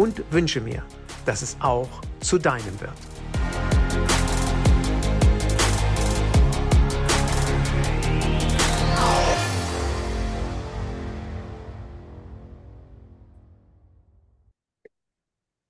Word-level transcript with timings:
und 0.00 0.32
wünsche 0.32 0.62
mir, 0.62 0.82
dass 1.26 1.42
es 1.42 1.58
auch 1.60 2.00
zu 2.20 2.38
deinem 2.38 2.80
wird. 2.80 2.94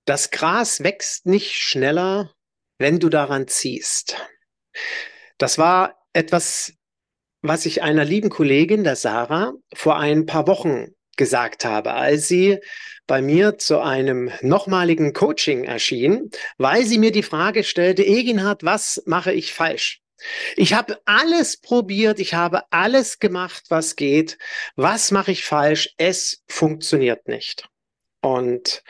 Das 0.05 0.31
Gras 0.31 0.85
wächst 0.85 1.27
nicht 1.27 1.59
schneller, 1.59 2.33
wenn 2.79 3.01
du 3.01 3.09
daran 3.09 3.49
ziehst. 3.49 4.17
Das 5.39 5.59
war 5.59 6.01
etwas, 6.13 6.75
was 7.43 7.67
ich 7.67 7.83
einer 7.83 8.05
lieben 8.05 8.31
Kollegin, 8.31 8.85
der 8.85 8.95
Sarah, 8.95 9.55
vor 9.75 9.99
ein 9.99 10.25
paar 10.27 10.47
Wochen 10.47 10.95
gesagt 11.17 11.65
habe, 11.65 11.95
als 11.95 12.29
sie 12.29 12.61
bei 13.11 13.23
mir 13.23 13.59
zu 13.59 13.81
einem 13.81 14.31
nochmaligen 14.41 15.13
Coaching 15.13 15.65
erschien, 15.65 16.31
weil 16.59 16.87
sie 16.87 16.97
mir 16.97 17.11
die 17.11 17.25
Frage 17.25 17.65
stellte, 17.65 18.07
Eginhard, 18.07 18.63
was 18.65 19.03
mache 19.05 19.33
ich 19.33 19.53
falsch? 19.53 20.01
Ich 20.55 20.75
habe 20.75 20.97
alles 21.07 21.57
probiert, 21.57 22.21
ich 22.21 22.35
habe 22.35 22.63
alles 22.71 23.19
gemacht, 23.19 23.65
was 23.69 23.97
geht. 23.97 24.39
Was 24.77 25.11
mache 25.11 25.33
ich 25.33 25.45
falsch? 25.45 25.93
Es 25.97 26.45
funktioniert 26.47 27.27
nicht. 27.27 27.69
Und 28.23 28.85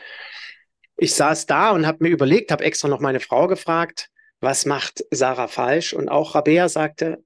ich 0.97 1.15
saß 1.15 1.47
da 1.47 1.71
und 1.71 1.87
habe 1.87 2.03
mir 2.03 2.09
überlegt, 2.09 2.51
habe 2.51 2.63
extra 2.63 2.89
noch 2.89 2.99
meine 2.99 3.21
Frau 3.21 3.47
gefragt, 3.47 4.09
was 4.39 4.67
macht 4.67 5.03
Sarah 5.09 5.47
falsch? 5.47 5.93
Und 5.93 6.09
auch 6.09 6.35
Rabea 6.35 6.69
sagte, 6.69 7.23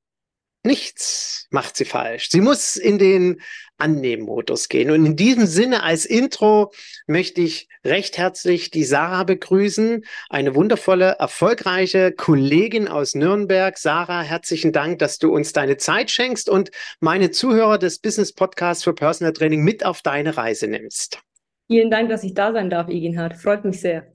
Nichts 0.66 1.48
macht 1.52 1.78
sie 1.78 1.86
falsch. 1.86 2.30
Sie 2.32 2.42
muss 2.42 2.76
in 2.76 2.98
den 2.98 3.40
Annehmen-Modus 3.78 4.68
gehen. 4.68 4.90
Und 4.90 5.06
in 5.06 5.16
diesem 5.16 5.46
Sinne 5.46 5.84
als 5.84 6.06
Intro 6.06 6.74
möchte 7.06 7.42
ich 7.42 7.70
recht 7.86 8.18
herzlich 8.18 8.72
die 8.72 8.84
Sarah 8.84 9.26
begrüßen, 9.26 10.04
eine 10.28 10.56
wundervolle, 10.56 11.18
erfolgreiche 11.20 12.12
Kollegin 12.12 12.88
aus 12.88 13.14
Nürnberg. 13.14 13.78
Sarah, 13.78 14.24
herzlichen 14.24 14.72
Dank, 14.72 14.98
dass 14.98 15.20
du 15.20 15.32
uns 15.32 15.54
deine 15.54 15.78
Zeit 15.78 16.10
schenkst 16.10 16.50
und 16.50 16.72
meine 17.00 17.30
Zuhörer 17.30 17.78
des 17.78 18.00
Business 18.00 18.34
Podcasts 18.34 18.84
für 18.84 18.96
Personal 18.96 19.34
Training 19.34 19.64
mit 19.64 19.86
auf 19.86 20.02
deine 20.02 20.36
Reise 20.36 20.68
nimmst. 20.68 21.20
Vielen 21.68 21.92
Dank, 21.92 22.10
dass 22.10 22.24
ich 22.24 22.34
da 22.34 22.52
sein 22.54 22.72
darf, 22.72 22.90
Eginhard. 22.90 23.36
Freut 23.36 23.66
mich 23.66 23.82
sehr. 23.82 24.15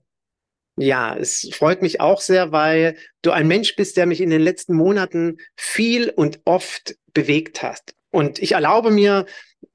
Ja, 0.80 1.14
es 1.14 1.50
freut 1.52 1.82
mich 1.82 2.00
auch 2.00 2.22
sehr, 2.22 2.52
weil 2.52 2.96
du 3.20 3.32
ein 3.32 3.46
Mensch 3.46 3.76
bist, 3.76 3.98
der 3.98 4.06
mich 4.06 4.22
in 4.22 4.30
den 4.30 4.40
letzten 4.40 4.74
Monaten 4.74 5.36
viel 5.54 6.08
und 6.08 6.40
oft 6.46 6.96
bewegt 7.12 7.62
hat. 7.62 7.82
Und 8.10 8.38
ich 8.38 8.52
erlaube 8.52 8.90
mir 8.90 9.26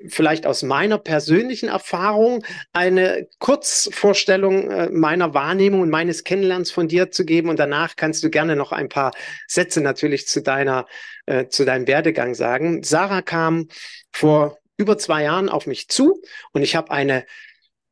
vielleicht 0.07 0.47
aus 0.47 0.63
meiner 0.63 0.97
persönlichen 0.97 1.69
Erfahrung 1.69 2.43
eine 2.73 3.27
Kurzvorstellung 3.37 4.71
äh, 4.71 4.89
meiner 4.89 5.35
Wahrnehmung 5.35 5.81
und 5.81 5.91
meines 5.91 6.23
Kennenlernens 6.23 6.71
von 6.71 6.87
dir 6.87 7.11
zu 7.11 7.23
geben. 7.23 7.49
Und 7.49 7.59
danach 7.59 7.95
kannst 7.95 8.23
du 8.23 8.31
gerne 8.31 8.55
noch 8.55 8.71
ein 8.71 8.89
paar 8.89 9.11
Sätze 9.47 9.81
natürlich 9.81 10.27
zu 10.27 10.41
deiner, 10.41 10.87
äh, 11.27 11.49
zu 11.49 11.65
deinem 11.65 11.85
Werdegang 11.85 12.33
sagen. 12.33 12.81
Sarah 12.81 13.21
kam 13.21 13.67
vor 14.11 14.57
über 14.77 14.97
zwei 14.97 15.21
Jahren 15.21 15.49
auf 15.49 15.67
mich 15.67 15.87
zu 15.87 16.19
und 16.51 16.63
ich 16.63 16.75
habe 16.75 16.89
eine 16.89 17.25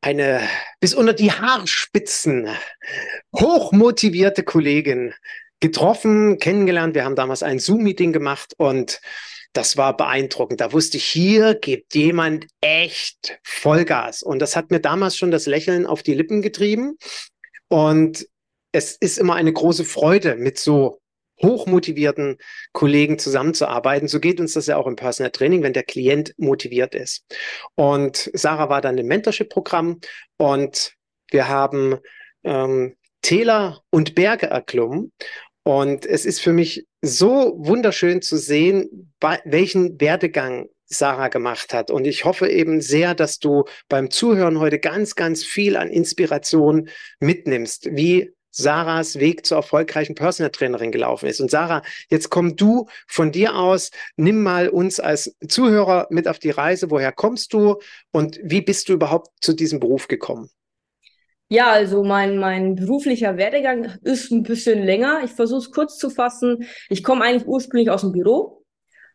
eine 0.03 0.41
bis 0.79 0.93
unter 0.93 1.13
die 1.13 1.31
Haarspitzen 1.31 2.49
hochmotivierte 3.35 4.43
Kollegin 4.43 5.13
getroffen, 5.59 6.39
kennengelernt. 6.39 6.93
Wir 6.93 7.05
haben 7.05 7.15
damals 7.15 7.41
ein 7.41 7.59
Zoom-Meeting 7.59 8.11
gemacht 8.11 8.53
und 8.57 8.99
das 9.53 9.77
war 9.77 9.95
beeindruckend. 9.95 10.59
Da 10.59 10.73
wusste 10.73 10.97
ich, 10.97 11.05
hier 11.05 11.55
gibt 11.55 11.95
jemand 11.95 12.47
echt 12.59 13.39
Vollgas. 13.43 14.23
Und 14.23 14.39
das 14.39 14.55
hat 14.55 14.71
mir 14.71 14.79
damals 14.79 15.15
schon 15.15 15.31
das 15.31 15.45
Lächeln 15.45 15.85
auf 15.85 16.03
die 16.03 16.15
Lippen 16.15 16.41
getrieben. 16.41 16.97
Und 17.69 18.27
es 18.71 18.97
ist 18.97 19.19
immer 19.19 19.35
eine 19.35 19.53
große 19.53 19.85
Freude, 19.85 20.35
mit 20.35 20.57
so 20.57 20.99
hochmotivierten 21.43 22.37
Kollegen 22.71 23.19
zusammenzuarbeiten. 23.19 24.07
So 24.07 24.19
geht 24.19 24.39
uns 24.39 24.53
das 24.53 24.67
ja 24.67 24.77
auch 24.77 24.87
im 24.87 24.95
Personal 24.95 25.31
Training, 25.31 25.61
wenn 25.61 25.73
der 25.73 25.83
Klient 25.83 26.33
motiviert 26.37 26.95
ist. 26.95 27.25
Und 27.75 28.31
Sarah 28.33 28.69
war 28.69 28.81
dann 28.81 28.97
im 28.97 29.07
Mentorship-Programm 29.07 29.99
und 30.37 30.93
wir 31.29 31.47
haben 31.47 31.97
ähm, 32.43 32.95
Täler 33.21 33.81
und 33.89 34.15
Berge 34.15 34.47
erklommen. 34.47 35.11
Und 35.63 36.05
es 36.05 36.25
ist 36.25 36.41
für 36.41 36.53
mich 36.53 36.85
so 37.01 37.55
wunderschön 37.57 38.21
zu 38.21 38.37
sehen, 38.37 39.13
welchen 39.45 39.99
Werdegang 39.99 40.67
Sarah 40.85 41.29
gemacht 41.29 41.73
hat. 41.73 41.91
Und 41.91 42.05
ich 42.05 42.25
hoffe 42.25 42.49
eben 42.49 42.81
sehr, 42.81 43.15
dass 43.15 43.39
du 43.39 43.63
beim 43.87 44.11
Zuhören 44.11 44.59
heute 44.59 44.79
ganz, 44.79 45.15
ganz 45.15 45.43
viel 45.43 45.75
an 45.77 45.89
Inspiration 45.89 46.89
mitnimmst, 47.19 47.95
wie 47.95 48.31
Sarahs 48.53 49.19
Weg 49.19 49.45
zur 49.45 49.57
erfolgreichen 49.57 50.15
Personal 50.15 50.51
Trainerin 50.51 50.91
gelaufen 50.91 51.27
ist. 51.27 51.41
Und 51.41 51.49
Sarah, 51.49 51.81
jetzt 52.09 52.29
komm 52.29 52.55
du 52.55 52.87
von 53.07 53.31
dir 53.31 53.55
aus, 53.55 53.89
nimm 54.15 54.43
mal 54.43 54.69
uns 54.69 54.99
als 54.99 55.35
Zuhörer 55.47 56.07
mit 56.11 56.27
auf 56.27 56.39
die 56.39 56.51
Reise. 56.51 56.91
Woher 56.91 57.11
kommst 57.11 57.53
du 57.53 57.79
und 58.11 58.39
wie 58.43 58.61
bist 58.61 58.87
du 58.87 58.93
überhaupt 58.93 59.29
zu 59.41 59.53
diesem 59.53 59.79
Beruf 59.79 60.07
gekommen? 60.07 60.49
Ja, 61.49 61.71
also 61.71 62.03
mein, 62.03 62.37
mein 62.37 62.75
beruflicher 62.75 63.37
Werdegang 63.37 63.97
ist 64.03 64.31
ein 64.31 64.43
bisschen 64.43 64.83
länger. 64.83 65.21
Ich 65.23 65.31
versuche 65.31 65.59
es 65.59 65.71
kurz 65.71 65.97
zu 65.97 66.09
fassen. 66.09 66.65
Ich 66.89 67.03
komme 67.03 67.25
eigentlich 67.25 67.47
ursprünglich 67.47 67.89
aus 67.89 68.01
dem 68.01 68.11
Büro, 68.11 68.63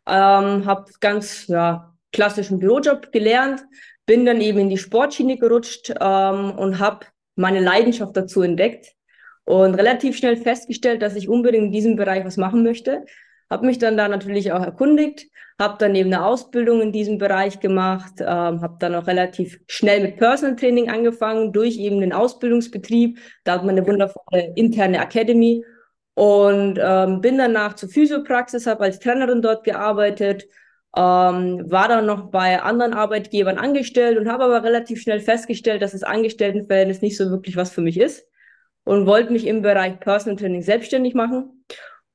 ähm, 0.06 0.66
habe 0.66 0.90
ganz 1.00 1.46
ja, 1.46 1.96
klassischen 2.12 2.58
Bürojob 2.58 3.12
gelernt, 3.12 3.64
bin 4.04 4.24
dann 4.24 4.40
eben 4.40 4.58
in 4.58 4.70
die 4.70 4.78
Sportschiene 4.78 5.38
gerutscht 5.38 5.92
ähm, 6.00 6.50
und 6.52 6.78
habe 6.78 7.06
meine 7.34 7.60
Leidenschaft 7.60 8.16
dazu 8.16 8.42
entdeckt 8.42 8.97
und 9.48 9.76
relativ 9.76 10.14
schnell 10.14 10.36
festgestellt, 10.36 11.00
dass 11.00 11.16
ich 11.16 11.26
unbedingt 11.26 11.66
in 11.66 11.72
diesem 11.72 11.96
Bereich 11.96 12.22
was 12.22 12.36
machen 12.36 12.62
möchte. 12.62 13.06
Habe 13.48 13.64
mich 13.64 13.78
dann 13.78 13.96
da 13.96 14.06
natürlich 14.06 14.52
auch 14.52 14.62
erkundigt, 14.62 15.26
habe 15.58 15.76
dann 15.78 15.94
eben 15.94 16.12
eine 16.12 16.22
Ausbildung 16.22 16.82
in 16.82 16.92
diesem 16.92 17.16
Bereich 17.16 17.58
gemacht, 17.58 18.12
ähm, 18.20 18.60
habe 18.60 18.76
dann 18.78 18.94
auch 18.94 19.06
relativ 19.06 19.58
schnell 19.66 20.02
mit 20.02 20.18
Personal 20.18 20.54
Training 20.54 20.90
angefangen, 20.90 21.54
durch 21.54 21.78
eben 21.78 22.00
den 22.00 22.12
Ausbildungsbetrieb. 22.12 23.20
Da 23.44 23.54
hat 23.54 23.64
man 23.64 23.78
eine 23.78 23.86
wundervolle 23.86 24.52
interne 24.54 24.98
Academy 24.98 25.64
und 26.12 26.78
ähm, 26.78 27.22
bin 27.22 27.38
danach 27.38 27.72
zur 27.72 27.88
Physiopraxis, 27.88 28.66
habe 28.66 28.84
als 28.84 28.98
Trainerin 28.98 29.40
dort 29.40 29.64
gearbeitet, 29.64 30.44
ähm, 30.94 31.64
war 31.70 31.88
dann 31.88 32.04
noch 32.04 32.30
bei 32.30 32.60
anderen 32.60 32.92
Arbeitgebern 32.92 33.56
angestellt 33.56 34.18
und 34.18 34.28
habe 34.28 34.44
aber 34.44 34.62
relativ 34.62 35.00
schnell 35.00 35.20
festgestellt, 35.20 35.80
dass 35.80 35.92
das 35.92 36.02
Angestelltenverhältnis 36.02 37.00
nicht 37.00 37.16
so 37.16 37.30
wirklich 37.30 37.56
was 37.56 37.70
für 37.70 37.80
mich 37.80 37.98
ist 37.98 38.28
und 38.84 39.06
wollte 39.06 39.32
mich 39.32 39.46
im 39.46 39.62
Bereich 39.62 40.00
Personal 40.00 40.36
Training 40.36 40.62
selbstständig 40.62 41.14
machen. 41.14 41.64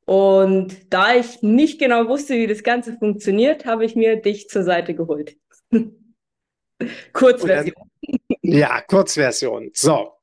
Und 0.06 0.94
da 0.94 1.16
ich 1.16 1.42
nicht 1.42 1.80
genau 1.80 2.08
wusste, 2.08 2.36
wie 2.36 2.48
das 2.48 2.64
Ganze 2.64 2.94
funktioniert, 2.98 3.66
habe 3.66 3.86
ich 3.86 3.96
mir 3.96 4.18
dich 4.18 4.50
zur 4.50 4.64
Seite 4.64 4.94
geholt. 4.96 5.38
Kurzversion. 7.14 7.76
Ja, 8.42 8.82
Kurzversion. 8.82 9.72
So. 9.74 10.14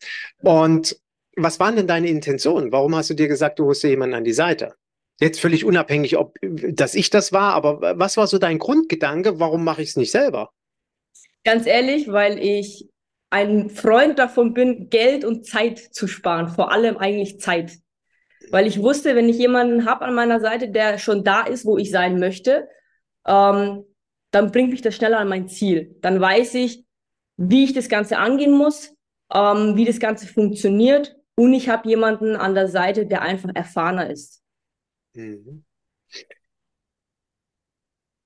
Und 0.42 1.00
was 1.37 1.58
waren 1.58 1.76
denn 1.76 1.87
deine 1.87 2.08
Intentionen? 2.08 2.72
Warum 2.72 2.94
hast 2.94 3.10
du 3.10 3.14
dir 3.14 3.28
gesagt, 3.28 3.58
du 3.58 3.66
holst 3.66 3.82
dir 3.82 3.88
jemanden 3.88 4.16
an 4.16 4.25
die 4.25 4.32
Seite? 4.32 4.75
Jetzt 5.20 5.40
völlig 5.40 5.64
unabhängig, 5.64 6.16
ob 6.16 6.34
dass 6.43 6.94
ich 6.94 7.10
das 7.10 7.32
war, 7.32 7.54
aber 7.54 7.98
was 7.98 8.16
war 8.16 8.26
so 8.26 8.38
dein 8.38 8.58
Grundgedanke? 8.58 9.38
Warum 9.38 9.64
mache 9.64 9.82
ich 9.82 9.90
es 9.90 9.96
nicht 9.96 10.10
selber? 10.10 10.50
Ganz 11.44 11.66
ehrlich, 11.66 12.08
weil 12.08 12.38
ich 12.38 12.89
ein 13.31 13.71
Freund 13.71 14.19
davon 14.19 14.55
bin, 14.55 14.91
Geld 14.91 15.25
und 15.25 15.47
Zeit 15.47 15.79
zu 15.79 16.06
sparen, 16.06 16.49
vor 16.49 16.73
allem 16.73 16.97
eigentlich 16.97 17.41
Zeit. 17.41 17.79
Weil 18.50 18.67
ich 18.67 18.82
wusste, 18.82 19.15
wenn 19.15 19.29
ich 19.29 19.38
jemanden 19.38 19.85
habe 19.88 20.05
an 20.05 20.15
meiner 20.15 20.41
Seite, 20.41 20.69
der 20.69 20.99
schon 20.99 21.23
da 21.23 21.43
ist, 21.43 21.65
wo 21.65 21.79
ich 21.79 21.91
sein 21.91 22.19
möchte, 22.19 22.69
ähm, 23.27 23.85
dann 24.32 24.50
bringt 24.50 24.71
mich 24.71 24.82
das 24.82 24.97
schneller 24.97 25.19
an 25.19 25.29
mein 25.29 25.49
Ziel. 25.49 25.97
Dann 26.00 26.21
weiß 26.21 26.55
ich, 26.55 26.85
wie 27.37 27.65
ich 27.65 27.73
das 27.73 27.88
Ganze 27.88 28.19
angehen 28.19 28.53
muss, 28.53 28.94
ähm, 29.32 29.77
wie 29.77 29.85
das 29.85 30.00
Ganze 30.00 30.27
funktioniert 30.27 31.17
und 31.37 31.55
ich 31.55 31.69
habe 31.69 31.88
jemanden 31.88 32.37
an 32.37 32.55
der 32.55 32.69
Seite, 32.69 33.06
der 33.06 33.23
einfach 33.23 33.50
erfahrener 33.55 34.11
ist. 34.11 34.43
Mhm. 35.15 35.65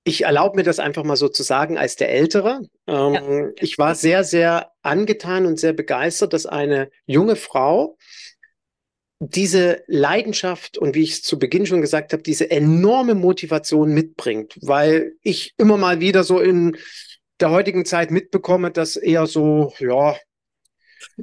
Ich 0.04 0.24
erlaube 0.24 0.56
mir 0.56 0.62
das 0.62 0.78
einfach 0.78 1.02
mal 1.02 1.16
so 1.16 1.28
zu 1.28 1.42
sagen 1.42 1.78
als 1.78 1.96
der 1.96 2.10
Ältere. 2.10 2.60
Ähm, 2.86 3.14
ja. 3.14 3.48
Ich 3.56 3.78
war 3.78 3.94
sehr, 3.94 4.22
sehr 4.22 4.70
angetan 4.82 5.46
und 5.46 5.58
sehr 5.58 5.72
begeistert, 5.72 6.32
dass 6.34 6.46
eine 6.46 6.90
junge 7.06 7.36
Frau 7.36 7.96
diese 9.18 9.82
Leidenschaft 9.86 10.76
und 10.76 10.94
wie 10.94 11.02
ich 11.02 11.12
es 11.12 11.22
zu 11.22 11.38
Beginn 11.38 11.66
schon 11.66 11.80
gesagt 11.80 12.12
habe, 12.12 12.22
diese 12.22 12.50
enorme 12.50 13.14
Motivation 13.14 13.92
mitbringt, 13.92 14.58
weil 14.60 15.14
ich 15.22 15.54
immer 15.56 15.76
mal 15.76 16.00
wieder 16.00 16.24
so 16.24 16.40
in 16.40 16.76
der 17.40 17.50
heutigen 17.50 17.84
Zeit 17.84 18.10
mitbekomme, 18.10 18.70
dass 18.70 18.96
eher 18.96 19.26
so, 19.26 19.72
ja, 19.78 20.16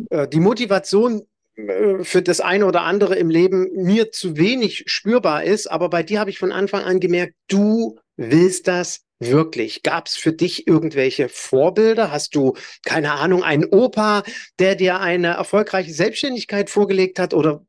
äh, 0.09 0.27
die 0.27 0.39
Motivation 0.39 1.23
für 1.55 2.21
das 2.21 2.39
eine 2.39 2.65
oder 2.65 2.81
andere 2.81 3.15
im 3.15 3.29
Leben 3.29 3.69
mir 3.73 4.11
zu 4.11 4.37
wenig 4.37 4.83
spürbar 4.87 5.43
ist. 5.43 5.67
Aber 5.67 5.89
bei 5.89 6.03
dir 6.03 6.19
habe 6.19 6.29
ich 6.29 6.39
von 6.39 6.51
Anfang 6.51 6.83
an 6.83 6.99
gemerkt, 6.99 7.33
du 7.47 7.99
willst 8.15 8.67
das 8.67 9.01
wirklich. 9.19 9.83
Gab 9.83 10.07
es 10.07 10.15
für 10.15 10.33
dich 10.33 10.67
irgendwelche 10.67 11.29
Vorbilder? 11.29 12.11
Hast 12.11 12.35
du, 12.35 12.53
keine 12.85 13.13
Ahnung, 13.13 13.43
einen 13.43 13.65
Opa, 13.65 14.23
der 14.59 14.75
dir 14.75 14.99
eine 14.99 15.27
erfolgreiche 15.35 15.93
Selbstständigkeit 15.93 16.69
vorgelegt 16.69 17.19
hat? 17.19 17.33
Oder 17.33 17.65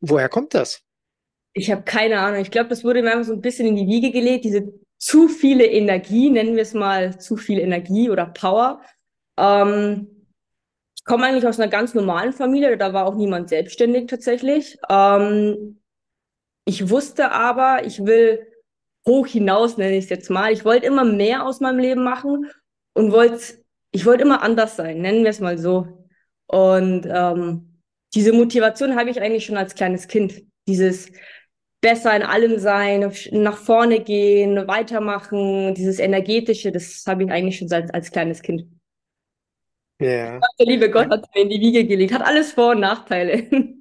woher 0.00 0.28
kommt 0.28 0.54
das? 0.54 0.82
Ich 1.52 1.70
habe 1.70 1.82
keine 1.82 2.20
Ahnung. 2.20 2.40
Ich 2.40 2.50
glaube, 2.50 2.68
das 2.68 2.84
wurde 2.84 3.02
mir 3.02 3.12
einfach 3.12 3.26
so 3.26 3.32
ein 3.32 3.40
bisschen 3.40 3.66
in 3.66 3.76
die 3.76 3.86
Wiege 3.86 4.12
gelegt, 4.12 4.44
diese 4.44 4.72
zu 4.98 5.28
viele 5.28 5.64
Energie, 5.64 6.28
nennen 6.28 6.54
wir 6.56 6.62
es 6.62 6.74
mal 6.74 7.18
zu 7.18 7.36
viel 7.36 7.58
Energie 7.58 8.10
oder 8.10 8.26
Power. 8.26 8.82
Ähm, 9.38 10.19
komme 11.10 11.26
eigentlich 11.26 11.46
aus 11.48 11.58
einer 11.58 11.68
ganz 11.68 11.92
normalen 11.92 12.32
Familie, 12.32 12.76
da 12.76 12.92
war 12.92 13.04
auch 13.04 13.16
niemand 13.16 13.48
selbstständig 13.48 14.06
tatsächlich. 14.06 14.78
Ähm, 14.88 15.80
ich 16.64 16.88
wusste 16.88 17.32
aber, 17.32 17.84
ich 17.84 18.06
will 18.06 18.46
hoch 19.04 19.26
hinaus, 19.26 19.76
nenne 19.76 19.96
ich 19.96 20.04
es 20.04 20.10
jetzt 20.10 20.30
mal. 20.30 20.52
Ich 20.52 20.64
wollte 20.64 20.86
immer 20.86 21.02
mehr 21.04 21.44
aus 21.44 21.58
meinem 21.58 21.80
Leben 21.80 22.04
machen 22.04 22.48
und 22.94 23.10
wollte, 23.10 23.40
ich 23.90 24.06
wollte 24.06 24.22
immer 24.22 24.44
anders 24.44 24.76
sein, 24.76 25.00
nennen 25.00 25.24
wir 25.24 25.30
es 25.30 25.40
mal 25.40 25.58
so. 25.58 26.06
Und 26.46 27.08
ähm, 27.12 27.82
diese 28.14 28.32
Motivation 28.32 28.94
habe 28.94 29.10
ich 29.10 29.20
eigentlich 29.20 29.46
schon 29.46 29.56
als 29.56 29.74
kleines 29.74 30.06
Kind. 30.06 30.44
Dieses 30.68 31.10
besser 31.80 32.14
in 32.14 32.22
allem 32.22 32.60
sein, 32.60 33.12
nach 33.32 33.56
vorne 33.56 33.98
gehen, 33.98 34.68
weitermachen, 34.68 35.74
dieses 35.74 35.98
energetische, 35.98 36.70
das 36.70 37.02
habe 37.08 37.24
ich 37.24 37.32
eigentlich 37.32 37.58
schon 37.58 37.72
als, 37.72 37.90
als 37.90 38.12
kleines 38.12 38.42
Kind. 38.42 38.79
Ja. 40.00 40.40
Der 40.58 40.66
liebe 40.66 40.90
Gott 40.90 41.10
hat 41.10 41.34
mir 41.34 41.42
in 41.42 41.50
die 41.50 41.60
Wiege 41.60 41.84
gelegt. 41.84 42.12
Hat 42.12 42.22
alles 42.22 42.52
Vor- 42.52 42.72
und 42.72 42.80
Nachteile. 42.80 43.46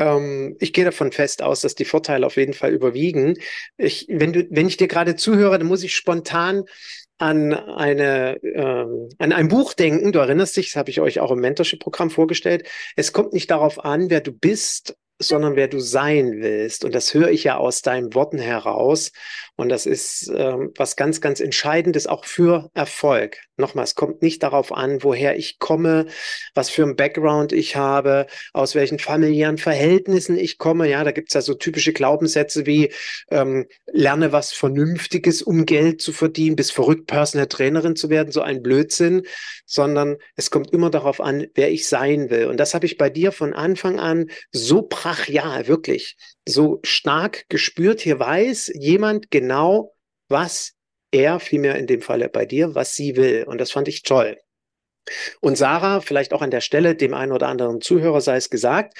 Ähm, 0.00 0.56
ich 0.60 0.72
gehe 0.72 0.84
davon 0.84 1.10
fest 1.10 1.42
aus, 1.42 1.62
dass 1.62 1.74
die 1.74 1.84
Vorteile 1.84 2.24
auf 2.24 2.36
jeden 2.36 2.52
Fall 2.52 2.72
überwiegen. 2.72 3.36
Ich, 3.76 4.06
wenn, 4.08 4.32
du, 4.32 4.46
wenn 4.48 4.68
ich 4.68 4.76
dir 4.76 4.86
gerade 4.86 5.16
zuhöre, 5.16 5.58
dann 5.58 5.66
muss 5.66 5.82
ich 5.82 5.96
spontan 5.96 6.62
an 7.18 7.52
eine 7.52 8.38
ähm, 8.44 9.08
an 9.18 9.32
ein 9.32 9.48
Buch 9.48 9.74
denken. 9.74 10.12
Du 10.12 10.20
erinnerst 10.20 10.56
dich, 10.56 10.66
das 10.66 10.76
habe 10.76 10.90
ich 10.90 11.00
euch 11.00 11.18
auch 11.18 11.32
im 11.32 11.40
Mentorship-Programm 11.40 12.10
vorgestellt. 12.10 12.68
Es 12.94 13.12
kommt 13.12 13.32
nicht 13.32 13.50
darauf 13.50 13.84
an, 13.84 14.08
wer 14.08 14.20
du 14.20 14.30
bist, 14.30 14.96
sondern 15.18 15.56
wer 15.56 15.66
du 15.68 15.80
sein 15.80 16.40
willst. 16.40 16.84
Und 16.84 16.94
das 16.94 17.12
höre 17.12 17.30
ich 17.30 17.44
ja 17.44 17.56
aus 17.56 17.82
deinen 17.82 18.14
Worten 18.14 18.38
heraus. 18.38 19.10
Und 19.58 19.70
das 19.70 19.86
ist 19.86 20.30
ähm, 20.32 20.72
was 20.76 20.94
ganz, 20.94 21.20
ganz 21.20 21.40
Entscheidendes 21.40 22.06
auch 22.06 22.24
für 22.24 22.70
Erfolg. 22.74 23.38
Nochmal, 23.56 23.82
es 23.82 23.96
kommt 23.96 24.22
nicht 24.22 24.44
darauf 24.44 24.72
an, 24.72 25.02
woher 25.02 25.36
ich 25.36 25.58
komme, 25.58 26.06
was 26.54 26.70
für 26.70 26.84
ein 26.84 26.94
Background 26.94 27.52
ich 27.52 27.74
habe, 27.74 28.28
aus 28.52 28.76
welchen 28.76 29.00
familiären 29.00 29.58
Verhältnissen 29.58 30.38
ich 30.38 30.58
komme. 30.58 30.88
Ja, 30.88 31.02
da 31.02 31.10
gibt's 31.10 31.34
ja 31.34 31.40
so 31.40 31.54
typische 31.54 31.92
Glaubenssätze 31.92 32.66
wie 32.66 32.92
ähm, 33.32 33.66
lerne 33.92 34.30
was 34.30 34.52
Vernünftiges, 34.52 35.42
um 35.42 35.66
Geld 35.66 36.00
zu 36.02 36.12
verdienen, 36.12 36.54
bis 36.54 36.70
verrückt 36.70 37.08
Personal 37.08 37.48
Trainerin 37.48 37.96
zu 37.96 38.10
werden, 38.10 38.30
so 38.30 38.42
ein 38.42 38.62
Blödsinn, 38.62 39.22
sondern 39.66 40.18
es 40.36 40.52
kommt 40.52 40.72
immer 40.72 40.90
darauf 40.90 41.20
an, 41.20 41.48
wer 41.56 41.72
ich 41.72 41.88
sein 41.88 42.30
will. 42.30 42.46
Und 42.46 42.58
das 42.58 42.74
habe 42.74 42.86
ich 42.86 42.96
bei 42.96 43.10
dir 43.10 43.32
von 43.32 43.54
Anfang 43.54 43.98
an 43.98 44.30
so 44.52 44.82
brachial, 44.82 45.66
wirklich 45.66 46.16
so 46.48 46.80
stark 46.82 47.44
gespürt. 47.48 48.00
Hier 48.00 48.18
weiß 48.18 48.72
jemand 48.74 49.30
genau, 49.30 49.94
was 50.28 50.74
er, 51.10 51.40
vielmehr 51.40 51.76
in 51.76 51.86
dem 51.86 52.02
Falle 52.02 52.28
bei 52.28 52.46
dir, 52.46 52.74
was 52.74 52.94
sie 52.94 53.16
will. 53.16 53.44
Und 53.46 53.60
das 53.60 53.70
fand 53.70 53.88
ich 53.88 54.02
toll. 54.02 54.36
Und 55.40 55.56
Sarah, 55.56 56.00
vielleicht 56.00 56.32
auch 56.32 56.42
an 56.42 56.50
der 56.50 56.60
Stelle, 56.60 56.94
dem 56.94 57.14
einen 57.14 57.32
oder 57.32 57.48
anderen 57.48 57.80
Zuhörer 57.80 58.20
sei 58.20 58.36
es 58.36 58.50
gesagt, 58.50 58.98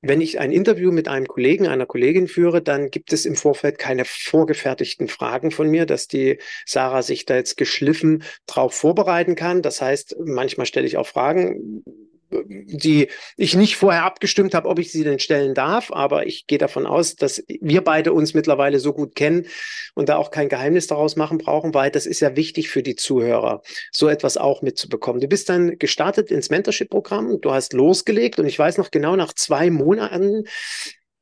wenn 0.00 0.20
ich 0.20 0.38
ein 0.38 0.52
Interview 0.52 0.92
mit 0.92 1.08
einem 1.08 1.26
Kollegen, 1.26 1.66
einer 1.66 1.86
Kollegin 1.86 2.28
führe, 2.28 2.62
dann 2.62 2.90
gibt 2.90 3.12
es 3.12 3.26
im 3.26 3.34
Vorfeld 3.34 3.78
keine 3.78 4.04
vorgefertigten 4.04 5.08
Fragen 5.08 5.50
von 5.50 5.68
mir, 5.68 5.86
dass 5.86 6.06
die 6.06 6.38
Sarah 6.66 7.02
sich 7.02 7.24
da 7.24 7.34
jetzt 7.34 7.56
geschliffen 7.56 8.22
drauf 8.46 8.74
vorbereiten 8.74 9.34
kann. 9.34 9.60
Das 9.60 9.82
heißt, 9.82 10.16
manchmal 10.24 10.66
stelle 10.66 10.86
ich 10.86 10.96
auch 10.96 11.06
Fragen, 11.06 11.82
die 12.30 13.08
ich 13.36 13.54
nicht 13.54 13.76
vorher 13.76 14.04
abgestimmt 14.04 14.54
habe, 14.54 14.68
ob 14.68 14.78
ich 14.78 14.92
sie 14.92 15.04
denn 15.04 15.18
stellen 15.18 15.54
darf, 15.54 15.90
aber 15.90 16.26
ich 16.26 16.46
gehe 16.46 16.58
davon 16.58 16.86
aus, 16.86 17.16
dass 17.16 17.42
wir 17.48 17.82
beide 17.82 18.12
uns 18.12 18.34
mittlerweile 18.34 18.80
so 18.80 18.92
gut 18.92 19.14
kennen 19.14 19.46
und 19.94 20.08
da 20.08 20.16
auch 20.16 20.30
kein 20.30 20.48
Geheimnis 20.48 20.86
daraus 20.86 21.16
machen 21.16 21.38
brauchen, 21.38 21.74
weil 21.74 21.90
das 21.90 22.06
ist 22.06 22.20
ja 22.20 22.36
wichtig 22.36 22.68
für 22.68 22.82
die 22.82 22.96
Zuhörer, 22.96 23.62
so 23.92 24.08
etwas 24.08 24.36
auch 24.36 24.62
mitzubekommen. 24.62 25.20
Du 25.20 25.28
bist 25.28 25.48
dann 25.48 25.78
gestartet 25.78 26.30
ins 26.30 26.50
Mentorship-Programm, 26.50 27.40
du 27.40 27.52
hast 27.52 27.72
losgelegt 27.72 28.38
und 28.38 28.46
ich 28.46 28.58
weiß 28.58 28.78
noch 28.78 28.90
genau, 28.90 29.16
nach 29.16 29.32
zwei 29.32 29.70
Monaten 29.70 30.44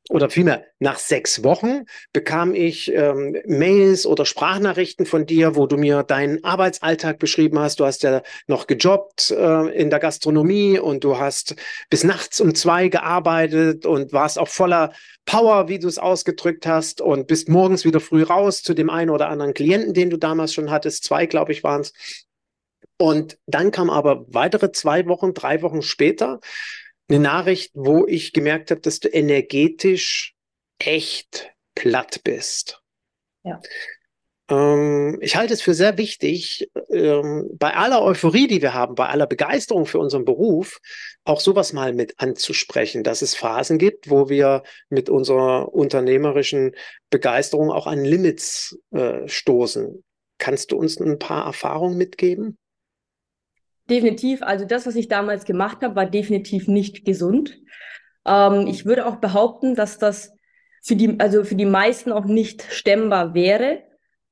oder 0.09 0.29
vielmehr 0.29 0.65
nach 0.79 0.99
sechs 0.99 1.43
Wochen 1.43 1.83
bekam 2.13 2.55
ich 2.55 2.91
ähm, 2.93 3.35
Mails 3.45 4.05
oder 4.05 4.25
Sprachnachrichten 4.25 5.05
von 5.05 5.25
dir, 5.25 5.55
wo 5.55 5.67
du 5.67 5.75
mir 5.75 6.03
deinen 6.03 6.43
Arbeitsalltag 6.45 7.19
beschrieben 7.19 7.59
hast. 7.59 7.79
Du 7.79 7.85
hast 7.85 8.03
ja 8.03 8.21
noch 8.47 8.67
gejobbt 8.67 9.31
äh, 9.31 9.69
in 9.77 9.89
der 9.89 9.99
Gastronomie 9.99 10.79
und 10.79 11.03
du 11.03 11.17
hast 11.17 11.55
bis 11.89 12.05
nachts 12.05 12.39
um 12.39 12.55
zwei 12.55 12.87
gearbeitet 12.87 13.85
und 13.85 14.13
warst 14.13 14.39
auch 14.39 14.47
voller 14.47 14.93
Power, 15.25 15.67
wie 15.67 15.79
du 15.79 15.89
es 15.89 15.99
ausgedrückt 15.99 16.65
hast, 16.65 17.01
und 17.01 17.27
bist 17.27 17.49
morgens 17.49 17.83
wieder 17.83 17.99
früh 17.99 18.23
raus 18.23 18.63
zu 18.63 18.73
dem 18.73 18.89
einen 18.89 19.09
oder 19.09 19.27
anderen 19.27 19.53
Klienten, 19.53 19.93
den 19.93 20.09
du 20.09 20.15
damals 20.15 20.53
schon 20.53 20.71
hattest. 20.71 21.03
Zwei, 21.03 21.25
glaube 21.25 21.51
ich, 21.51 21.63
waren 21.63 21.81
es. 21.81 21.91
Und 22.97 23.37
dann 23.45 23.71
kam 23.71 23.89
aber 23.89 24.25
weitere 24.29 24.71
zwei 24.71 25.05
Wochen, 25.07 25.33
drei 25.33 25.61
Wochen 25.61 25.81
später 25.81 26.39
eine 27.09 27.19
Nachricht, 27.19 27.71
wo 27.73 28.05
ich 28.05 28.33
gemerkt 28.33 28.71
habe, 28.71 28.81
dass 28.81 28.99
du 28.99 29.07
energetisch 29.07 30.35
echt 30.79 31.51
platt 31.75 32.21
bist. 32.23 32.81
Ja. 33.43 33.61
Ähm, 34.49 35.17
ich 35.21 35.35
halte 35.35 35.53
es 35.53 35.61
für 35.61 35.73
sehr 35.73 35.97
wichtig, 35.97 36.69
ähm, 36.89 37.49
bei 37.53 37.75
aller 37.75 38.01
Euphorie, 38.01 38.47
die 38.47 38.61
wir 38.61 38.73
haben, 38.73 38.95
bei 38.95 39.07
aller 39.07 39.27
Begeisterung 39.27 39.85
für 39.85 39.99
unseren 39.99 40.25
Beruf, 40.25 40.79
auch 41.25 41.39
sowas 41.41 41.73
mal 41.73 41.93
mit 41.93 42.13
anzusprechen, 42.17 43.03
dass 43.03 43.21
es 43.21 43.35
Phasen 43.35 43.77
gibt, 43.77 44.09
wo 44.09 44.29
wir 44.29 44.63
mit 44.89 45.09
unserer 45.09 45.73
unternehmerischen 45.73 46.75
Begeisterung 47.09 47.71
auch 47.71 47.87
an 47.87 48.03
Limits 48.03 48.77
äh, 48.91 49.27
stoßen. 49.27 50.03
Kannst 50.37 50.71
du 50.71 50.77
uns 50.77 50.99
ein 50.99 51.19
paar 51.19 51.45
Erfahrungen 51.45 51.97
mitgeben? 51.97 52.57
Definitiv, 53.89 54.41
also 54.41 54.65
das, 54.65 54.85
was 54.85 54.95
ich 54.95 55.07
damals 55.07 55.45
gemacht 55.45 55.81
habe, 55.81 55.95
war 55.95 56.05
definitiv 56.05 56.67
nicht 56.67 57.05
gesund. 57.05 57.59
Ähm, 58.25 58.67
ich 58.67 58.85
würde 58.85 59.05
auch 59.05 59.17
behaupten, 59.17 59.75
dass 59.75 59.97
das 59.97 60.33
für 60.83 60.95
die, 60.95 61.19
also 61.19 61.43
für 61.43 61.55
die 61.55 61.65
meisten 61.65 62.11
auch 62.11 62.25
nicht 62.25 62.63
stemmbar 62.71 63.33
wäre. 63.33 63.83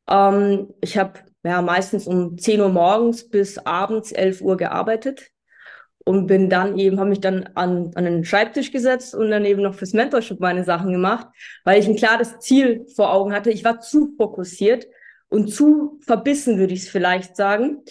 Ähm, 0.10 0.74
ich 0.82 0.98
habe 0.98 1.20
ja 1.44 1.62
meistens 1.62 2.08
um 2.08 2.38
10 2.38 2.62
Uhr 2.62 2.70
morgens 2.70 3.30
bis 3.30 3.58
abends 3.60 4.12
11 4.12 4.42
Uhr 4.42 4.58
gearbeitet 4.58 5.32
und 6.06 6.28
bin 6.28 6.50
dann 6.50 6.78
eben, 6.78 7.00
habe 7.00 7.10
mich 7.10 7.22
dann 7.22 7.50
an, 7.56 7.92
an 7.96 8.06
den 8.06 8.26
Schreibtisch 8.26 8.72
gesetzt 8.72 9.16
und 9.16 9.32
dann 9.32 9.46
eben 9.46 9.62
noch 9.62 9.74
fürs 9.74 9.94
Mentorship 9.94 10.40
meine 10.40 10.64
Sachen 10.64 10.92
gemacht, 10.92 11.28
weil 11.64 11.80
ich 11.80 11.88
ein 11.88 11.96
klares 11.96 12.40
Ziel 12.40 12.86
vor 12.96 13.12
Augen 13.12 13.34
hatte. 13.34 13.52
Ich 13.52 13.64
war 13.64 13.80
zu 13.80 14.14
fokussiert 14.18 14.88
und 15.30 15.52
zu 15.52 16.00
verbissen, 16.06 16.60
würde 16.60 16.74
ich 16.74 16.82
es 16.82 16.90
vielleicht 16.90 17.36
sagen 17.36 17.84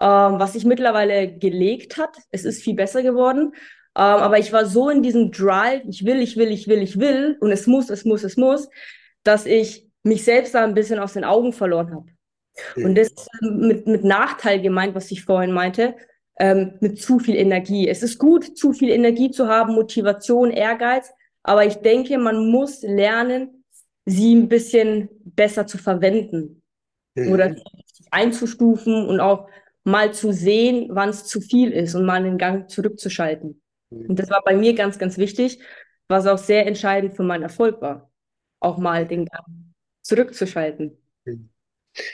ähm, 0.00 0.38
was 0.38 0.52
sich 0.54 0.64
mittlerweile 0.64 1.36
gelegt 1.38 1.96
hat. 1.96 2.16
Es 2.30 2.44
ist 2.44 2.62
viel 2.62 2.74
besser 2.74 3.02
geworden. 3.02 3.52
Ähm, 3.96 4.02
aber 4.02 4.38
ich 4.38 4.52
war 4.52 4.66
so 4.66 4.90
in 4.90 5.02
diesem 5.02 5.30
Drive, 5.32 5.82
ich 5.88 6.04
will, 6.04 6.20
ich 6.20 6.36
will, 6.36 6.48
ich 6.48 6.68
will, 6.68 6.82
ich 6.82 6.98
will 6.98 7.36
und 7.40 7.50
es 7.50 7.66
muss, 7.66 7.90
es 7.90 8.04
muss, 8.04 8.24
es 8.24 8.36
muss, 8.36 8.68
dass 9.24 9.46
ich 9.46 9.88
mich 10.02 10.24
selbst 10.24 10.54
da 10.54 10.64
ein 10.64 10.74
bisschen 10.74 10.98
aus 10.98 11.14
den 11.14 11.24
Augen 11.24 11.52
verloren 11.52 11.94
habe. 11.94 12.06
Mhm. 12.76 12.84
Und 12.84 12.94
das 12.96 13.08
ist 13.08 13.28
mit, 13.42 13.86
mit 13.86 14.04
Nachteil 14.04 14.60
gemeint, 14.60 14.94
was 14.94 15.10
ich 15.10 15.24
vorhin 15.24 15.52
meinte. 15.52 15.94
ähm, 16.38 16.74
mit 16.80 17.00
zu 17.00 17.18
viel 17.18 17.36
Energie. 17.36 17.88
Es 17.88 18.02
ist 18.02 18.18
gut, 18.18 18.56
zu 18.58 18.72
viel 18.72 18.90
Energie 18.90 19.30
zu 19.30 19.48
haben, 19.48 19.74
Motivation, 19.74 20.50
Ehrgeiz, 20.50 21.12
aber 21.42 21.64
ich 21.64 21.76
denke, 21.76 22.18
man 22.18 22.50
muss 22.50 22.82
lernen, 22.82 23.64
sie 24.04 24.34
ein 24.34 24.48
bisschen 24.48 25.08
besser 25.24 25.66
zu 25.66 25.78
verwenden 25.78 26.62
mhm. 27.14 27.32
oder 27.32 27.56
einzustufen 28.10 29.06
und 29.06 29.20
auch 29.20 29.48
mal 29.86 30.12
zu 30.12 30.32
sehen, 30.32 30.88
wann 30.90 31.10
es 31.10 31.24
zu 31.24 31.40
viel 31.40 31.70
ist 31.70 31.94
und 31.94 32.04
mal 32.04 32.22
den 32.22 32.38
Gang 32.38 32.68
zurückzuschalten. 32.68 33.62
Mhm. 33.90 34.10
Und 34.10 34.18
das 34.18 34.28
war 34.30 34.42
bei 34.44 34.56
mir 34.56 34.74
ganz, 34.74 34.98
ganz 34.98 35.16
wichtig, 35.16 35.60
was 36.08 36.26
auch 36.26 36.38
sehr 36.38 36.66
entscheidend 36.66 37.14
für 37.14 37.22
meinen 37.22 37.44
Erfolg 37.44 37.80
war, 37.80 38.10
auch 38.60 38.78
mal 38.78 39.06
den 39.06 39.26
Gang 39.26 39.46
zurückzuschalten. 40.02 40.98
Mhm. 41.24 41.50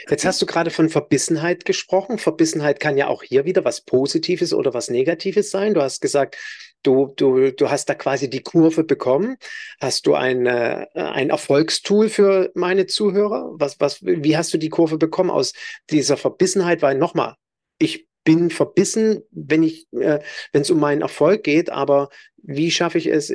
Jetzt 0.08 0.24
hast 0.24 0.40
du 0.40 0.46
gerade 0.46 0.70
von 0.70 0.90
Verbissenheit 0.90 1.64
gesprochen. 1.64 2.18
Verbissenheit 2.18 2.78
kann 2.78 2.96
ja 2.96 3.08
auch 3.08 3.22
hier 3.22 3.46
wieder 3.46 3.64
was 3.64 3.80
Positives 3.80 4.52
oder 4.52 4.74
was 4.74 4.90
Negatives 4.90 5.50
sein. 5.50 5.74
Du 5.74 5.82
hast 5.82 6.00
gesagt, 6.00 6.36
du, 6.82 7.12
du, 7.16 7.52
du 7.52 7.70
hast 7.70 7.88
da 7.88 7.94
quasi 7.94 8.30
die 8.30 8.42
Kurve 8.42 8.84
bekommen. 8.84 9.36
Hast 9.80 10.06
du 10.06 10.14
ein, 10.14 10.46
äh, 10.46 10.86
ein 10.94 11.30
Erfolgstool 11.30 12.10
für 12.10 12.52
meine 12.54 12.86
Zuhörer? 12.86 13.50
Was, 13.54 13.80
was, 13.80 14.02
wie 14.02 14.36
hast 14.36 14.54
du 14.54 14.58
die 14.58 14.68
Kurve 14.68 14.98
bekommen 14.98 15.30
aus 15.30 15.52
dieser 15.90 16.16
Verbissenheit? 16.16 16.82
Weil 16.82 16.96
nochmal, 16.96 17.34
ich 17.82 18.08
bin 18.24 18.50
verbissen, 18.50 19.22
wenn 19.30 19.62
ich, 19.62 19.92
äh, 19.92 20.20
wenn 20.52 20.62
es 20.62 20.70
um 20.70 20.78
meinen 20.78 21.02
Erfolg 21.02 21.42
geht, 21.42 21.70
aber 21.70 22.08
wie 22.36 22.70
schaffe 22.70 22.98
ich 22.98 23.06
es, 23.06 23.34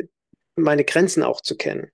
meine 0.55 0.85
Grenzen 0.85 1.23
auch 1.23 1.41
zu 1.41 1.57
kennen? 1.57 1.91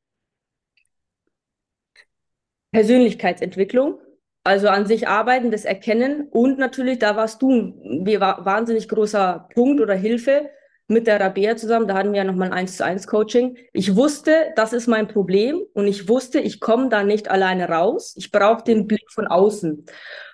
Persönlichkeitsentwicklung 2.72 4.00
also 4.43 4.67
an 4.67 4.86
sich 4.86 5.07
arbeiten, 5.07 5.51
das 5.51 5.63
erkennen 5.63 6.27
und 6.29 6.60
natürlich, 6.60 7.00
da 7.00 7.15
warst 7.15 7.41
du 7.41 7.50
ein 7.50 8.05
wahnsinnig 8.05 8.89
großer 8.89 9.48
Punkt 9.53 9.79
oder 9.79 9.93
Hilfe 9.93 10.50
mit 10.88 11.07
der 11.07 11.19
Rabea 11.19 11.55
zusammen. 11.55 11.88
Da 11.88 11.95
hatten 11.95 12.12
wir 12.12 12.17
ja 12.17 12.24
nochmal 12.25 12.50
ein 12.50 12.53
1 12.53 12.77
zu 12.77 12.83
1 12.83 13.07
Coaching. 13.07 13.57
Ich 13.72 13.95
wusste, 13.95 14.51
das 14.57 14.74
ist 14.74 14.88
mein 14.88 15.07
Problem 15.07 15.62
und 15.74 15.88
ich 15.88 16.10
wusste, 16.10 16.41
ich 16.41 16.60
komme 16.60 16.89
da 16.89 17.03
nicht 17.03 17.31
alleine 17.31 17.69
raus. 17.69 18.15
Ich 18.17 18.31
brauche 18.31 18.63
den 18.63 18.86
Blick 18.86 19.10
von 19.12 19.27
außen. 19.27 19.86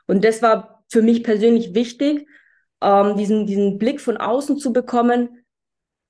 Und 0.07 0.23
das 0.23 0.41
war 0.41 0.78
für 0.89 1.01
mich 1.01 1.23
persönlich 1.23 1.73
wichtig, 1.73 2.27
ähm, 2.81 3.17
diesen, 3.17 3.45
diesen 3.45 3.77
Blick 3.77 4.01
von 4.01 4.17
außen 4.17 4.57
zu 4.57 4.73
bekommen. 4.73 5.45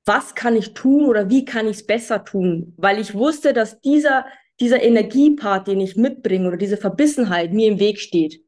Was 0.05 0.35
kann 0.35 0.55
ich 0.55 0.73
tun 0.73 1.05
oder 1.05 1.29
wie 1.29 1.45
kann 1.45 1.67
ich 1.67 1.77
es 1.77 1.85
besser 1.85 2.23
tun? 2.23 2.73
Weil 2.77 2.99
ich 2.99 3.13
wusste, 3.13 3.53
dass 3.53 3.79
dieser 3.81 4.25
dieser 4.59 4.81
Energiepart, 4.81 5.67
den 5.67 5.79
ich 5.79 5.95
mitbringe 5.95 6.47
oder 6.47 6.57
diese 6.57 6.77
Verbissenheit 6.77 7.53
mir 7.53 7.67
im 7.71 7.79
Weg 7.79 7.99
steht. 7.99 8.43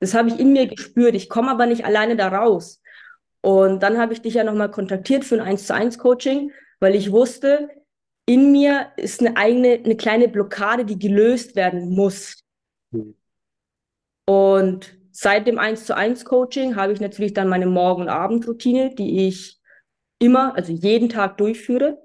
Das 0.00 0.14
habe 0.14 0.28
ich 0.28 0.38
in 0.38 0.52
mir 0.52 0.66
gespürt. 0.66 1.14
Ich 1.14 1.28
komme 1.28 1.50
aber 1.50 1.66
nicht 1.66 1.84
alleine 1.84 2.16
da 2.16 2.28
raus. 2.28 2.80
Und 3.40 3.82
dann 3.82 3.98
habe 3.98 4.12
ich 4.12 4.22
dich 4.22 4.34
ja 4.34 4.44
nochmal 4.44 4.70
kontaktiert 4.70 5.24
für 5.24 5.36
ein 5.36 5.40
1 5.40 5.66
zu 5.66 5.74
1 5.74 5.98
Coaching, 5.98 6.52
weil 6.80 6.94
ich 6.94 7.12
wusste, 7.12 7.68
in 8.26 8.52
mir 8.52 8.92
ist 8.96 9.20
eine 9.20 9.36
eigene, 9.36 9.80
eine 9.84 9.96
kleine 9.96 10.28
Blockade, 10.28 10.84
die 10.84 10.98
gelöst 10.98 11.54
werden 11.56 11.90
muss. 11.90 12.40
Mhm. 12.90 13.16
Und 14.26 14.96
seit 15.12 15.46
dem 15.46 15.58
1 15.58 15.86
zu 15.86 15.96
1 15.96 16.24
Coaching 16.24 16.76
habe 16.76 16.92
ich 16.92 17.00
natürlich 17.00 17.34
dann 17.34 17.48
meine 17.48 17.66
Morgen- 17.66 18.02
und 18.02 18.08
Abendroutine, 18.08 18.94
die 18.94 19.28
ich 19.28 19.60
immer, 20.18 20.54
also 20.56 20.72
jeden 20.72 21.08
Tag 21.08 21.36
durchführe. 21.38 21.98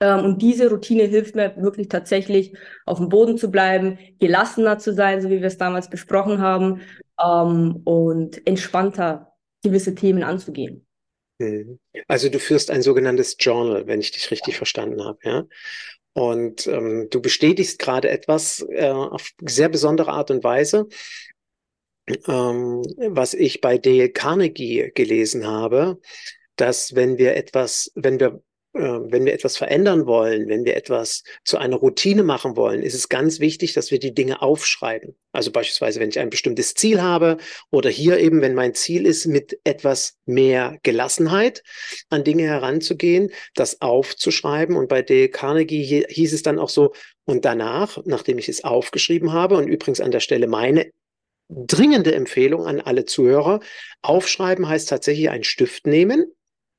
Ähm, 0.00 0.24
und 0.24 0.42
diese 0.42 0.70
Routine 0.70 1.04
hilft 1.04 1.34
mir 1.34 1.56
wirklich 1.56 1.88
tatsächlich, 1.88 2.56
auf 2.86 2.98
dem 2.98 3.08
Boden 3.08 3.38
zu 3.38 3.50
bleiben, 3.50 3.98
gelassener 4.18 4.78
zu 4.78 4.92
sein, 4.92 5.20
so 5.20 5.28
wie 5.30 5.40
wir 5.40 5.46
es 5.46 5.58
damals 5.58 5.90
besprochen 5.90 6.40
haben, 6.40 6.80
ähm, 7.22 7.80
und 7.84 8.46
entspannter 8.46 9.32
gewisse 9.62 9.94
Themen 9.94 10.22
anzugehen. 10.22 10.86
Mhm. 11.38 11.78
Also 12.06 12.28
du 12.28 12.38
führst 12.38 12.70
ein 12.70 12.82
sogenanntes 12.82 13.36
Journal, 13.38 13.86
wenn 13.86 14.00
ich 14.00 14.12
dich 14.12 14.30
richtig 14.30 14.56
verstanden 14.56 15.04
habe, 15.04 15.18
ja. 15.22 15.44
Und 16.16 16.68
ähm, 16.68 17.08
du 17.10 17.20
bestätigst 17.20 17.80
gerade 17.80 18.08
etwas 18.08 18.64
äh, 18.70 18.88
auf 18.88 19.30
sehr 19.40 19.68
besondere 19.68 20.12
Art 20.12 20.30
und 20.30 20.44
Weise, 20.44 20.86
ähm, 22.06 22.82
was 23.08 23.34
ich 23.34 23.60
bei 23.60 23.78
Dale 23.78 24.10
Carnegie 24.10 24.90
gelesen 24.94 25.46
habe, 25.46 26.00
dass 26.56 26.94
wenn 26.94 27.18
wir 27.18 27.36
etwas, 27.36 27.90
wenn 27.94 28.20
wir 28.20 28.42
äh, 28.74 28.80
wenn 28.80 29.24
wir 29.24 29.32
etwas 29.32 29.56
verändern 29.56 30.06
wollen, 30.06 30.48
wenn 30.48 30.64
wir 30.64 30.76
etwas 30.76 31.22
zu 31.44 31.58
einer 31.58 31.76
Routine 31.76 32.24
machen 32.24 32.56
wollen, 32.56 32.82
ist 32.82 32.94
es 32.94 33.08
ganz 33.08 33.38
wichtig, 33.38 33.72
dass 33.72 33.92
wir 33.92 34.00
die 34.00 34.14
Dinge 34.14 34.42
aufschreiben. 34.42 35.16
Also 35.32 35.52
beispielsweise, 35.52 36.00
wenn 36.00 36.08
ich 36.08 36.18
ein 36.18 36.30
bestimmtes 36.30 36.74
Ziel 36.74 37.00
habe 37.00 37.38
oder 37.70 37.88
hier 37.88 38.18
eben, 38.18 38.40
wenn 38.40 38.54
mein 38.54 38.74
Ziel 38.74 39.06
ist, 39.06 39.26
mit 39.26 39.60
etwas 39.62 40.16
mehr 40.26 40.78
Gelassenheit 40.82 41.62
an 42.10 42.24
Dinge 42.24 42.44
heranzugehen, 42.44 43.30
das 43.54 43.80
aufzuschreiben. 43.80 44.76
Und 44.76 44.88
bei 44.88 45.02
Dale 45.02 45.28
Carnegie 45.28 46.04
hieß 46.08 46.32
es 46.32 46.42
dann 46.42 46.58
auch 46.58 46.70
so, 46.70 46.92
und 47.26 47.44
danach, 47.44 47.98
nachdem 48.04 48.38
ich 48.38 48.48
es 48.48 48.64
aufgeschrieben 48.64 49.32
habe, 49.32 49.56
und 49.56 49.68
übrigens 49.68 50.00
an 50.00 50.10
der 50.10 50.20
Stelle 50.20 50.48
meine 50.48 50.90
dringende 51.48 52.14
Empfehlung 52.14 52.66
an 52.66 52.80
alle 52.80 53.04
Zuhörer, 53.04 53.60
aufschreiben 54.02 54.68
heißt 54.68 54.88
tatsächlich 54.88 55.30
einen 55.30 55.44
Stift 55.44 55.86
nehmen, 55.86 56.32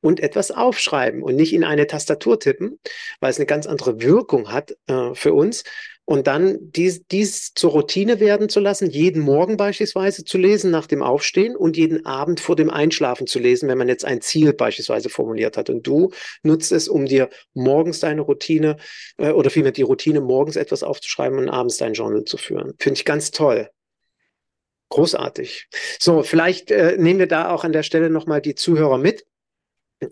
und 0.05 0.19
etwas 0.19 0.51
aufschreiben 0.51 1.23
und 1.23 1.35
nicht 1.35 1.51
in 1.51 1.63
eine 1.63 1.87
Tastatur 1.87 2.39
tippen, 2.39 2.79
weil 3.21 3.31
es 3.31 3.37
eine 3.37 3.47
ganz 3.47 3.65
andere 3.65 4.01
Wirkung 4.01 4.51
hat 4.51 4.77
äh, 4.85 5.15
für 5.15 5.33
uns. 5.33 5.63
Und 6.07 6.27
dann 6.27 6.59
dies, 6.59 7.07
dies 7.07 7.55
zur 7.55 7.71
Routine 7.71 8.19
werden 8.19 8.47
zu 8.47 8.59
lassen, 8.59 8.91
jeden 8.91 9.23
Morgen 9.23 9.57
beispielsweise 9.57 10.23
zu 10.23 10.37
lesen 10.37 10.69
nach 10.69 10.85
dem 10.85 11.01
Aufstehen 11.01 11.55
und 11.55 11.75
jeden 11.75 12.05
Abend 12.05 12.39
vor 12.39 12.55
dem 12.55 12.69
Einschlafen 12.69 13.25
zu 13.25 13.39
lesen, 13.39 13.67
wenn 13.67 13.79
man 13.79 13.87
jetzt 13.87 14.05
ein 14.05 14.21
Ziel 14.21 14.53
beispielsweise 14.53 15.09
formuliert 15.09 15.57
hat. 15.57 15.71
Und 15.71 15.87
du 15.87 16.11
nutzt 16.43 16.71
es, 16.71 16.87
um 16.87 17.07
dir 17.07 17.31
morgens 17.55 17.99
deine 18.01 18.21
Routine 18.21 18.77
äh, 19.17 19.31
oder 19.31 19.49
vielmehr 19.49 19.71
die 19.71 19.81
Routine 19.81 20.21
morgens 20.21 20.55
etwas 20.55 20.83
aufzuschreiben 20.83 21.39
und 21.39 21.49
abends 21.49 21.77
dein 21.77 21.93
Journal 21.93 22.25
zu 22.25 22.37
führen. 22.37 22.75
Finde 22.77 22.99
ich 22.99 23.05
ganz 23.05 23.31
toll. 23.31 23.71
Großartig. 24.95 25.67
So, 25.99 26.23
vielleicht 26.23 26.71
äh, 26.71 26.95
nehmen 26.97 27.19
wir 27.19 27.27
da 27.27 27.49
auch 27.49 27.65
an 27.65 27.73
der 27.73 27.83
Stelle 27.83 28.09
nochmal 28.09 28.39
die 28.39 28.55
Zuhörer 28.55 28.97
mit. 28.97 29.25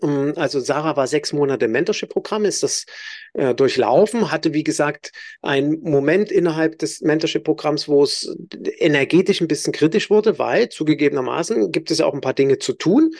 Ähm, 0.02 0.34
also 0.36 0.60
Sarah 0.60 0.94
war 0.94 1.06
sechs 1.06 1.32
Monate 1.32 1.64
im 1.64 1.72
Mentorship-Programm, 1.72 2.44
ist 2.44 2.62
das 2.62 2.84
äh, 3.32 3.54
durchlaufen, 3.54 4.30
hatte 4.30 4.52
wie 4.52 4.62
gesagt 4.62 5.12
einen 5.40 5.80
Moment 5.80 6.30
innerhalb 6.30 6.78
des 6.80 7.00
Mentorship-Programms, 7.00 7.88
wo 7.88 8.02
es 8.02 8.36
energetisch 8.78 9.40
ein 9.40 9.48
bisschen 9.48 9.72
kritisch 9.72 10.10
wurde, 10.10 10.38
weil 10.38 10.68
zugegebenermaßen 10.68 11.72
gibt 11.72 11.90
es 11.90 11.98
ja 11.98 12.04
auch 12.04 12.12
ein 12.12 12.20
paar 12.20 12.34
Dinge 12.34 12.58
zu 12.58 12.74
tun. 12.74 13.12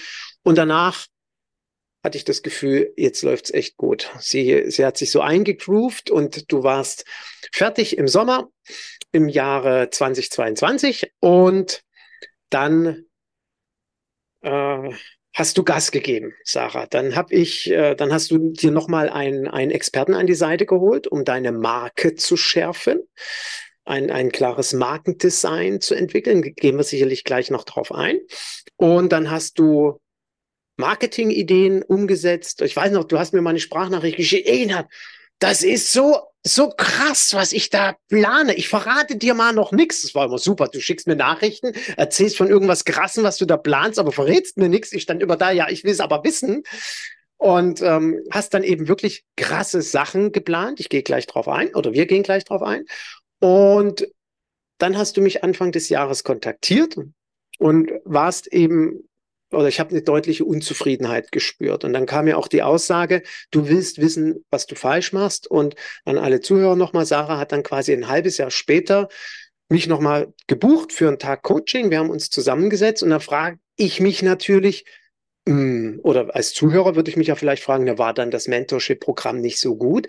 Und 0.42 0.58
danach 0.58 1.06
hatte 2.04 2.18
ich 2.18 2.24
das 2.24 2.42
Gefühl, 2.42 2.92
jetzt 2.96 3.22
läuft's 3.22 3.50
echt 3.50 3.78
gut. 3.78 4.10
Sie, 4.20 4.64
sie 4.70 4.84
hat 4.84 4.98
sich 4.98 5.10
so 5.10 5.22
eingegroovt 5.22 6.10
und 6.10 6.52
du 6.52 6.62
warst 6.62 7.06
fertig 7.50 7.96
im 7.96 8.08
Sommer 8.08 8.50
im 9.10 9.28
Jahre 9.28 9.88
2022 9.90 11.12
und 11.20 11.82
dann 12.50 13.06
äh, 14.42 14.90
hast 15.32 15.56
du 15.56 15.64
Gas 15.64 15.90
gegeben, 15.92 16.34
Sarah. 16.44 16.86
Dann 16.86 17.16
habe 17.16 17.34
ich, 17.34 17.70
äh, 17.70 17.94
dann 17.94 18.12
hast 18.12 18.30
du 18.30 18.52
dir 18.52 18.70
nochmal 18.70 19.08
einen, 19.08 19.48
einen 19.48 19.70
Experten 19.70 20.14
an 20.14 20.26
die 20.26 20.34
Seite 20.34 20.66
geholt, 20.66 21.06
um 21.06 21.24
deine 21.24 21.52
Marke 21.52 22.14
zu 22.16 22.36
schärfen, 22.36 23.00
ein, 23.86 24.10
ein 24.10 24.30
klares 24.30 24.74
Markendesign 24.74 25.80
zu 25.80 25.94
entwickeln. 25.94 26.42
Gehen 26.42 26.76
wir 26.76 26.84
sicherlich 26.84 27.24
gleich 27.24 27.50
noch 27.50 27.64
drauf 27.64 27.92
ein. 27.92 28.18
Und 28.76 29.12
dann 29.12 29.30
hast 29.30 29.58
du 29.58 30.00
Marketingideen 30.76 31.82
umgesetzt. 31.82 32.62
Ich 32.62 32.74
weiß 32.74 32.92
noch, 32.92 33.04
du 33.04 33.18
hast 33.18 33.32
mir 33.32 33.42
mal 33.42 33.50
eine 33.50 33.60
Sprachnachricht 33.60 34.16
geschickt. 34.16 34.48
Ey, 34.48 34.70
das 35.38 35.62
ist 35.62 35.92
so, 35.92 36.18
so 36.42 36.70
krass, 36.70 37.34
was 37.34 37.52
ich 37.52 37.70
da 37.70 37.96
plane. 38.08 38.54
Ich 38.54 38.68
verrate 38.68 39.16
dir 39.16 39.34
mal 39.34 39.52
noch 39.52 39.72
nichts. 39.72 40.02
Das 40.02 40.14
war 40.14 40.26
immer 40.26 40.38
super. 40.38 40.68
Du 40.68 40.80
schickst 40.80 41.06
mir 41.06 41.16
Nachrichten, 41.16 41.72
erzählst 41.96 42.36
von 42.36 42.48
irgendwas 42.48 42.84
Krassen, 42.84 43.24
was 43.24 43.36
du 43.36 43.44
da 43.44 43.56
planst, 43.56 43.98
aber 43.98 44.12
verrätst 44.12 44.56
mir 44.56 44.68
nichts. 44.68 44.92
Ich 44.92 45.02
stand 45.02 45.22
über 45.22 45.36
da, 45.36 45.50
ja, 45.50 45.68
ich 45.68 45.84
will 45.84 45.92
es 45.92 46.00
aber 46.00 46.24
wissen. 46.24 46.62
Und 47.36 47.82
ähm, 47.82 48.20
hast 48.30 48.54
dann 48.54 48.62
eben 48.62 48.88
wirklich 48.88 49.24
krasse 49.36 49.82
Sachen 49.82 50.32
geplant. 50.32 50.80
Ich 50.80 50.88
gehe 50.88 51.02
gleich 51.02 51.26
drauf 51.26 51.48
ein 51.48 51.74
oder 51.74 51.92
wir 51.92 52.06
gehen 52.06 52.22
gleich 52.22 52.44
drauf 52.44 52.62
ein. 52.62 52.84
Und 53.40 54.08
dann 54.78 54.96
hast 54.96 55.16
du 55.16 55.20
mich 55.20 55.44
Anfang 55.44 55.72
des 55.72 55.88
Jahres 55.88 56.24
kontaktiert 56.24 56.96
und 57.58 57.90
warst 58.04 58.46
eben 58.52 59.08
oder 59.54 59.68
ich 59.68 59.80
habe 59.80 59.90
eine 59.90 60.02
deutliche 60.02 60.44
Unzufriedenheit 60.44 61.32
gespürt. 61.32 61.84
Und 61.84 61.92
dann 61.92 62.06
kam 62.06 62.28
ja 62.28 62.36
auch 62.36 62.48
die 62.48 62.62
Aussage, 62.62 63.22
du 63.50 63.68
willst 63.68 64.00
wissen, 64.00 64.44
was 64.50 64.66
du 64.66 64.74
falsch 64.74 65.12
machst. 65.12 65.46
Und 65.46 65.74
an 66.04 66.18
alle 66.18 66.40
Zuhörer 66.40 66.76
nochmal, 66.76 67.06
Sarah 67.06 67.38
hat 67.38 67.52
dann 67.52 67.62
quasi 67.62 67.92
ein 67.92 68.08
halbes 68.08 68.38
Jahr 68.38 68.50
später 68.50 69.08
mich 69.68 69.86
nochmal 69.86 70.32
gebucht 70.46 70.92
für 70.92 71.08
einen 71.08 71.18
Tag 71.18 71.42
Coaching. 71.42 71.90
Wir 71.90 71.98
haben 71.98 72.10
uns 72.10 72.30
zusammengesetzt 72.30 73.02
und 73.02 73.10
da 73.10 73.18
frage 73.18 73.58
ich 73.76 74.00
mich 74.00 74.22
natürlich, 74.22 74.84
hm, 75.48 76.00
oder 76.02 76.34
als 76.34 76.52
Zuhörer 76.54 76.96
würde 76.96 77.10
ich 77.10 77.16
mich 77.16 77.28
ja 77.28 77.34
vielleicht 77.34 77.62
fragen, 77.62 77.86
da 77.86 77.98
war 77.98 78.14
dann 78.14 78.30
das 78.30 78.48
Mentorship-Programm 78.48 79.40
nicht 79.40 79.58
so 79.58 79.76
gut. 79.76 80.06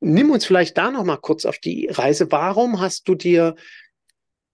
Nimm 0.00 0.30
uns 0.30 0.46
vielleicht 0.46 0.78
da 0.78 0.90
nochmal 0.90 1.18
kurz 1.18 1.44
auf 1.44 1.58
die 1.58 1.88
Reise. 1.88 2.30
Warum 2.32 2.80
hast 2.80 3.06
du 3.08 3.14
dir, 3.14 3.56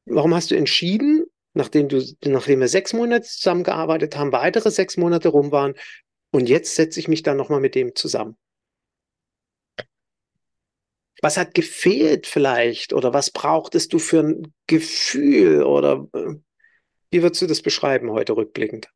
warum 0.06 0.34
hast 0.34 0.50
du 0.50 0.56
entschieden, 0.56 1.25
nachdem 1.56 1.88
du, 1.88 2.04
nachdem 2.24 2.60
wir 2.60 2.68
sechs 2.68 2.92
Monate 2.92 3.26
zusammengearbeitet 3.26 4.16
haben, 4.16 4.30
weitere 4.32 4.70
sechs 4.70 4.96
Monate 4.96 5.28
rum 5.28 5.50
waren. 5.52 5.74
Und 6.30 6.48
jetzt 6.48 6.74
setze 6.74 7.00
ich 7.00 7.08
mich 7.08 7.22
dann 7.22 7.38
nochmal 7.38 7.60
mit 7.60 7.74
dem 7.74 7.94
zusammen. 7.94 8.36
Was 11.22 11.38
hat 11.38 11.54
gefehlt 11.54 12.26
vielleicht? 12.26 12.92
Oder 12.92 13.14
was 13.14 13.30
brauchtest 13.30 13.92
du 13.94 13.98
für 13.98 14.20
ein 14.20 14.54
Gefühl? 14.66 15.62
Oder 15.62 16.06
äh, 16.12 16.34
wie 17.10 17.22
würdest 17.22 17.40
du 17.40 17.46
das 17.46 17.62
beschreiben 17.62 18.10
heute 18.10 18.36
rückblickend? 18.36 18.90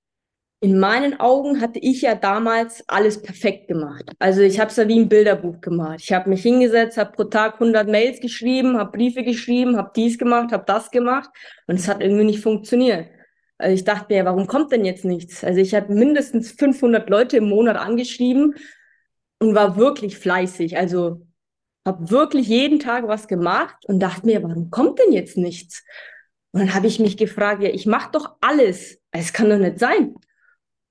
In 0.63 0.79
meinen 0.79 1.19
Augen 1.19 1.63
hatte 1.63 1.79
ich 1.79 2.03
ja 2.03 2.15
damals 2.15 2.85
alles 2.87 3.23
perfekt 3.23 3.69
gemacht. 3.69 4.05
Also 4.19 4.43
ich 4.43 4.61
habe 4.61 4.71
es 4.71 4.77
ja 4.77 4.87
wie 4.87 4.99
ein 4.99 5.09
Bilderbuch 5.09 5.63
gemacht. 5.63 6.01
Ich 6.03 6.13
habe 6.13 6.29
mich 6.29 6.43
hingesetzt, 6.43 6.99
habe 6.99 7.13
pro 7.13 7.25
Tag 7.25 7.55
100 7.55 7.89
Mails 7.89 8.21
geschrieben, 8.21 8.77
habe 8.77 8.93
Briefe 8.93 9.23
geschrieben, 9.23 9.79
habe 9.79 9.91
dies 9.97 10.19
gemacht, 10.19 10.53
habe 10.53 10.65
das 10.67 10.91
gemacht 10.91 11.31
und 11.67 11.77
es 11.77 11.89
hat 11.89 12.03
irgendwie 12.03 12.25
nicht 12.25 12.41
funktioniert. 12.41 13.07
Also 13.57 13.75
ich 13.75 13.85
dachte 13.85 14.13
mir, 14.13 14.27
warum 14.27 14.47
kommt 14.47 14.71
denn 14.71 14.85
jetzt 14.85 15.05
nichts? 15.05 15.43
Also 15.45 15.61
ich 15.61 15.75
habe 15.75 15.95
mindestens 15.95 16.53
500 16.53 17.09
Leute 17.09 17.39
im 17.39 17.49
Monat 17.49 17.77
angeschrieben 17.77 18.55
und 19.39 19.55
war 19.55 19.79
wirklich 19.79 20.19
fleißig. 20.19 20.77
Also 20.77 21.27
habe 21.87 22.11
wirklich 22.11 22.49
jeden 22.49 22.81
Tag 22.81 23.09
was 23.09 23.29
gemacht 23.29 23.87
und 23.87 24.01
dachte 24.01 24.27
mir, 24.27 24.43
warum 24.43 24.71
kommt 24.71 24.99
denn 24.99 25.13
jetzt 25.13 25.39
nichts? 25.39 25.85
Und 26.53 26.61
dann 26.61 26.75
habe 26.75 26.87
ich 26.87 27.01
mich 27.01 27.17
gefragt, 27.17 27.63
ja, 27.63 27.71
ich 27.71 27.87
mache 27.87 28.11
doch 28.13 28.37
alles. 28.43 28.99
Es 29.11 29.33
kann 29.33 29.49
doch 29.49 29.59
nicht 29.59 29.79
sein. 29.79 30.15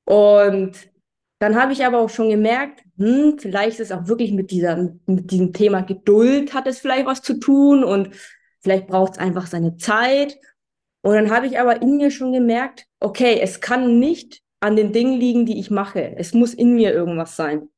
Und 0.10 0.90
dann 1.38 1.56
habe 1.56 1.72
ich 1.72 1.86
aber 1.86 2.00
auch 2.00 2.10
schon 2.10 2.30
gemerkt, 2.30 2.82
hm, 2.98 3.38
vielleicht 3.38 3.80
ist 3.80 3.92
es 3.92 3.98
auch 3.98 4.08
wirklich 4.08 4.32
mit, 4.32 4.50
dieser, 4.50 4.90
mit 5.06 5.30
diesem 5.30 5.54
Thema 5.54 5.82
Geduld 5.82 6.56
hat 6.56 6.66
es 6.66 6.80
vielleicht 6.80 7.06
was 7.06 7.22
zu 7.22 7.40
tun 7.40 7.84
und 7.84 8.10
vielleicht 8.60 8.88
braucht 8.88 9.14
es 9.14 9.20
einfach 9.20 9.46
seine 9.46 9.78
Zeit. 9.78 10.40
Und 11.02 11.14
dann 11.14 11.30
habe 11.30 11.46
ich 11.46 11.60
aber 11.60 11.84
in 11.84 11.98
mir 11.98 12.10
schon 12.10 12.34
gemerkt, 12.34 12.88
okay, 13.00 13.40
es 13.40 13.62
kann 13.62 14.00
nicht 14.00 14.42
an 14.62 14.76
den 14.76 14.94
Dingen 14.94 15.20
liegen, 15.20 15.46
die 15.46 15.60
ich 15.60 15.70
mache. 15.70 16.18
Es 16.18 16.34
muss 16.34 16.56
in 16.56 16.74
mir 16.74 16.92
irgendwas 16.92 17.36
sein. 17.36 17.70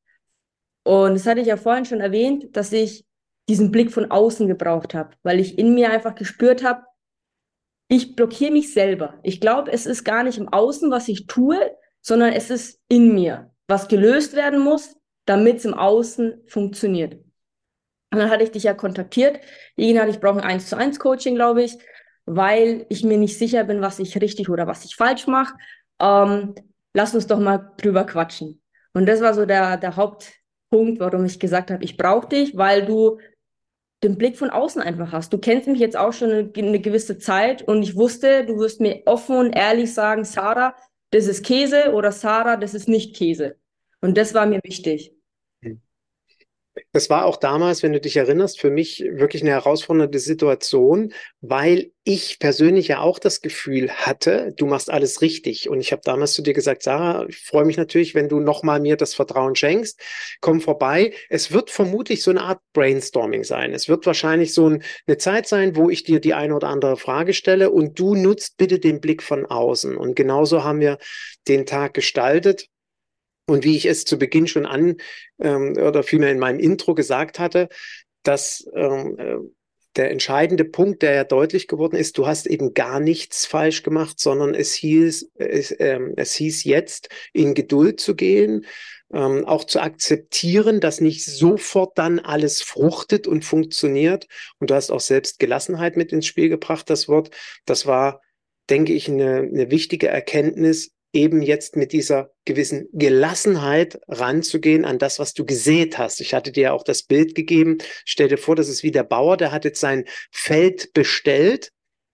Und 0.84 1.12
das 1.12 1.26
hatte 1.26 1.42
ich 1.42 1.48
ja 1.48 1.58
vorhin 1.58 1.84
schon 1.84 2.00
erwähnt, 2.00 2.56
dass 2.56 2.72
ich 2.72 3.04
diesen 3.46 3.70
Blick 3.70 3.92
von 3.92 4.10
außen 4.10 4.48
gebraucht 4.48 4.94
habe, 4.94 5.10
weil 5.22 5.38
ich 5.38 5.58
in 5.58 5.74
mir 5.74 5.90
einfach 5.90 6.14
gespürt 6.14 6.64
habe, 6.64 6.82
ich 7.88 8.16
blockiere 8.16 8.52
mich 8.52 8.72
selber. 8.72 9.20
Ich 9.22 9.38
glaube, 9.38 9.70
es 9.70 9.84
ist 9.84 10.02
gar 10.02 10.24
nicht 10.24 10.38
im 10.38 10.48
Außen, 10.48 10.90
was 10.90 11.08
ich 11.08 11.26
tue, 11.26 11.58
sondern 12.02 12.32
es 12.32 12.50
ist 12.50 12.80
in 12.88 13.14
mir, 13.14 13.50
was 13.68 13.88
gelöst 13.88 14.34
werden 14.34 14.60
muss, 14.60 14.96
damit 15.24 15.58
es 15.58 15.64
im 15.64 15.74
Außen 15.74 16.42
funktioniert. 16.46 17.14
Und 18.12 18.18
dann 18.18 18.28
hatte 18.28 18.44
ich 18.44 18.50
dich 18.50 18.64
ja 18.64 18.74
kontaktiert. 18.74 19.36
Hatte 19.78 20.10
ich 20.10 20.20
brauche 20.20 20.40
ein 20.42 20.44
1 20.44 20.68
zu 20.68 20.76
1 20.76 20.98
Coaching, 20.98 21.34
glaube 21.34 21.62
ich, 21.62 21.78
weil 22.26 22.84
ich 22.90 23.04
mir 23.04 23.16
nicht 23.16 23.38
sicher 23.38 23.64
bin, 23.64 23.80
was 23.80 23.98
ich 23.98 24.20
richtig 24.20 24.50
oder 24.50 24.66
was 24.66 24.84
ich 24.84 24.96
falsch 24.96 25.26
mache. 25.26 25.54
Ähm, 25.98 26.54
lass 26.92 27.14
uns 27.14 27.26
doch 27.26 27.38
mal 27.38 27.72
drüber 27.78 28.04
quatschen. 28.04 28.60
Und 28.92 29.06
das 29.06 29.22
war 29.22 29.32
so 29.32 29.46
der, 29.46 29.78
der 29.78 29.96
Hauptpunkt, 29.96 31.00
warum 31.00 31.24
ich 31.24 31.40
gesagt 31.40 31.70
habe, 31.70 31.82
ich 31.84 31.96
brauche 31.96 32.28
dich, 32.28 32.56
weil 32.56 32.84
du 32.84 33.18
den 34.02 34.18
Blick 34.18 34.36
von 34.36 34.50
außen 34.50 34.82
einfach 34.82 35.12
hast. 35.12 35.32
Du 35.32 35.38
kennst 35.38 35.68
mich 35.68 35.78
jetzt 35.78 35.96
auch 35.96 36.12
schon 36.12 36.30
eine, 36.30 36.52
eine 36.54 36.80
gewisse 36.80 37.18
Zeit 37.18 37.62
und 37.62 37.82
ich 37.82 37.96
wusste, 37.96 38.44
du 38.44 38.58
wirst 38.58 38.80
mir 38.80 39.02
offen 39.06 39.36
und 39.36 39.52
ehrlich 39.52 39.94
sagen, 39.94 40.24
Sarah, 40.24 40.74
das 41.12 41.26
ist 41.26 41.44
Käse 41.44 41.92
oder 41.92 42.12
Sarah, 42.12 42.56
das 42.56 42.74
ist 42.74 42.88
nicht 42.88 43.16
Käse. 43.16 43.56
Und 44.00 44.16
das 44.18 44.34
war 44.34 44.46
mir 44.46 44.60
wichtig. 44.64 45.14
Das 46.92 47.10
war 47.10 47.26
auch 47.26 47.36
damals, 47.36 47.82
wenn 47.82 47.92
du 47.92 48.00
dich 48.00 48.16
erinnerst, 48.16 48.58
für 48.58 48.70
mich 48.70 49.04
wirklich 49.06 49.42
eine 49.42 49.50
herausfordernde 49.50 50.18
Situation, 50.18 51.12
weil 51.42 51.92
ich 52.04 52.38
persönlich 52.38 52.88
ja 52.88 53.00
auch 53.00 53.18
das 53.18 53.42
Gefühl 53.42 53.90
hatte, 53.90 54.54
du 54.56 54.66
machst 54.66 54.90
alles 54.90 55.20
richtig. 55.20 55.68
Und 55.68 55.80
ich 55.80 55.92
habe 55.92 56.02
damals 56.04 56.32
zu 56.32 56.42
dir 56.42 56.54
gesagt, 56.54 56.82
Sarah, 56.82 57.26
ich 57.28 57.36
freue 57.36 57.66
mich 57.66 57.76
natürlich, 57.76 58.14
wenn 58.14 58.28
du 58.28 58.40
nochmal 58.40 58.80
mir 58.80 58.96
das 58.96 59.14
Vertrauen 59.14 59.54
schenkst. 59.54 60.00
Komm 60.40 60.62
vorbei. 60.62 61.12
Es 61.28 61.52
wird 61.52 61.70
vermutlich 61.70 62.22
so 62.22 62.30
eine 62.30 62.42
Art 62.42 62.60
Brainstorming 62.72 63.44
sein. 63.44 63.74
Es 63.74 63.88
wird 63.88 64.06
wahrscheinlich 64.06 64.54
so 64.54 64.68
ein, 64.68 64.82
eine 65.06 65.18
Zeit 65.18 65.46
sein, 65.46 65.76
wo 65.76 65.90
ich 65.90 66.04
dir 66.04 66.20
die 66.20 66.34
eine 66.34 66.56
oder 66.56 66.68
andere 66.68 66.96
Frage 66.96 67.34
stelle 67.34 67.70
und 67.70 67.98
du 67.98 68.14
nutzt 68.14 68.56
bitte 68.56 68.78
den 68.78 69.00
Blick 69.00 69.22
von 69.22 69.44
außen. 69.44 69.96
Und 69.96 70.16
genauso 70.16 70.64
haben 70.64 70.80
wir 70.80 70.98
den 71.48 71.66
Tag 71.66 71.92
gestaltet. 71.94 72.68
Und 73.52 73.64
wie 73.64 73.76
ich 73.76 73.84
es 73.84 74.06
zu 74.06 74.18
Beginn 74.18 74.46
schon 74.46 74.64
an 74.64 74.96
ähm, 75.38 75.76
oder 75.76 76.02
vielmehr 76.02 76.32
in 76.32 76.38
meinem 76.38 76.58
Intro 76.58 76.94
gesagt 76.94 77.38
hatte, 77.38 77.68
dass 78.22 78.66
ähm, 78.74 79.18
äh, 79.18 79.36
der 79.94 80.10
entscheidende 80.10 80.64
Punkt, 80.64 81.02
der 81.02 81.12
ja 81.12 81.24
deutlich 81.24 81.68
geworden 81.68 81.96
ist, 81.96 82.16
du 82.16 82.26
hast 82.26 82.46
eben 82.46 82.72
gar 82.72 82.98
nichts 82.98 83.44
falsch 83.44 83.82
gemacht, 83.82 84.18
sondern 84.18 84.54
es 84.54 84.72
hieß, 84.72 85.32
es, 85.34 85.70
äh, 85.70 86.00
es 86.16 86.32
hieß 86.32 86.64
jetzt, 86.64 87.10
in 87.34 87.52
Geduld 87.52 88.00
zu 88.00 88.16
gehen, 88.16 88.64
ähm, 89.12 89.44
auch 89.44 89.64
zu 89.64 89.80
akzeptieren, 89.80 90.80
dass 90.80 91.02
nicht 91.02 91.22
sofort 91.22 91.98
dann 91.98 92.20
alles 92.20 92.62
fruchtet 92.62 93.26
und 93.26 93.44
funktioniert. 93.44 94.28
Und 94.60 94.70
du 94.70 94.74
hast 94.74 94.90
auch 94.90 95.00
selbst 95.00 95.40
Gelassenheit 95.40 95.98
mit 95.98 96.10
ins 96.10 96.24
Spiel 96.24 96.48
gebracht, 96.48 96.88
das 96.88 97.06
Wort. 97.06 97.36
Das 97.66 97.84
war, 97.84 98.22
denke 98.70 98.94
ich, 98.94 99.10
eine, 99.10 99.40
eine 99.40 99.70
wichtige 99.70 100.08
Erkenntnis, 100.08 100.92
eben 101.12 101.42
jetzt 101.42 101.76
mit 101.76 101.92
dieser 101.92 102.30
gewissen 102.44 102.88
Gelassenheit 102.92 104.00
ranzugehen 104.08 104.84
an 104.84 104.98
das, 104.98 105.18
was 105.18 105.34
du 105.34 105.44
gesät 105.44 105.98
hast. 105.98 106.20
Ich 106.20 106.34
hatte 106.34 106.52
dir 106.52 106.62
ja 106.62 106.72
auch 106.72 106.84
das 106.84 107.02
Bild 107.02 107.34
gegeben. 107.34 107.78
Stell 108.04 108.28
dir 108.28 108.38
vor, 108.38 108.56
das 108.56 108.68
ist 108.68 108.82
wie 108.82 108.90
der 108.90 109.04
Bauer, 109.04 109.36
der 109.36 109.52
hat 109.52 109.64
jetzt 109.64 109.80
sein 109.80 110.04
Feld 110.30 110.92
bestellt 110.94 111.72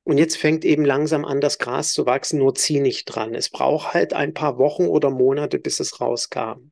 und 0.08 0.18
jetzt 0.18 0.38
fängt 0.38 0.64
eben 0.64 0.84
langsam 0.84 1.24
an, 1.24 1.40
das 1.40 1.58
Gras 1.58 1.92
zu 1.92 2.06
wachsen, 2.06 2.38
nur 2.38 2.54
zieh 2.54 2.80
nicht 2.80 3.04
dran. 3.04 3.34
Es 3.34 3.50
braucht 3.50 3.92
halt 3.92 4.14
ein 4.14 4.32
paar 4.32 4.58
Wochen 4.58 4.86
oder 4.86 5.10
Monate, 5.10 5.58
bis 5.58 5.80
es 5.80 6.00
rauskam. 6.00 6.70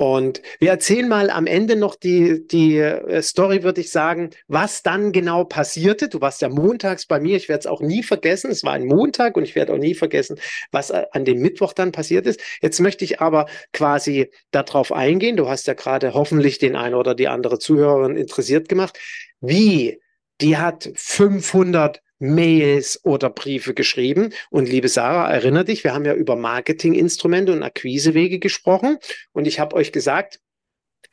Und 0.00 0.42
wir 0.60 0.70
erzählen 0.70 1.08
mal 1.08 1.28
am 1.28 1.48
Ende 1.48 1.74
noch 1.74 1.96
die, 1.96 2.46
die 2.46 2.78
äh, 2.78 3.20
Story, 3.20 3.64
würde 3.64 3.80
ich 3.80 3.90
sagen, 3.90 4.30
was 4.46 4.84
dann 4.84 5.10
genau 5.10 5.42
passierte. 5.42 6.08
Du 6.08 6.20
warst 6.20 6.40
ja 6.40 6.48
montags 6.48 7.04
bei 7.06 7.18
mir, 7.18 7.36
ich 7.36 7.48
werde 7.48 7.60
es 7.60 7.66
auch 7.66 7.80
nie 7.80 8.04
vergessen. 8.04 8.52
Es 8.52 8.62
war 8.62 8.74
ein 8.74 8.86
Montag 8.86 9.36
und 9.36 9.42
ich 9.42 9.56
werde 9.56 9.72
auch 9.72 9.78
nie 9.78 9.94
vergessen, 9.94 10.38
was 10.70 10.90
äh, 10.90 11.04
an 11.10 11.24
dem 11.24 11.40
Mittwoch 11.40 11.72
dann 11.72 11.90
passiert 11.90 12.28
ist. 12.28 12.40
Jetzt 12.62 12.78
möchte 12.78 13.04
ich 13.04 13.20
aber 13.20 13.46
quasi 13.72 14.30
darauf 14.52 14.92
eingehen. 14.92 15.36
Du 15.36 15.48
hast 15.48 15.66
ja 15.66 15.74
gerade 15.74 16.14
hoffentlich 16.14 16.58
den 16.58 16.76
einen 16.76 16.94
oder 16.94 17.16
die 17.16 17.26
andere 17.26 17.58
Zuhörerin 17.58 18.16
interessiert 18.16 18.68
gemacht. 18.68 18.96
Wie? 19.40 20.00
Die 20.40 20.58
hat 20.58 20.88
500 20.94 22.00
Mails 22.18 23.00
oder 23.04 23.30
Briefe 23.30 23.74
geschrieben. 23.74 24.32
Und 24.50 24.68
liebe 24.68 24.88
Sarah, 24.88 25.30
erinnere 25.30 25.64
dich, 25.64 25.84
wir 25.84 25.94
haben 25.94 26.04
ja 26.04 26.14
über 26.14 26.36
Marketinginstrumente 26.36 27.52
und 27.52 27.62
Akquisewege 27.62 28.38
gesprochen. 28.38 28.98
Und 29.32 29.46
ich 29.46 29.60
habe 29.60 29.76
euch 29.76 29.92
gesagt, 29.92 30.40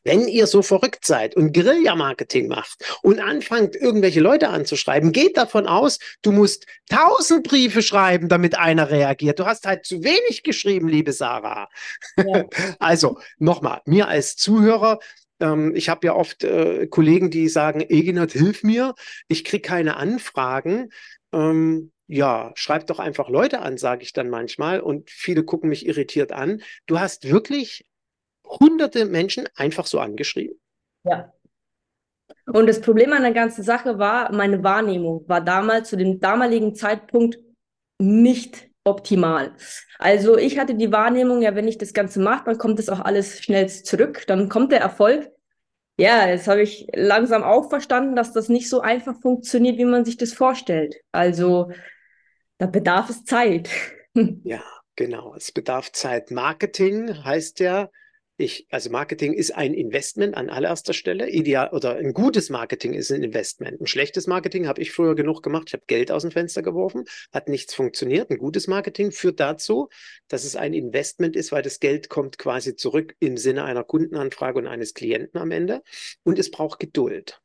wenn 0.05 0.27
ihr 0.27 0.45
so 0.45 0.61
verrückt 0.61 1.03
seid 1.03 1.35
und 1.35 1.51
Guerilla-Marketing 1.51 2.47
macht 2.47 2.85
und 3.01 3.19
anfangt, 3.19 3.75
irgendwelche 3.75 4.19
Leute 4.19 4.49
anzuschreiben, 4.49 5.11
geht 5.11 5.35
davon 5.35 5.67
aus, 5.67 5.97
du 6.21 6.31
musst 6.31 6.67
tausend 6.89 7.43
Briefe 7.43 7.81
schreiben, 7.81 8.29
damit 8.29 8.55
einer 8.55 8.91
reagiert. 8.91 9.39
Du 9.39 9.47
hast 9.47 9.65
halt 9.65 9.85
zu 9.85 10.03
wenig 10.03 10.43
geschrieben, 10.43 10.87
liebe 10.87 11.11
Sarah. 11.11 11.69
Ja. 12.17 12.45
Also 12.79 13.19
nochmal, 13.39 13.81
mir 13.85 14.07
als 14.07 14.35
Zuhörer, 14.35 14.99
ähm, 15.39 15.75
ich 15.75 15.89
habe 15.89 16.07
ja 16.07 16.15
oft 16.15 16.43
äh, 16.43 16.87
Kollegen, 16.87 17.29
die 17.29 17.47
sagen, 17.49 17.81
Eginat, 17.81 18.31
hilf 18.31 18.63
mir, 18.63 18.93
ich 19.27 19.43
kriege 19.43 19.61
keine 19.61 19.97
Anfragen. 19.97 20.89
Ähm, 21.33 21.91
ja, 22.07 22.51
schreib 22.55 22.87
doch 22.87 22.99
einfach 22.99 23.29
Leute 23.29 23.61
an, 23.61 23.77
sage 23.77 24.03
ich 24.03 24.13
dann 24.13 24.29
manchmal. 24.29 24.79
Und 24.79 25.09
viele 25.09 25.43
gucken 25.43 25.69
mich 25.69 25.85
irritiert 25.85 26.31
an. 26.31 26.61
Du 26.85 26.99
hast 26.99 27.29
wirklich 27.29 27.85
hunderte 28.45 29.05
Menschen 29.05 29.47
einfach 29.55 29.87
so 29.87 29.99
angeschrieben. 29.99 30.59
Ja. 31.03 31.33
Und 32.45 32.67
das 32.67 32.81
Problem 32.81 33.11
an 33.13 33.23
der 33.23 33.33
ganzen 33.33 33.63
Sache 33.63 33.97
war, 33.97 34.31
meine 34.31 34.63
Wahrnehmung 34.63 35.27
war 35.27 35.41
damals 35.41 35.89
zu 35.89 35.97
dem 35.97 36.19
damaligen 36.19 36.75
Zeitpunkt 36.75 37.39
nicht 37.99 38.69
optimal. 38.85 39.53
Also 39.99 40.37
ich 40.37 40.57
hatte 40.57 40.75
die 40.75 40.91
Wahrnehmung, 40.91 41.41
ja, 41.41 41.55
wenn 41.55 41.67
ich 41.67 41.77
das 41.77 41.93
Ganze 41.93 42.21
mache, 42.21 42.45
dann 42.45 42.57
kommt 42.57 42.79
das 42.79 42.89
auch 42.89 42.99
alles 43.01 43.41
schnell 43.43 43.67
zurück, 43.67 44.23
dann 44.27 44.47
kommt 44.47 44.71
der 44.71 44.79
Erfolg. 44.79 45.29
Ja, 45.97 46.27
jetzt 46.27 46.47
habe 46.47 46.61
ich 46.61 46.87
langsam 46.93 47.43
auch 47.43 47.69
verstanden, 47.69 48.15
dass 48.15 48.33
das 48.33 48.49
nicht 48.49 48.69
so 48.69 48.81
einfach 48.81 49.19
funktioniert, 49.21 49.77
wie 49.77 49.85
man 49.85 50.05
sich 50.05 50.17
das 50.17 50.33
vorstellt. 50.33 50.95
Also 51.11 51.71
da 52.57 52.67
bedarf 52.67 53.09
es 53.09 53.25
Zeit. 53.25 53.69
Ja, 54.45 54.63
genau. 54.95 55.35
Es 55.35 55.51
bedarf 55.51 55.91
Zeit. 55.91 56.31
Marketing 56.31 57.25
heißt 57.25 57.59
ja, 57.59 57.89
ich, 58.37 58.67
also 58.69 58.89
Marketing 58.89 59.33
ist 59.33 59.51
ein 59.55 59.73
Investment 59.73 60.35
an 60.35 60.49
allererster 60.49 60.93
Stelle. 60.93 61.29
Ideal 61.29 61.69
oder 61.69 61.95
ein 61.95 62.13
gutes 62.13 62.49
Marketing 62.49 62.93
ist 62.93 63.11
ein 63.11 63.23
Investment. 63.23 63.79
Ein 63.79 63.87
schlechtes 63.87 64.27
Marketing 64.27 64.67
habe 64.67 64.81
ich 64.81 64.91
früher 64.91 65.15
genug 65.15 65.41
gemacht. 65.41 65.65
Ich 65.67 65.73
habe 65.73 65.85
Geld 65.87 66.11
aus 66.11 66.23
dem 66.23 66.31
Fenster 66.31 66.61
geworfen, 66.61 67.05
hat 67.31 67.47
nichts 67.47 67.73
funktioniert. 67.73 68.29
Ein 68.29 68.37
gutes 68.37 68.67
Marketing 68.67 69.11
führt 69.11 69.39
dazu, 69.39 69.87
dass 70.27 70.43
es 70.43 70.57
ein 70.57 70.73
Investment 70.73 71.37
ist, 71.37 71.53
weil 71.53 71.61
das 71.61 71.79
Geld 71.79 72.09
kommt 72.09 72.37
quasi 72.37 72.75
zurück 72.75 73.15
im 73.19 73.37
Sinne 73.37 73.63
einer 73.63 73.85
Kundenanfrage 73.85 74.59
und 74.59 74.67
eines 74.67 74.93
Klienten 74.93 75.39
am 75.39 75.51
Ende. 75.51 75.81
Und 76.23 76.37
es 76.37 76.51
braucht 76.51 76.79
Geduld. 76.79 77.41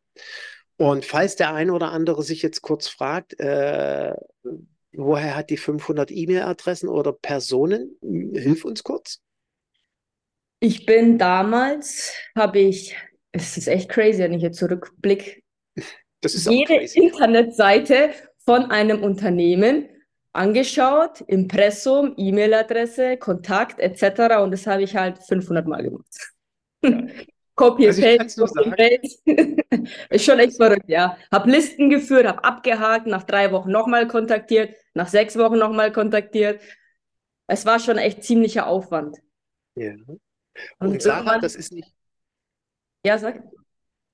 Und 0.77 1.05
falls 1.05 1.37
der 1.37 1.55
eine 1.55 1.73
oder 1.73 1.93
andere 1.93 2.25
sich 2.25 2.43
jetzt 2.43 2.63
kurz 2.63 2.89
fragt, 2.89 3.39
äh, 3.39 4.13
woher 4.93 5.37
hat 5.37 5.51
die 5.51 5.57
500 5.57 6.11
E-Mail-Adressen 6.11 6.89
oder 6.89 7.13
Personen? 7.13 7.97
Hilf 8.35 8.65
uns 8.65 8.83
kurz. 8.83 9.21
Ich 10.61 10.87
bin 10.87 11.19
damals, 11.19 12.15
habe 12.37 12.59
ich, 12.59 12.97
es 13.33 13.57
ist 13.57 13.67
echt 13.67 13.89
crazy, 13.89 14.19
wenn 14.21 14.35
ich 14.35 14.43
jetzt 14.43 14.59
zurückblicke, 14.59 15.41
Das 16.21 16.35
ist 16.35 16.49
jede 16.49 16.75
auch 16.75 16.79
crazy. 16.79 16.99
Internetseite 17.01 18.11
von 18.45 18.71
einem 18.71 19.03
Unternehmen 19.03 19.89
angeschaut, 20.33 21.23
Impressum, 21.23 22.15
E-Mail-Adresse, 22.17 23.17
Kontakt 23.17 23.81
etc. 23.81 24.43
Und 24.43 24.53
das 24.53 24.67
habe 24.67 24.83
ich 24.83 24.95
halt 24.95 25.19
500 25.19 25.67
Mal 25.67 25.83
gemacht. 25.83 26.33
Copy 27.57 27.87
Also 27.89 28.03
Copy 28.03 28.71
Paste. 28.71 29.23
Ist 30.11 30.25
schon 30.25 30.39
echt 30.39 30.57
verrückt, 30.57 30.89
ja. 30.89 31.17
Hab 31.31 31.47
Listen 31.47 31.91
geführt, 31.91 32.27
hab 32.27 32.47
abgehakt, 32.47 33.07
nach 33.07 33.23
drei 33.25 33.53
Wochen 33.53 33.71
nochmal 33.71 34.09
kontaktiert, 34.09 34.75
nach 34.95 35.09
sechs 35.09 35.37
Wochen 35.37 35.59
nochmal 35.59 35.93
kontaktiert. 35.93 36.61
Es 37.47 37.67
war 37.67 37.79
schon 37.81 37.99
echt 37.99 38.25
ziemlicher 38.25 38.67
Aufwand. 38.67 39.19
Ja. 39.75 39.93
Und 40.79 40.89
Und 40.89 41.03
Sarah, 41.03 41.39
das 41.39 41.55
ist 41.55 41.73
nicht, 41.73 41.93
Ja, 43.05 43.19
sag. 43.19 43.43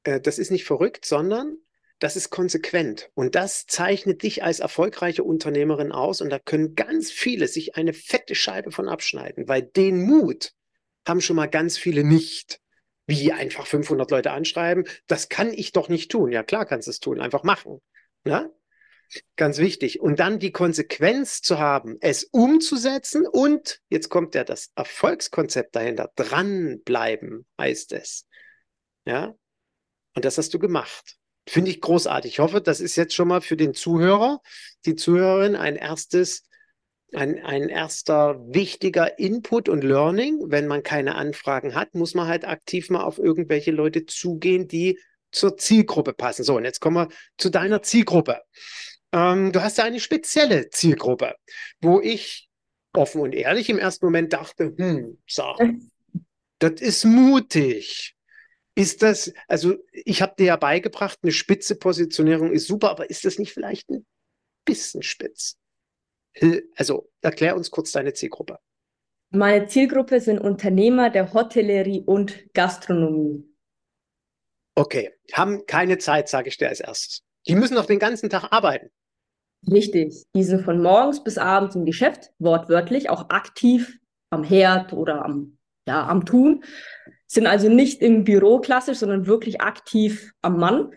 äh, 0.04 0.20
das 0.20 0.38
ist 0.38 0.50
nicht 0.50 0.64
verrückt, 0.64 1.04
sondern 1.04 1.56
das 1.98 2.16
ist 2.16 2.30
konsequent. 2.30 3.10
Und 3.14 3.34
das 3.34 3.66
zeichnet 3.66 4.22
dich 4.22 4.42
als 4.44 4.60
erfolgreiche 4.60 5.24
Unternehmerin 5.24 5.92
aus. 5.92 6.20
Und 6.20 6.30
da 6.30 6.38
können 6.38 6.74
ganz 6.74 7.10
viele 7.10 7.48
sich 7.48 7.76
eine 7.76 7.92
fette 7.94 8.34
Scheibe 8.34 8.70
von 8.70 8.88
abschneiden, 8.88 9.48
weil 9.48 9.62
den 9.62 10.02
Mut 10.02 10.52
haben 11.06 11.20
schon 11.20 11.36
mal 11.36 11.46
ganz 11.46 11.78
viele 11.78 12.04
nicht. 12.04 12.60
Wie 13.08 13.32
einfach 13.32 13.66
500 13.68 14.10
Leute 14.10 14.32
anschreiben, 14.32 14.84
das 15.06 15.28
kann 15.28 15.52
ich 15.52 15.70
doch 15.72 15.88
nicht 15.88 16.10
tun. 16.10 16.32
Ja, 16.32 16.42
klar 16.42 16.66
kannst 16.66 16.88
du 16.88 16.90
es 16.90 16.98
tun, 17.00 17.20
einfach 17.20 17.44
machen. 17.44 17.80
Ja? 18.26 18.50
Ganz 19.36 19.58
wichtig. 19.58 20.00
Und 20.00 20.18
dann 20.18 20.38
die 20.38 20.52
Konsequenz 20.52 21.40
zu 21.40 21.58
haben, 21.58 21.96
es 22.00 22.24
umzusetzen 22.24 23.26
und 23.26 23.80
jetzt 23.88 24.08
kommt 24.08 24.34
ja 24.34 24.44
das 24.44 24.70
Erfolgskonzept 24.74 25.76
dahinter. 25.76 26.10
Dranbleiben 26.16 27.46
heißt 27.58 27.92
es. 27.92 28.26
Ja. 29.04 29.34
Und 30.14 30.24
das 30.24 30.38
hast 30.38 30.52
du 30.54 30.58
gemacht. 30.58 31.16
Finde 31.48 31.70
ich 31.70 31.80
großartig. 31.80 32.32
Ich 32.32 32.38
hoffe, 32.40 32.60
das 32.60 32.80
ist 32.80 32.96
jetzt 32.96 33.14
schon 33.14 33.28
mal 33.28 33.40
für 33.40 33.56
den 33.56 33.72
Zuhörer, 33.72 34.40
die 34.84 34.96
Zuhörerin 34.96 35.54
ein 35.54 35.76
erstes, 35.76 36.42
ein, 37.12 37.38
ein 37.44 37.68
erster 37.68 38.40
wichtiger 38.48 39.18
Input 39.18 39.68
und 39.68 39.84
Learning. 39.84 40.40
Wenn 40.46 40.66
man 40.66 40.82
keine 40.82 41.14
Anfragen 41.14 41.76
hat, 41.76 41.94
muss 41.94 42.14
man 42.14 42.26
halt 42.26 42.44
aktiv 42.44 42.90
mal 42.90 43.04
auf 43.04 43.18
irgendwelche 43.18 43.70
Leute 43.70 44.06
zugehen, 44.06 44.66
die 44.66 44.98
zur 45.30 45.56
Zielgruppe 45.56 46.14
passen. 46.14 46.42
So, 46.42 46.56
und 46.56 46.64
jetzt 46.64 46.80
kommen 46.80 46.96
wir 46.96 47.16
zu 47.38 47.50
deiner 47.50 47.82
Zielgruppe. 47.82 48.40
Ähm, 49.12 49.52
du 49.52 49.62
hast 49.62 49.78
ja 49.78 49.84
eine 49.84 50.00
spezielle 50.00 50.70
Zielgruppe, 50.70 51.34
wo 51.80 52.00
ich 52.00 52.48
offen 52.92 53.20
und 53.20 53.34
ehrlich 53.34 53.68
im 53.68 53.78
ersten 53.78 54.06
Moment 54.06 54.32
dachte, 54.32 54.74
hm, 54.76 55.18
Sarah, 55.26 55.70
das 56.58 56.80
ist 56.80 57.04
mutig. 57.04 58.14
Ist 58.74 59.02
das, 59.02 59.32
also 59.48 59.76
ich 59.92 60.20
habe 60.20 60.34
dir 60.38 60.46
ja 60.46 60.56
beigebracht, 60.56 61.18
eine 61.22 61.32
spitze 61.32 61.76
Positionierung 61.76 62.52
ist 62.52 62.66
super, 62.66 62.90
aber 62.90 63.08
ist 63.08 63.24
das 63.24 63.38
nicht 63.38 63.52
vielleicht 63.52 63.88
ein 63.90 64.06
bisschen 64.64 65.02
spitz? 65.02 65.56
Also 66.76 67.10
erklär 67.22 67.56
uns 67.56 67.70
kurz 67.70 67.92
deine 67.92 68.12
Zielgruppe. 68.12 68.58
Meine 69.30 69.66
Zielgruppe 69.66 70.20
sind 70.20 70.38
Unternehmer 70.38 71.10
der 71.10 71.32
Hotellerie 71.32 72.02
und 72.04 72.52
Gastronomie. 72.52 73.44
Okay, 74.74 75.10
haben 75.32 75.64
keine 75.66 75.96
Zeit, 75.96 76.28
sage 76.28 76.48
ich 76.48 76.58
dir 76.58 76.68
als 76.68 76.80
erstes. 76.80 77.25
Die 77.48 77.54
müssen 77.54 77.74
noch 77.74 77.86
den 77.86 77.98
ganzen 77.98 78.30
Tag 78.30 78.52
arbeiten. 78.52 78.90
Richtig. 79.70 80.24
Die 80.34 80.44
sind 80.44 80.62
von 80.64 80.82
morgens 80.82 81.22
bis 81.24 81.38
abends 81.38 81.74
im 81.74 81.84
Geschäft, 81.84 82.30
wortwörtlich, 82.38 83.10
auch 83.10 83.30
aktiv 83.30 83.98
am 84.30 84.44
Herd 84.44 84.92
oder 84.92 85.24
am, 85.24 85.58
ja, 85.88 86.06
am 86.06 86.24
Tun. 86.24 86.62
Sind 87.26 87.46
also 87.46 87.68
nicht 87.68 88.02
im 88.02 88.24
Büro 88.24 88.60
klassisch, 88.60 88.98
sondern 88.98 89.26
wirklich 89.26 89.60
aktiv 89.60 90.32
am 90.42 90.58
Mann. 90.58 90.92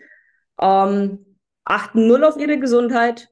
Ähm, 0.60 1.36
achten 1.64 2.06
null 2.06 2.24
auf 2.24 2.36
ihre 2.36 2.58
Gesundheit 2.58 3.28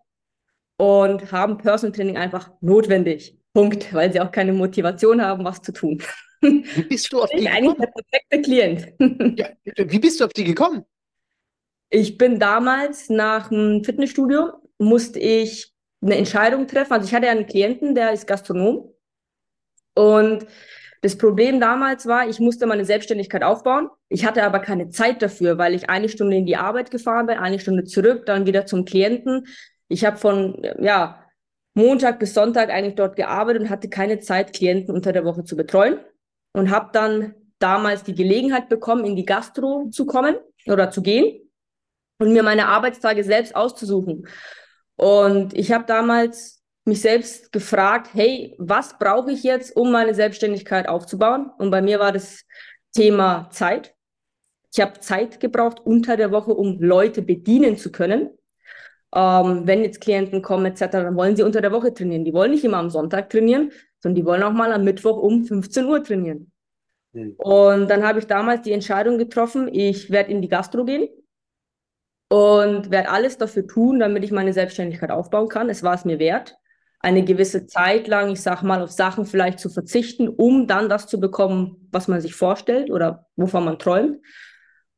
und 0.77 1.31
haben 1.33 1.59
Personal 1.59 1.95
Training 1.95 2.17
einfach 2.17 2.51
notwendig. 2.61 3.39
Punkt, 3.55 3.93
weil 3.95 4.13
sie 4.13 4.21
auch 4.21 4.31
keine 4.33 4.53
Motivation 4.53 5.23
haben, 5.23 5.45
was 5.45 5.63
zu 5.63 5.73
tun. 5.73 6.03
Wie 6.75 6.83
bist 6.85 7.13
du 7.13 7.21
auf 7.23 7.31
Ich 7.31 7.37
die 7.37 7.45
bin 7.45 7.49
eigentlich 7.49 7.77
gekommen? 7.77 7.79
der 7.79 7.87
perfekte 7.89 8.43
Klient. 8.43 8.93
Ja, 9.37 9.49
wie 9.77 9.99
bist 9.99 10.21
du 10.21 10.25
auf 10.25 10.33
die 10.33 10.45
gekommen? 10.45 10.85
Ich 11.91 12.19
bin 12.19 12.39
damals 12.39 13.09
nach 13.09 13.49
dem 13.49 13.83
Fitnessstudio, 13.83 14.53
musste 14.79 15.19
ich 15.19 15.73
eine 16.03 16.17
Entscheidung 16.17 16.67
treffen. 16.67 16.93
Also 16.93 17.07
ich 17.07 17.15
hatte 17.15 17.29
einen 17.29 17.47
Klienten, 17.47 17.95
der 17.95 18.13
ist 18.13 18.27
Gastronom. 18.27 18.93
Und 19.95 20.47
das 21.01 21.17
Problem 21.17 21.61
damals 21.61 22.07
war, 22.07 22.29
ich 22.29 22.41
musste 22.41 22.67
meine 22.67 22.85
Selbstständigkeit 22.85 23.43
aufbauen. 23.43 23.89
Ich 24.09 24.27
hatte 24.27 24.43
aber 24.43 24.59
keine 24.59 24.91
Zeit 24.91 25.23
dafür, 25.23 25.57
weil 25.59 25.75
ich 25.75 25.89
eine 25.89 26.09
Stunde 26.09 26.37
in 26.37 26.47
die 26.47 26.57
Arbeit 26.57 26.91
gefahren 26.91 27.27
bin, 27.27 27.39
eine 27.39 27.59
Stunde 27.59 27.85
zurück, 27.85 28.27
dann 28.27 28.47
wieder 28.47 28.67
zum 28.67 28.85
Klienten. 28.85 29.47
Ich 29.89 30.05
habe 30.05 30.19
von 30.19 30.63
ja, 30.81 31.25
Montag 31.75 32.19
bis 32.19 32.35
Sonntag 32.35 32.71
eigentlich 32.71 32.97
dort 32.97 33.17
gearbeitet 33.17 33.63
und 33.63 33.71
hatte 33.71 33.89
keine 33.89 34.19
Zeit, 34.19 34.53
Klienten 34.53 34.95
unter 34.95 35.13
der 35.13 35.25
Woche 35.25 35.45
zu 35.45 35.57
betreuen. 35.57 35.99
Und 36.53 36.71
habe 36.71 36.91
dann 36.93 37.35
damals 37.59 38.03
die 38.05 38.15
Gelegenheit 38.15 38.69
bekommen, 38.69 39.05
in 39.05 39.17
die 39.17 39.25
Gastro 39.25 39.89
zu 39.91 40.05
kommen 40.07 40.37
oder 40.67 40.91
zu 40.91 41.03
gehen 41.03 41.48
und 42.19 42.33
mir 42.33 42.43
meine 42.43 42.67
Arbeitstage 42.69 43.25
selbst 43.25 43.55
auszusuchen. 43.55 44.27
Und 44.97 45.55
ich 45.55 45.73
habe 45.73 45.85
damals 45.87 46.63
mich 46.85 47.01
selbst 47.01 47.53
gefragt, 47.53 48.11
hey, 48.15 48.57
was 48.59 48.99
brauche 48.99 49.31
ich 49.31 49.43
jetzt, 49.43 49.77
um 49.77 49.93
meine 49.93 50.15
Selbstständigkeit 50.15 50.89
aufzubauen? 50.89 51.51
Und 51.59 51.71
bei 51.71 51.81
mir 51.81 52.01
war 52.01 52.13
das 52.13 52.45
Thema 52.95 53.49
Zeit. 53.51 53.95
Ich 54.73 54.81
habe 54.81 54.99
Zeit 55.01 55.41
gebraucht 55.41 55.81
unter 55.81 56.17
der 56.17 56.33
Woche, 56.33 56.53
um 56.55 56.81
Leute 56.81 57.23
bedienen 57.23 57.77
zu 57.77 57.93
können. 57.93 58.31
Ähm, 59.15 59.63
wenn 59.65 59.83
jetzt 59.83 60.01
Klienten 60.01 60.43
kommen 60.43 60.67
etc., 60.67 60.91
dann 60.91 61.17
wollen 61.17 61.37
sie 61.37 61.43
unter 61.43 61.61
der 61.61 61.73
Woche 61.73 61.95
trainieren. 61.95 62.25
Die 62.25 62.33
wollen 62.33 62.51
nicht 62.51 62.65
immer 62.65 62.79
am 62.79 62.91
Sonntag 62.91 63.31
trainieren, 63.31 63.71
sondern 64.01 64.17
die 64.17 64.25
wollen 64.27 64.43
auch 64.43 64.53
mal 64.53 64.73
am 64.73 64.85
Mittwoch 64.85 65.17
um 65.17 65.45
15 65.45 65.85
Uhr 65.87 66.03
trainieren. 66.03 66.51
Hm. 67.15 67.35
Und 67.39 67.89
dann 67.89 68.07
habe 68.07 68.19
ich 68.19 68.27
damals 68.27 68.63
die 68.63 68.73
Entscheidung 68.73 69.17
getroffen, 69.17 69.69
ich 69.73 70.11
werde 70.11 70.31
in 70.31 70.43
die 70.43 70.49
Gastro 70.49 70.85
gehen 70.85 71.09
und 72.29 72.91
werde 72.91 73.11
alles 73.11 73.39
dafür 73.39 73.67
tun, 73.67 73.99
damit 73.99 74.25
ich 74.25 74.33
meine 74.33 74.53
Selbstständigkeit 74.53 75.11
aufbauen 75.11 75.49
kann. 75.49 75.71
Es 75.71 75.83
war 75.83 75.95
es 75.95 76.05
mir 76.05 76.19
wert, 76.19 76.57
eine 77.01 77.25
gewisse 77.25 77.67
Zeit 77.67 78.09
lang, 78.09 78.31
ich 78.31 78.43
sag 78.43 78.63
mal, 78.63 78.83
auf 78.83 78.91
Sachen 78.91 79.25
vielleicht 79.25 79.61
zu 79.61 79.71
verzichten, 79.71 80.29
um 80.29 80.67
dann 80.67 80.89
das 80.89 81.07
zu 81.07 81.21
bekommen, 81.21 81.89
was 81.93 82.09
man 82.09 82.21
sich 82.21 82.35
vorstellt 82.35 82.91
oder 82.91 83.27
wovon 83.37 83.65
man 83.65 83.79
träumt. 83.79 84.19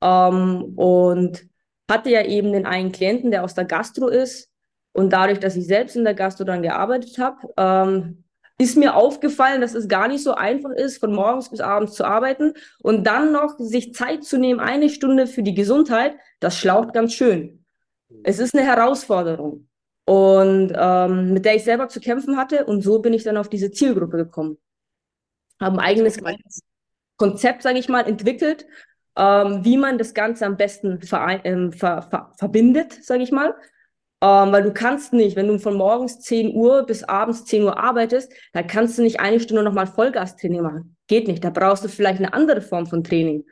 Ähm, 0.02 0.64
und 0.76 1.42
hatte 1.90 2.10
ja 2.10 2.24
eben 2.24 2.52
den 2.52 2.66
einen 2.66 2.92
Klienten, 2.92 3.30
der 3.30 3.44
aus 3.44 3.54
der 3.54 3.64
Gastro 3.64 4.08
ist. 4.08 4.48
Und 4.92 5.12
dadurch, 5.12 5.38
dass 5.38 5.56
ich 5.56 5.66
selbst 5.66 5.94
in 5.94 6.04
der 6.04 6.14
Gastro 6.14 6.44
dann 6.44 6.62
gearbeitet 6.62 7.18
habe, 7.18 7.48
ähm, 7.56 8.24
ist 8.60 8.76
mir 8.76 8.94
aufgefallen, 8.94 9.62
dass 9.62 9.74
es 9.74 9.88
gar 9.88 10.06
nicht 10.06 10.22
so 10.22 10.34
einfach 10.34 10.72
ist, 10.72 10.98
von 10.98 11.14
morgens 11.14 11.48
bis 11.48 11.60
abends 11.60 11.94
zu 11.94 12.04
arbeiten 12.04 12.52
und 12.82 13.04
dann 13.06 13.32
noch 13.32 13.58
sich 13.58 13.94
Zeit 13.94 14.22
zu 14.22 14.36
nehmen, 14.36 14.60
eine 14.60 14.90
Stunde 14.90 15.26
für 15.26 15.42
die 15.42 15.54
Gesundheit, 15.54 16.14
das 16.40 16.58
schlaucht 16.58 16.92
ganz 16.92 17.14
schön. 17.14 17.64
Es 18.22 18.38
ist 18.38 18.54
eine 18.54 18.66
Herausforderung 18.66 19.66
und 20.04 20.74
ähm, 20.76 21.32
mit 21.32 21.46
der 21.46 21.56
ich 21.56 21.64
selber 21.64 21.88
zu 21.88 22.00
kämpfen 22.00 22.36
hatte 22.36 22.66
und 22.66 22.82
so 22.82 22.98
bin 22.98 23.14
ich 23.14 23.24
dann 23.24 23.38
auf 23.38 23.48
diese 23.48 23.70
Zielgruppe 23.70 24.18
gekommen. 24.18 24.58
Habe 25.58 25.78
ein 25.78 25.86
eigenes 25.86 26.18
Konzept, 27.16 27.62
sage 27.62 27.78
ich 27.78 27.88
mal, 27.88 28.02
entwickelt, 28.02 28.66
ähm, 29.16 29.64
wie 29.64 29.78
man 29.78 29.96
das 29.96 30.12
Ganze 30.12 30.44
am 30.44 30.58
besten 30.58 31.00
verein- 31.00 31.40
ähm, 31.44 31.72
ver 31.72 32.02
ver 32.02 32.32
verbindet, 32.36 33.04
sage 33.04 33.22
ich 33.22 33.32
mal. 33.32 33.54
Ähm, 34.22 34.52
weil 34.52 34.62
du 34.62 34.72
kannst 34.72 35.14
nicht, 35.14 35.34
wenn 35.36 35.48
du 35.48 35.58
von 35.58 35.74
morgens 35.74 36.20
10 36.20 36.54
Uhr 36.54 36.84
bis 36.84 37.04
abends 37.04 37.46
10 37.46 37.62
Uhr 37.62 37.78
arbeitest, 37.78 38.30
da 38.52 38.62
kannst 38.62 38.98
du 38.98 39.02
nicht 39.02 39.18
eine 39.20 39.40
Stunde 39.40 39.62
nochmal 39.62 39.86
Vollgastraining 39.86 40.60
machen. 40.60 40.96
Geht 41.06 41.26
nicht. 41.26 41.42
Da 41.42 41.50
brauchst 41.50 41.84
du 41.84 41.88
vielleicht 41.88 42.18
eine 42.18 42.34
andere 42.34 42.60
Form 42.60 42.86
von 42.86 43.02
Training. 43.02 43.44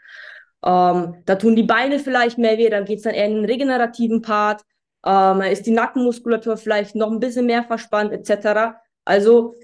Ähm, 0.64 1.22
da 1.24 1.37
tun 1.37 1.57
die 1.57 1.62
Beine 1.62 1.98
vielleicht 1.98 2.37
mehr 2.37 2.59
weh, 2.59 2.68
dann 2.68 2.85
geht's 2.85 3.04
dann 3.04 3.14
eher 3.14 3.26
in 3.26 3.37
den 3.37 3.44
regenerativen 3.44 4.22
Part. 4.22 4.62
Ähm, 5.07 5.40
ist 5.40 5.66
die 5.66 5.70
Nackenmuskulatur 5.70 6.57
vielleicht 6.57 6.94
noch 6.96 7.11
ein 7.11 7.20
bisschen 7.20 7.46
mehr 7.46 7.64
verspannt, 7.64 8.12
etc. 8.12 8.74
Also 9.04 9.54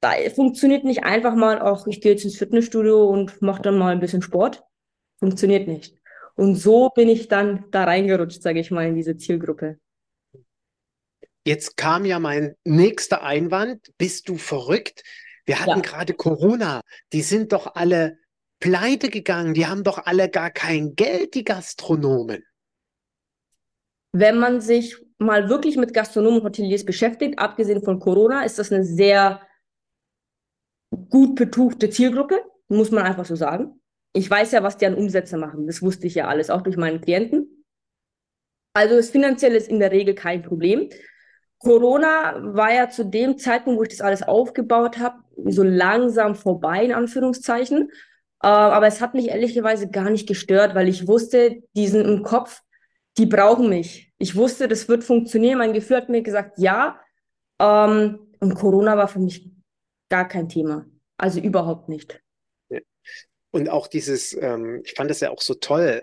da 0.00 0.12
funktioniert 0.34 0.84
nicht 0.84 1.04
einfach 1.04 1.34
mal, 1.34 1.60
auch 1.60 1.86
ich 1.86 2.00
gehe 2.00 2.12
jetzt 2.12 2.24
ins 2.24 2.36
Fitnessstudio 2.36 3.08
und 3.08 3.40
mache 3.40 3.62
dann 3.62 3.78
mal 3.78 3.92
ein 3.92 4.00
bisschen 4.00 4.22
Sport. 4.22 4.64
Funktioniert 5.18 5.68
nicht. 5.68 5.94
Und 6.34 6.56
so 6.56 6.90
bin 6.90 7.08
ich 7.08 7.28
dann 7.28 7.64
da 7.70 7.84
reingerutscht, 7.84 8.42
sage 8.42 8.60
ich 8.60 8.70
mal, 8.70 8.86
in 8.86 8.96
diese 8.96 9.16
Zielgruppe. 9.16 9.78
Jetzt 11.46 11.76
kam 11.76 12.04
ja 12.04 12.18
mein 12.18 12.56
nächster 12.64 13.22
Einwand. 13.22 13.92
Bist 13.98 14.28
du 14.28 14.36
verrückt? 14.36 15.02
Wir 15.44 15.60
hatten 15.60 15.70
Ja. 15.70 15.80
gerade 15.80 16.14
Corona. 16.14 16.80
Die 17.12 17.22
sind 17.22 17.52
doch 17.52 17.74
alle 17.74 18.18
pleite 18.60 19.10
gegangen. 19.10 19.52
Die 19.52 19.66
haben 19.66 19.84
doch 19.84 20.06
alle 20.06 20.30
gar 20.30 20.50
kein 20.50 20.94
Geld, 20.94 21.34
die 21.34 21.44
Gastronomen. 21.44 22.42
Wenn 24.12 24.38
man 24.38 24.60
sich 24.60 24.96
mal 25.18 25.48
wirklich 25.50 25.76
mit 25.76 25.92
Gastronomen 25.92 26.38
und 26.40 26.44
Hoteliers 26.46 26.84
beschäftigt, 26.84 27.38
abgesehen 27.38 27.82
von 27.82 27.98
Corona, 28.00 28.44
ist 28.44 28.58
das 28.58 28.72
eine 28.72 28.84
sehr 28.84 29.46
gut 31.10 31.34
betuchte 31.34 31.90
Zielgruppe, 31.90 32.42
muss 32.68 32.90
man 32.90 33.04
einfach 33.04 33.26
so 33.26 33.36
sagen. 33.36 33.80
Ich 34.14 34.30
weiß 34.30 34.52
ja, 34.52 34.62
was 34.62 34.76
die 34.76 34.86
an 34.86 34.94
Umsätze 34.94 35.36
machen. 35.36 35.66
Das 35.66 35.82
wusste 35.82 36.06
ich 36.06 36.14
ja 36.14 36.28
alles, 36.28 36.48
auch 36.48 36.62
durch 36.62 36.76
meinen 36.76 37.00
Klienten. 37.00 37.66
Also 38.72 38.96
das 38.96 39.10
Finanzielle 39.10 39.56
ist 39.56 39.68
in 39.68 39.80
der 39.80 39.90
Regel 39.90 40.14
kein 40.14 40.42
Problem. 40.42 40.88
Corona 41.64 42.40
war 42.54 42.72
ja 42.72 42.88
zu 42.88 43.04
dem 43.04 43.38
Zeitpunkt, 43.38 43.78
wo 43.78 43.82
ich 43.82 43.88
das 43.88 44.00
alles 44.00 44.22
aufgebaut 44.22 44.98
habe, 44.98 45.16
so 45.46 45.62
langsam 45.62 46.34
vorbei, 46.34 46.84
in 46.84 46.92
Anführungszeichen. 46.92 47.90
Äh, 48.42 48.46
aber 48.46 48.86
es 48.86 49.00
hat 49.00 49.14
mich 49.14 49.28
ehrlicherweise 49.28 49.90
gar 49.90 50.10
nicht 50.10 50.28
gestört, 50.28 50.74
weil 50.74 50.88
ich 50.88 51.08
wusste, 51.08 51.62
diesen 51.74 52.04
im 52.04 52.22
Kopf, 52.22 52.60
die 53.16 53.26
brauchen 53.26 53.68
mich. 53.68 54.12
Ich 54.18 54.36
wusste, 54.36 54.68
das 54.68 54.88
wird 54.88 55.02
funktionieren. 55.02 55.58
Mein 55.58 55.72
Gefühl 55.72 55.96
hat 55.96 56.08
mir 56.08 56.22
gesagt, 56.22 56.58
ja. 56.58 57.00
Ähm, 57.58 58.18
und 58.40 58.54
Corona 58.54 58.96
war 58.96 59.08
für 59.08 59.20
mich 59.20 59.50
gar 60.10 60.28
kein 60.28 60.48
Thema. 60.48 60.86
Also 61.16 61.40
überhaupt 61.40 61.88
nicht. 61.88 62.20
Und 63.50 63.68
auch 63.68 63.86
dieses, 63.86 64.36
ähm, 64.40 64.82
ich 64.84 64.94
fand 64.94 65.10
das 65.10 65.20
ja 65.20 65.30
auch 65.30 65.40
so 65.40 65.54
toll. 65.54 66.02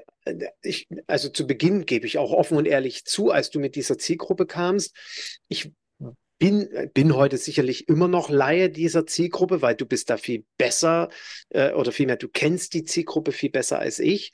Ich, 0.61 0.87
also 1.07 1.29
zu 1.29 1.47
Beginn 1.47 1.85
gebe 1.85 2.05
ich 2.05 2.17
auch 2.17 2.31
offen 2.31 2.57
und 2.57 2.67
ehrlich 2.67 3.05
zu, 3.05 3.31
als 3.31 3.49
du 3.49 3.59
mit 3.59 3.75
dieser 3.75 3.97
Zielgruppe 3.97 4.45
kamst. 4.45 4.95
Ich 5.47 5.71
bin, 6.41 6.89
bin 6.93 7.15
heute 7.15 7.37
sicherlich 7.37 7.87
immer 7.87 8.07
noch 8.07 8.29
Laie 8.29 8.69
dieser 8.69 9.05
Zielgruppe, 9.05 9.61
weil 9.61 9.75
du 9.75 9.85
bist 9.85 10.09
da 10.09 10.17
viel 10.17 10.43
besser 10.57 11.09
äh, 11.49 11.71
oder 11.73 11.91
vielmehr, 11.91 12.17
du 12.17 12.29
kennst 12.29 12.73
die 12.73 12.83
Zielgruppe 12.83 13.31
viel 13.31 13.51
besser 13.51 13.79
als 13.79 13.99
ich. 13.99 14.31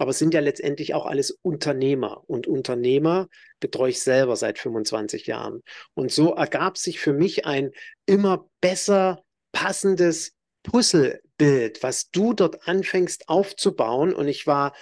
Aber 0.00 0.12
es 0.12 0.18
sind 0.18 0.32
ja 0.32 0.40
letztendlich 0.40 0.94
auch 0.94 1.04
alles 1.04 1.32
Unternehmer. 1.42 2.22
Und 2.26 2.46
Unternehmer 2.46 3.28
betreue 3.58 3.90
ich 3.90 4.00
selber 4.00 4.34
seit 4.36 4.58
25 4.58 5.26
Jahren. 5.26 5.60
Und 5.92 6.10
so 6.10 6.34
ergab 6.34 6.78
sich 6.78 7.00
für 7.00 7.12
mich 7.12 7.44
ein 7.44 7.72
immer 8.06 8.48
besser 8.62 9.22
passendes 9.52 10.32
Puzzlebild, 10.62 11.82
was 11.82 12.10
du 12.10 12.32
dort 12.32 12.66
anfängst 12.66 13.28
aufzubauen. 13.28 14.14
Und 14.14 14.28
ich 14.28 14.46
war 14.46 14.72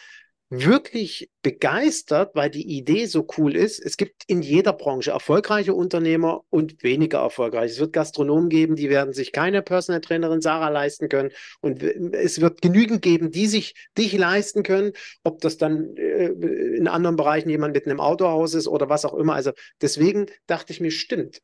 wirklich 0.51 1.31
begeistert, 1.43 2.35
weil 2.35 2.49
die 2.49 2.67
Idee 2.67 3.05
so 3.05 3.27
cool 3.37 3.55
ist. 3.55 3.79
Es 3.81 3.99
gibt 3.99 4.25
in 4.27 4.41
jeder 4.41 4.73
Branche 4.73 5.11
erfolgreiche 5.11 5.75
Unternehmer 5.75 6.43
und 6.49 6.83
weniger 6.83 7.19
erfolgreiche. 7.19 7.73
Es 7.75 7.81
wird 7.81 7.93
Gastronomen 7.93 8.49
geben, 8.49 8.75
die 8.75 8.89
werden 8.89 9.13
sich 9.13 9.33
keine 9.33 9.61
Personal 9.61 10.01
Trainerin 10.01 10.41
Sarah 10.41 10.71
leisten 10.71 11.11
können. 11.11 11.33
Und 11.61 11.83
es 11.83 12.41
wird 12.41 12.63
genügend 12.63 13.03
geben, 13.03 13.31
die 13.31 13.47
sich 13.47 13.75
dich 13.99 14.17
leisten 14.17 14.63
können, 14.63 14.93
ob 15.23 15.41
das 15.41 15.59
dann 15.59 15.95
äh, 15.97 16.29
in 16.29 16.89
anderen 16.89 17.17
Bereichen 17.17 17.51
jemand 17.51 17.75
mit 17.75 17.87
einem 17.87 18.01
Autohaus 18.01 18.55
ist 18.55 18.69
oder 18.69 18.89
was 18.89 19.05
auch 19.05 19.15
immer. 19.15 19.35
Also 19.35 19.53
deswegen 19.83 20.27
dachte 20.47 20.73
ich 20.73 20.81
mir, 20.81 20.91
stimmt. 20.91 21.43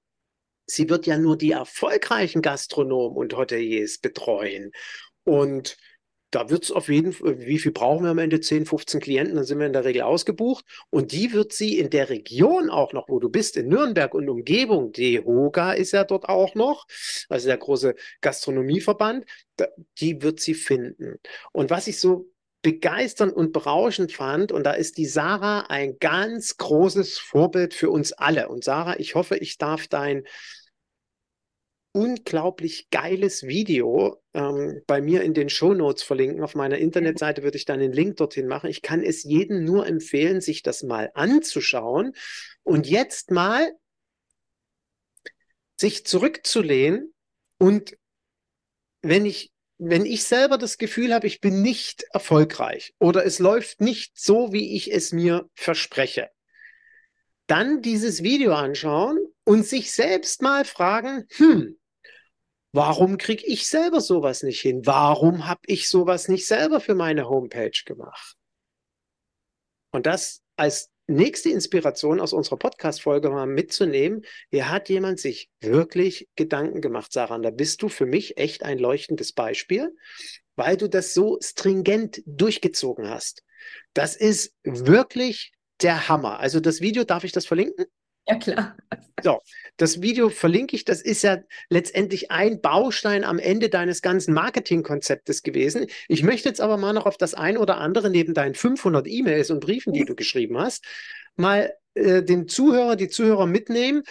Sie 0.66 0.88
wird 0.88 1.06
ja 1.06 1.18
nur 1.18 1.36
die 1.36 1.52
erfolgreichen 1.52 2.40
Gastronomen 2.40 3.18
und 3.18 3.36
Hoteliers 3.36 3.98
betreuen. 3.98 4.72
Und 5.24 5.76
da 6.34 6.50
wird 6.50 6.64
es 6.64 6.72
auf 6.72 6.88
jeden 6.88 7.12
Fall, 7.12 7.38
wie 7.40 7.58
viel 7.58 7.72
brauchen 7.72 8.04
wir 8.04 8.10
am 8.10 8.18
Ende? 8.18 8.40
10, 8.40 8.66
15 8.66 9.00
Klienten, 9.00 9.36
dann 9.36 9.44
sind 9.44 9.58
wir 9.58 9.66
in 9.66 9.72
der 9.72 9.84
Regel 9.84 10.02
ausgebucht. 10.02 10.64
Und 10.90 11.12
die 11.12 11.32
wird 11.32 11.52
sie 11.52 11.78
in 11.78 11.90
der 11.90 12.10
Region 12.10 12.70
auch 12.70 12.92
noch, 12.92 13.08
wo 13.08 13.20
du 13.20 13.28
bist, 13.28 13.56
in 13.56 13.68
Nürnberg 13.68 14.14
und 14.14 14.28
Umgebung, 14.28 14.92
die 14.92 15.20
Hoga 15.20 15.72
ist 15.72 15.92
ja 15.92 16.04
dort 16.04 16.28
auch 16.28 16.54
noch, 16.54 16.86
also 17.28 17.46
der 17.46 17.58
große 17.58 17.94
Gastronomieverband, 18.20 19.24
die 20.00 20.22
wird 20.22 20.40
sie 20.40 20.54
finden. 20.54 21.20
Und 21.52 21.70
was 21.70 21.86
ich 21.86 22.00
so 22.00 22.30
begeisternd 22.62 23.32
und 23.32 23.52
berauschend 23.52 24.10
fand, 24.12 24.50
und 24.50 24.64
da 24.64 24.72
ist 24.72 24.96
die 24.96 25.06
Sarah 25.06 25.66
ein 25.68 25.98
ganz 26.00 26.56
großes 26.56 27.18
Vorbild 27.18 27.74
für 27.74 27.90
uns 27.90 28.12
alle. 28.12 28.48
Und 28.48 28.64
Sarah, 28.64 28.98
ich 28.98 29.14
hoffe, 29.14 29.36
ich 29.36 29.58
darf 29.58 29.86
dein 29.86 30.24
unglaublich 31.94 32.90
geiles 32.90 33.44
Video 33.44 34.20
ähm, 34.34 34.82
bei 34.88 35.00
mir 35.00 35.22
in 35.22 35.32
den 35.32 35.48
Show 35.48 35.74
Notes 35.74 36.02
verlinken. 36.02 36.42
Auf 36.42 36.56
meiner 36.56 36.78
Internetseite 36.78 37.44
würde 37.44 37.56
ich 37.56 37.66
dann 37.66 37.78
den 37.78 37.92
Link 37.92 38.16
dorthin 38.16 38.48
machen. 38.48 38.68
Ich 38.68 38.82
kann 38.82 39.02
es 39.02 39.22
jedem 39.22 39.64
nur 39.64 39.86
empfehlen, 39.86 40.40
sich 40.40 40.62
das 40.62 40.82
mal 40.82 41.12
anzuschauen 41.14 42.12
und 42.64 42.88
jetzt 42.88 43.30
mal 43.30 43.72
sich 45.78 46.04
zurückzulehnen 46.04 47.14
und 47.58 47.96
wenn 49.02 49.24
ich 49.24 49.52
wenn 49.78 50.06
ich 50.06 50.24
selber 50.24 50.56
das 50.56 50.78
Gefühl 50.78 51.12
habe, 51.12 51.26
ich 51.26 51.40
bin 51.40 51.60
nicht 51.62 52.04
erfolgreich 52.12 52.94
oder 52.98 53.24
es 53.24 53.38
läuft 53.38 53.80
nicht 53.80 54.18
so, 54.18 54.52
wie 54.52 54.76
ich 54.76 54.92
es 54.92 55.12
mir 55.12 55.48
verspreche, 55.54 56.30
dann 57.46 57.82
dieses 57.82 58.22
Video 58.22 58.54
anschauen 58.54 59.18
und 59.44 59.66
sich 59.66 59.92
selbst 59.92 60.42
mal 60.42 60.64
fragen, 60.64 61.26
hm, 61.36 61.76
Warum 62.74 63.18
kriege 63.18 63.46
ich 63.46 63.68
selber 63.68 64.00
sowas 64.00 64.42
nicht 64.42 64.60
hin? 64.60 64.84
Warum 64.84 65.46
habe 65.46 65.60
ich 65.66 65.88
sowas 65.88 66.26
nicht 66.26 66.44
selber 66.44 66.80
für 66.80 66.96
meine 66.96 67.28
Homepage 67.28 67.70
gemacht? 67.84 68.36
Und 69.92 70.06
das 70.06 70.42
als 70.56 70.90
nächste 71.06 71.50
Inspiration 71.50 72.20
aus 72.20 72.32
unserer 72.32 72.56
Podcast-Folge 72.56 73.30
mal 73.30 73.46
mitzunehmen. 73.46 74.24
Hier 74.50 74.70
hat 74.70 74.88
jemand 74.88 75.20
sich 75.20 75.50
wirklich 75.60 76.28
Gedanken 76.34 76.80
gemacht, 76.80 77.12
Sarah. 77.12 77.38
Da 77.38 77.50
bist 77.50 77.80
du 77.80 77.88
für 77.88 78.06
mich 78.06 78.38
echt 78.38 78.64
ein 78.64 78.80
leuchtendes 78.80 79.32
Beispiel, 79.32 79.94
weil 80.56 80.76
du 80.76 80.88
das 80.88 81.14
so 81.14 81.38
stringent 81.40 82.22
durchgezogen 82.26 83.08
hast. 83.08 83.44
Das 83.92 84.16
ist 84.16 84.52
wirklich 84.64 85.52
der 85.80 86.08
Hammer. 86.08 86.40
Also 86.40 86.58
das 86.58 86.80
Video, 86.80 87.04
darf 87.04 87.22
ich 87.22 87.30
das 87.30 87.46
verlinken? 87.46 87.86
Ja, 88.28 88.36
klar. 88.36 88.76
So, 89.22 89.40
das 89.76 90.00
Video 90.00 90.30
verlinke 90.30 90.76
ich. 90.76 90.84
Das 90.84 91.02
ist 91.02 91.22
ja 91.22 91.38
letztendlich 91.68 92.30
ein 92.30 92.60
Baustein 92.60 93.22
am 93.22 93.38
Ende 93.38 93.68
deines 93.68 94.00
ganzen 94.00 94.32
Marketingkonzeptes 94.34 95.42
gewesen. 95.42 95.86
Ich 96.08 96.22
möchte 96.22 96.48
jetzt 96.48 96.60
aber 96.60 96.78
mal 96.78 96.94
noch 96.94 97.06
auf 97.06 97.18
das 97.18 97.34
ein 97.34 97.58
oder 97.58 97.78
andere 97.78 98.08
neben 98.08 98.32
deinen 98.34 98.54
500 98.54 99.06
E-Mails 99.06 99.50
und 99.50 99.60
Briefen, 99.60 99.92
die 99.92 100.04
du 100.04 100.14
geschrieben 100.14 100.58
hast, 100.58 100.84
mal 101.36 101.74
äh, 101.94 102.22
den 102.22 102.48
Zuhörer, 102.48 102.96
die 102.96 103.08
Zuhörer 103.08 103.46
mitnehmen. 103.46 104.02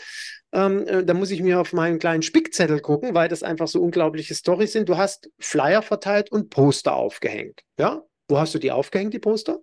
Ähm, 0.52 0.88
äh, 0.88 1.04
da 1.04 1.14
muss 1.14 1.32
ich 1.32 1.42
mir 1.42 1.60
auf 1.60 1.74
meinen 1.74 1.98
kleinen 1.98 2.22
Spickzettel 2.22 2.80
gucken, 2.80 3.16
weil 3.16 3.30
das 3.30 3.42
einfach 3.42 3.68
so 3.68 3.82
unglaubliche 3.82 4.36
Storys 4.36 4.74
sind. 4.74 4.90
Du 4.90 4.98
hast 4.98 5.30
Flyer 5.40 5.82
verteilt 5.82 6.32
und 6.32 6.50
Poster 6.50 6.96
aufgehängt. 6.96 7.62
Ja? 7.80 8.04
Wo 8.28 8.40
hast 8.40 8.54
du 8.54 8.60
die 8.60 8.72
aufgehängt, 8.72 9.14
die 9.14 9.20
Poster? 9.20 9.60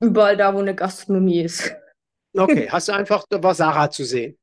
Überall 0.00 0.36
da, 0.36 0.54
wo 0.54 0.58
eine 0.58 0.74
Gastronomie 0.74 1.42
ist. 1.42 1.74
Okay, 2.34 2.68
hast 2.70 2.88
du 2.88 2.92
einfach, 2.92 3.24
da 3.28 3.42
war 3.42 3.54
Sarah 3.54 3.90
zu 3.90 4.04
sehen. 4.04 4.36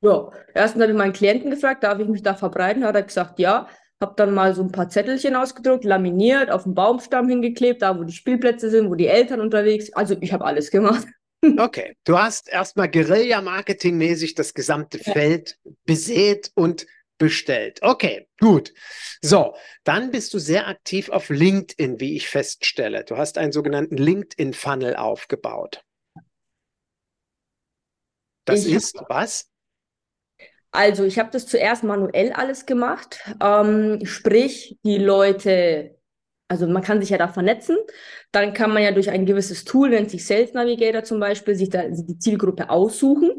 Ja, 0.00 0.30
erstens 0.54 0.82
habe 0.82 0.92
ich 0.92 0.98
meinen 0.98 1.12
Klienten 1.12 1.50
gefragt, 1.50 1.82
darf 1.82 1.98
ich 1.98 2.08
mich 2.08 2.22
da 2.22 2.34
verbreiten? 2.34 2.84
Hat 2.84 2.94
er 2.94 3.02
gesagt, 3.02 3.38
ja. 3.38 3.68
Habe 4.02 4.14
dann 4.16 4.34
mal 4.34 4.54
so 4.54 4.62
ein 4.62 4.72
paar 4.72 4.88
Zettelchen 4.90 5.34
ausgedruckt, 5.34 5.84
laminiert, 5.84 6.50
auf 6.50 6.64
den 6.64 6.74
Baumstamm 6.74 7.28
hingeklebt, 7.28 7.80
da 7.80 7.98
wo 7.98 8.02
die 8.02 8.12
Spielplätze 8.12 8.68
sind, 8.68 8.90
wo 8.90 8.96
die 8.96 9.06
Eltern 9.06 9.40
unterwegs 9.40 9.86
sind. 9.86 9.96
Also 9.96 10.16
ich 10.20 10.32
habe 10.32 10.44
alles 10.44 10.70
gemacht. 10.70 11.06
Okay, 11.58 11.94
du 12.04 12.18
hast 12.18 12.48
erstmal 12.48 12.88
Guerilla-Marketing-mäßig 12.88 14.34
das 14.34 14.54
gesamte 14.54 14.96
ja. 14.96 15.12
Feld 15.12 15.58
besät 15.84 16.50
und 16.54 16.86
bestellt. 17.18 17.80
Okay, 17.82 18.28
gut. 18.40 18.72
So, 19.20 19.54
dann 19.84 20.10
bist 20.10 20.32
du 20.32 20.38
sehr 20.38 20.68
aktiv 20.68 21.10
auf 21.10 21.28
LinkedIn, 21.28 22.00
wie 22.00 22.16
ich 22.16 22.28
feststelle. 22.28 23.04
Du 23.04 23.18
hast 23.18 23.36
einen 23.36 23.52
sogenannten 23.52 23.98
LinkedIn-Funnel 23.98 24.96
aufgebaut. 24.96 25.83
Das 28.44 28.66
ich 28.66 28.74
ist 28.74 28.96
was? 29.08 29.48
Also, 30.70 31.04
ich 31.04 31.18
habe 31.20 31.30
das 31.30 31.46
zuerst 31.46 31.84
manuell 31.84 32.32
alles 32.32 32.66
gemacht. 32.66 33.20
Ähm, 33.40 34.00
sprich, 34.04 34.76
die 34.84 34.98
Leute, 34.98 35.96
also 36.48 36.66
man 36.66 36.82
kann 36.82 37.00
sich 37.00 37.10
ja 37.10 37.18
da 37.18 37.28
vernetzen. 37.28 37.76
Dann 38.32 38.54
kann 38.54 38.72
man 38.72 38.82
ja 38.82 38.90
durch 38.90 39.10
ein 39.10 39.24
gewisses 39.24 39.64
Tool, 39.64 39.90
nennt 39.90 40.10
sich 40.10 40.26
Sales 40.26 40.52
Navigator 40.52 41.04
zum 41.04 41.20
Beispiel, 41.20 41.54
sich 41.54 41.70
da 41.70 41.84
die 41.88 42.18
Zielgruppe 42.18 42.70
aussuchen, 42.70 43.30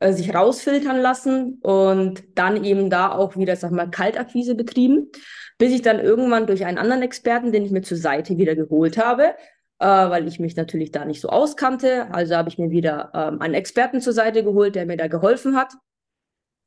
äh, 0.00 0.12
sich 0.14 0.34
rausfiltern 0.34 0.98
lassen 0.98 1.60
und 1.62 2.24
dann 2.38 2.64
eben 2.64 2.88
da 2.88 3.12
auch 3.12 3.36
wieder, 3.36 3.56
sag 3.56 3.72
mal, 3.72 3.90
Kaltakquise 3.90 4.54
betrieben, 4.54 5.10
bis 5.58 5.72
ich 5.72 5.82
dann 5.82 6.00
irgendwann 6.00 6.46
durch 6.46 6.64
einen 6.64 6.78
anderen 6.78 7.02
Experten, 7.02 7.52
den 7.52 7.64
ich 7.66 7.70
mir 7.70 7.82
zur 7.82 7.98
Seite 7.98 8.38
wieder 8.38 8.54
geholt 8.56 8.96
habe, 8.96 9.34
äh, 9.78 9.86
weil 9.86 10.26
ich 10.26 10.38
mich 10.38 10.56
natürlich 10.56 10.90
da 10.90 11.04
nicht 11.04 11.20
so 11.20 11.28
auskannte. 11.28 12.12
Also 12.12 12.36
habe 12.36 12.48
ich 12.48 12.58
mir 12.58 12.70
wieder 12.70 13.10
ähm, 13.14 13.40
einen 13.40 13.54
Experten 13.54 14.00
zur 14.00 14.12
Seite 14.12 14.42
geholt, 14.42 14.74
der 14.74 14.86
mir 14.86 14.96
da 14.96 15.08
geholfen 15.08 15.56
hat. 15.56 15.74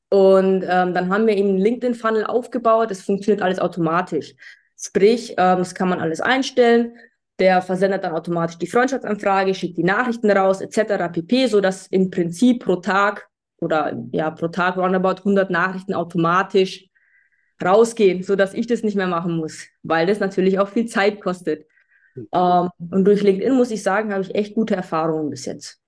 Und 0.09 0.63
ähm, 0.67 0.93
dann 0.93 1.09
haben 1.09 1.27
wir 1.27 1.37
eben 1.37 1.49
einen 1.49 1.59
LinkedIn-Funnel 1.59 2.25
aufgebaut. 2.25 2.89
Das 2.91 3.01
funktioniert 3.01 3.41
alles 3.41 3.59
automatisch. 3.59 4.33
Sprich, 4.77 5.31
ähm, 5.31 5.59
das 5.59 5.75
kann 5.75 5.89
man 5.89 5.99
alles 5.99 6.21
einstellen. 6.21 6.93
Der 7.39 7.61
versendet 7.61 8.03
dann 8.03 8.13
automatisch 8.13 8.57
die 8.57 8.67
Freundschaftsanfrage, 8.67 9.53
schickt 9.53 9.77
die 9.77 9.83
Nachrichten 9.83 10.29
raus, 10.29 10.61
etc. 10.61 11.09
pp, 11.11 11.47
sodass 11.47 11.87
im 11.87 12.09
Prinzip 12.09 12.63
pro 12.63 12.77
Tag 12.77 13.29
oder 13.61 13.97
ja, 14.11 14.29
pro 14.31 14.49
Tag 14.49 14.77
roundabout 14.77 15.19
100 15.19 15.49
Nachrichten 15.49 15.93
automatisch 15.93 16.89
rausgehen, 17.63 18.23
sodass 18.23 18.53
ich 18.53 18.67
das 18.67 18.83
nicht 18.83 18.95
mehr 18.95 19.07
machen 19.07 19.35
muss, 19.35 19.67
weil 19.83 20.07
das 20.07 20.19
natürlich 20.19 20.59
auch 20.59 20.69
viel 20.69 20.85
Zeit 20.85 21.21
kostet. 21.21 21.65
Ähm, 22.15 22.69
und 22.91 23.05
durch 23.05 23.21
LinkedIn 23.21 23.55
muss 23.55 23.71
ich 23.71 23.83
sagen, 23.83 24.11
habe 24.11 24.23
ich 24.23 24.35
echt 24.35 24.55
gute 24.55 24.75
Erfahrungen 24.75 25.29
bis 25.29 25.45
jetzt. 25.45 25.79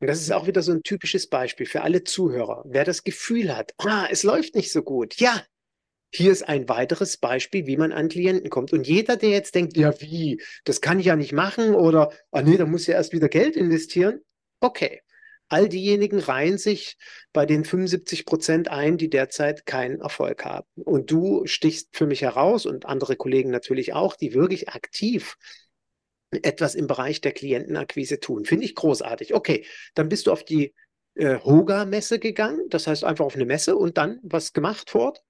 Und 0.00 0.08
das 0.08 0.20
ist 0.20 0.32
auch 0.32 0.46
wieder 0.46 0.60
so 0.60 0.72
ein 0.72 0.82
typisches 0.82 1.28
Beispiel 1.28 1.66
für 1.66 1.82
alle 1.82 2.04
Zuhörer. 2.04 2.64
Wer 2.66 2.84
das 2.84 3.04
Gefühl 3.04 3.56
hat, 3.56 3.72
ah, 3.78 4.06
es 4.10 4.22
läuft 4.22 4.54
nicht 4.54 4.70
so 4.72 4.82
gut. 4.82 5.16
Ja, 5.16 5.42
hier 6.12 6.30
ist 6.30 6.48
ein 6.48 6.68
weiteres 6.68 7.16
Beispiel, 7.16 7.66
wie 7.66 7.76
man 7.76 7.92
an 7.92 8.08
Klienten 8.08 8.50
kommt. 8.50 8.72
Und 8.72 8.86
jeder, 8.86 9.16
der 9.16 9.30
jetzt 9.30 9.54
denkt, 9.54 9.76
ja, 9.76 9.98
wie, 10.00 10.40
das 10.64 10.80
kann 10.80 11.00
ich 11.00 11.06
ja 11.06 11.16
nicht 11.16 11.32
machen 11.32 11.74
oder, 11.74 12.12
ah 12.30 12.42
nee, 12.42 12.56
da 12.56 12.66
muss 12.66 12.86
ja 12.86 12.94
erst 12.94 13.12
wieder 13.12 13.28
Geld 13.28 13.56
investieren. 13.56 14.20
Okay. 14.60 15.00
All 15.54 15.68
diejenigen 15.68 16.18
reihen 16.18 16.58
sich 16.58 16.98
bei 17.32 17.46
den 17.46 17.64
75 17.64 18.26
Prozent 18.26 18.72
ein, 18.72 18.98
die 18.98 19.08
derzeit 19.08 19.66
keinen 19.66 20.00
Erfolg 20.00 20.44
haben. 20.44 20.66
Und 20.74 21.12
du 21.12 21.46
stichst 21.46 21.96
für 21.96 22.06
mich 22.06 22.22
heraus 22.22 22.66
und 22.66 22.86
andere 22.86 23.14
Kollegen 23.14 23.50
natürlich 23.50 23.92
auch, 23.92 24.16
die 24.16 24.34
wirklich 24.34 24.70
aktiv 24.70 25.36
etwas 26.32 26.74
im 26.74 26.88
Bereich 26.88 27.20
der 27.20 27.30
Klientenakquise 27.30 28.18
tun. 28.18 28.46
Finde 28.46 28.64
ich 28.64 28.74
großartig. 28.74 29.32
Okay, 29.32 29.64
dann 29.94 30.08
bist 30.08 30.26
du 30.26 30.32
auf 30.32 30.42
die 30.42 30.74
äh, 31.14 31.38
Hoga-Messe 31.38 32.18
gegangen, 32.18 32.68
das 32.70 32.88
heißt 32.88 33.04
einfach 33.04 33.24
auf 33.24 33.36
eine 33.36 33.46
Messe 33.46 33.76
und 33.76 33.96
dann 33.96 34.18
was 34.24 34.54
gemacht 34.54 34.90
vor 34.90 35.02
Ort? 35.02 35.22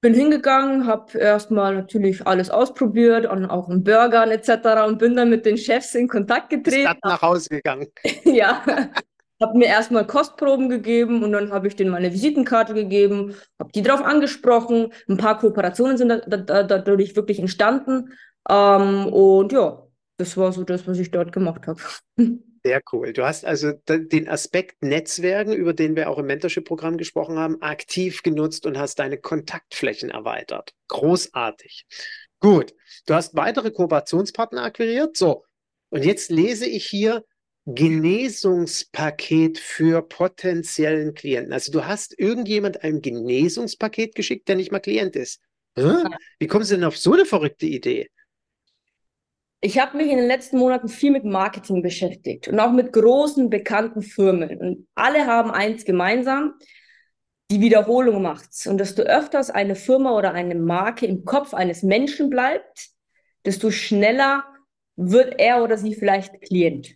Bin 0.00 0.14
hingegangen, 0.14 0.88
habe 0.88 1.16
erstmal 1.16 1.76
natürlich 1.76 2.26
alles 2.26 2.50
ausprobiert 2.50 3.24
und 3.26 3.46
auch 3.46 3.68
einen 3.68 3.84
Burger 3.84 4.28
etc. 4.32 4.88
und 4.88 4.98
bin 4.98 5.14
dann 5.14 5.30
mit 5.30 5.46
den 5.46 5.56
Chefs 5.56 5.94
in 5.94 6.08
Kontakt 6.08 6.50
getreten. 6.50 6.90
Bist 6.90 7.04
nach 7.04 7.22
Hause 7.22 7.50
gegangen. 7.50 7.86
ja, 8.24 8.90
habe 9.40 9.58
mir 9.58 9.66
erstmal 9.66 10.06
Kostproben 10.06 10.68
gegeben 10.68 11.22
und 11.22 11.32
dann 11.32 11.52
habe 11.52 11.68
ich 11.68 11.76
denen 11.76 11.90
meine 11.90 12.12
Visitenkarte 12.12 12.74
gegeben, 12.74 13.34
habe 13.58 13.72
die 13.72 13.82
drauf 13.82 14.02
angesprochen. 14.02 14.92
Ein 15.08 15.16
paar 15.16 15.38
Kooperationen 15.38 15.96
sind 15.96 16.08
da, 16.08 16.18
da, 16.18 16.62
dadurch 16.62 17.16
wirklich 17.16 17.38
entstanden. 17.38 18.12
Ähm, 18.48 19.06
und 19.06 19.52
ja, 19.52 19.86
das 20.16 20.36
war 20.36 20.52
so 20.52 20.64
das, 20.64 20.86
was 20.86 20.98
ich 20.98 21.10
dort 21.10 21.32
gemacht 21.32 21.66
habe. 21.66 21.80
Sehr 22.66 22.80
cool. 22.92 23.12
Du 23.12 23.26
hast 23.26 23.44
also 23.44 23.72
den 23.86 24.26
Aspekt 24.26 24.82
Netzwerken, 24.82 25.52
über 25.52 25.74
den 25.74 25.96
wir 25.96 26.08
auch 26.08 26.16
im 26.16 26.24
Mentorship-Programm 26.26 26.96
gesprochen 26.96 27.38
haben, 27.38 27.60
aktiv 27.60 28.22
genutzt 28.22 28.64
und 28.64 28.78
hast 28.78 28.98
deine 29.00 29.18
Kontaktflächen 29.18 30.08
erweitert. 30.08 30.72
Großartig. 30.88 31.84
Gut. 32.40 32.72
Du 33.06 33.12
hast 33.12 33.36
weitere 33.36 33.70
Kooperationspartner 33.70 34.62
akquiriert. 34.62 35.14
So. 35.14 35.44
Und 35.90 36.06
jetzt 36.06 36.30
lese 36.30 36.66
ich 36.66 36.86
hier 36.86 37.22
Genesungspaket 37.66 39.58
für 39.58 40.02
potenziellen 40.02 41.14
Klienten. 41.14 41.52
Also 41.52 41.72
du 41.72 41.86
hast 41.86 42.18
irgendjemand 42.18 42.84
ein 42.84 43.00
Genesungspaket 43.00 44.14
geschickt, 44.14 44.48
der 44.48 44.56
nicht 44.56 44.70
mal 44.70 44.80
Klient 44.80 45.16
ist. 45.16 45.40
Wie 45.76 46.46
kommst 46.46 46.70
du 46.70 46.76
denn 46.76 46.84
auf 46.84 46.96
so 46.96 47.14
eine 47.14 47.24
verrückte 47.24 47.66
Idee? 47.66 48.10
Ich 49.60 49.78
habe 49.78 49.96
mich 49.96 50.10
in 50.10 50.18
den 50.18 50.26
letzten 50.26 50.58
Monaten 50.58 50.88
viel 50.88 51.10
mit 51.10 51.24
Marketing 51.24 51.82
beschäftigt 51.82 52.48
und 52.48 52.60
auch 52.60 52.70
mit 52.70 52.92
großen, 52.92 53.48
bekannten 53.48 54.02
Firmen. 54.02 54.58
Und 54.58 54.86
alle 54.94 55.26
haben 55.26 55.50
eins 55.50 55.86
gemeinsam, 55.86 56.52
die 57.50 57.62
Wiederholung 57.62 58.20
macht's. 58.20 58.66
Und 58.66 58.76
desto 58.76 59.02
öfters 59.02 59.48
eine 59.48 59.74
Firma 59.74 60.16
oder 60.18 60.32
eine 60.32 60.54
Marke 60.54 61.06
im 61.06 61.24
Kopf 61.24 61.54
eines 61.54 61.82
Menschen 61.82 62.28
bleibt, 62.28 62.90
desto 63.46 63.70
schneller 63.70 64.44
wird 64.96 65.40
er 65.40 65.62
oder 65.62 65.78
sie 65.78 65.94
vielleicht 65.94 66.42
Klient. 66.42 66.94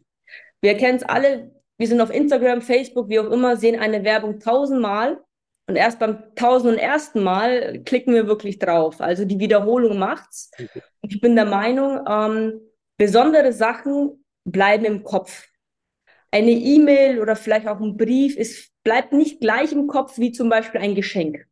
Wir 0.61 0.77
kennen 0.77 0.97
es 0.97 1.03
alle, 1.05 1.53
wir 1.77 1.87
sind 1.87 2.01
auf 2.01 2.11
Instagram, 2.11 2.63
Facebook, 2.63 3.09
wie 3.09 3.21
auch 3.21 3.31
immer, 3.31 3.57
sehen 3.57 3.79
eine 3.79 4.05
Werbung 4.05 4.41
tausendmal 4.41 5.23
und 5.69 5.77
erst 5.77 5.99
beim 5.99 6.35
tausend 6.35 6.73
und 6.73 6.79
ersten 6.79 7.23
Mal 7.23 7.83
klicken 7.85 8.15
wir 8.15 8.27
wirklich 8.27 8.59
drauf. 8.59 9.01
Also 9.01 9.25
die 9.25 9.39
Wiederholung 9.39 9.99
macht's. 9.99 10.51
Okay. 10.55 10.83
Ich 11.03 11.21
bin 11.21 11.37
der 11.37 11.45
Meinung, 11.45 12.01
ähm, 12.09 12.61
besondere 12.97 13.53
Sachen 13.53 14.25
bleiben 14.45 14.85
im 14.87 15.05
Kopf. 15.05 15.47
Eine 16.31 16.51
E-Mail 16.51 17.21
oder 17.21 17.37
vielleicht 17.37 17.69
auch 17.69 17.81
ein 17.81 17.97
Brief 17.97 18.37
ist, 18.37 18.73
bleibt 18.83 19.13
nicht 19.13 19.41
gleich 19.41 19.73
im 19.73 19.87
Kopf 19.87 20.19
wie 20.19 20.33
zum 20.33 20.49
Beispiel 20.49 20.81
ein 20.81 20.95
Geschenk. 20.95 21.47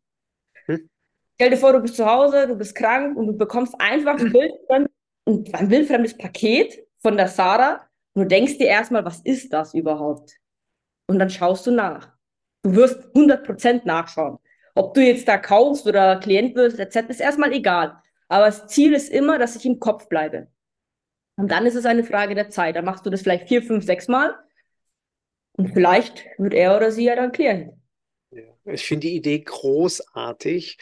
Hm. 0.65 0.89
Stell 1.35 1.51
dir 1.51 1.57
vor, 1.57 1.73
du 1.75 1.81
bist 1.81 1.97
zu 1.97 2.07
Hause, 2.07 2.47
du 2.47 2.57
bist 2.57 2.75
krank 2.75 3.17
und 3.17 3.27
du 3.27 3.33
bekommst 3.35 3.75
einfach 3.79 4.19
ein, 4.19 4.33
ein 5.27 5.71
wildfremdes 5.71 6.17
Paket 6.17 6.87
von 7.03 7.17
der 7.17 7.29
Sarah 7.29 7.86
du 8.23 8.25
denkst 8.27 8.59
dir 8.59 8.67
erstmal, 8.67 9.05
was 9.05 9.21
ist 9.21 9.53
das 9.53 9.75
überhaupt? 9.75 10.37
Und 11.07 11.19
dann 11.19 11.31
schaust 11.31 11.67
du 11.67 11.71
nach. 11.71 12.13
Du 12.63 12.75
wirst 12.75 12.99
100% 13.15 13.83
nachschauen. 13.85 14.39
Ob 14.75 14.95
du 14.95 15.01
jetzt 15.01 15.29
da 15.29 15.39
kaufst 15.39 15.87
oder 15.87 16.19
Klient 16.19 16.55
wirst, 16.55 16.79
etc., 16.79 17.09
ist 17.09 17.21
erstmal 17.21 17.53
egal. 17.53 18.01
Aber 18.29 18.47
das 18.47 18.67
Ziel 18.67 18.93
ist 18.93 19.09
immer, 19.09 19.39
dass 19.39 19.57
ich 19.57 19.65
im 19.65 19.79
Kopf 19.79 20.09
bleibe. 20.09 20.49
Und 21.37 21.51
dann 21.51 21.67
ist 21.67 21.75
es 21.75 21.87
eine 21.87 22.05
Frage 22.05 22.35
der 22.35 22.51
Zeit. 22.51 22.77
Dann 22.77 22.85
machst 22.85 23.07
du 23.07 23.11
das 23.11 23.23
vielleicht 23.23 23.49
vier, 23.49 23.63
fünf, 23.63 23.85
sechs 23.85 24.09
Mal. 24.09 24.35
Und 25.53 25.73
vielleicht 25.73 26.27
wird 26.39 26.55
er 26.55 26.77
oder 26.77 26.91
sie 26.91 27.05
ja 27.05 27.15
dann 27.15 27.33
Klient. 27.33 27.73
Ich 28.65 28.87
finde 28.87 29.07
die 29.07 29.15
Idee 29.15 29.41
großartig. 29.41 30.79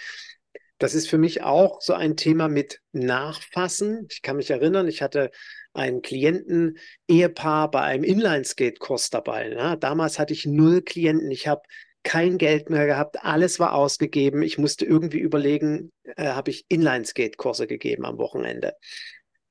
Das 0.78 0.94
ist 0.94 1.08
für 1.08 1.18
mich 1.18 1.42
auch 1.42 1.80
so 1.80 1.92
ein 1.92 2.16
Thema 2.16 2.48
mit 2.48 2.80
Nachfassen. 2.92 4.06
Ich 4.10 4.22
kann 4.22 4.36
mich 4.36 4.50
erinnern, 4.50 4.88
ich 4.88 5.02
hatte 5.02 5.30
ein 5.74 6.02
Klienten-Ehepaar 6.02 7.70
bei 7.70 7.82
einem 7.82 8.04
Inline-Skate-Kurs 8.04 9.10
dabei. 9.10 9.48
Ne? 9.48 9.76
Damals 9.78 10.18
hatte 10.18 10.32
ich 10.32 10.46
null 10.46 10.82
Klienten. 10.82 11.30
Ich 11.30 11.46
habe 11.46 11.62
kein 12.04 12.38
Geld 12.38 12.70
mehr 12.70 12.86
gehabt, 12.86 13.24
alles 13.24 13.58
war 13.58 13.74
ausgegeben. 13.74 14.42
Ich 14.42 14.58
musste 14.58 14.84
irgendwie 14.84 15.18
überlegen, 15.18 15.90
äh, 16.16 16.28
habe 16.28 16.50
ich 16.50 16.64
Inline-Skate-Kurse 16.68 17.66
gegeben 17.66 18.04
am 18.04 18.18
Wochenende. 18.18 18.74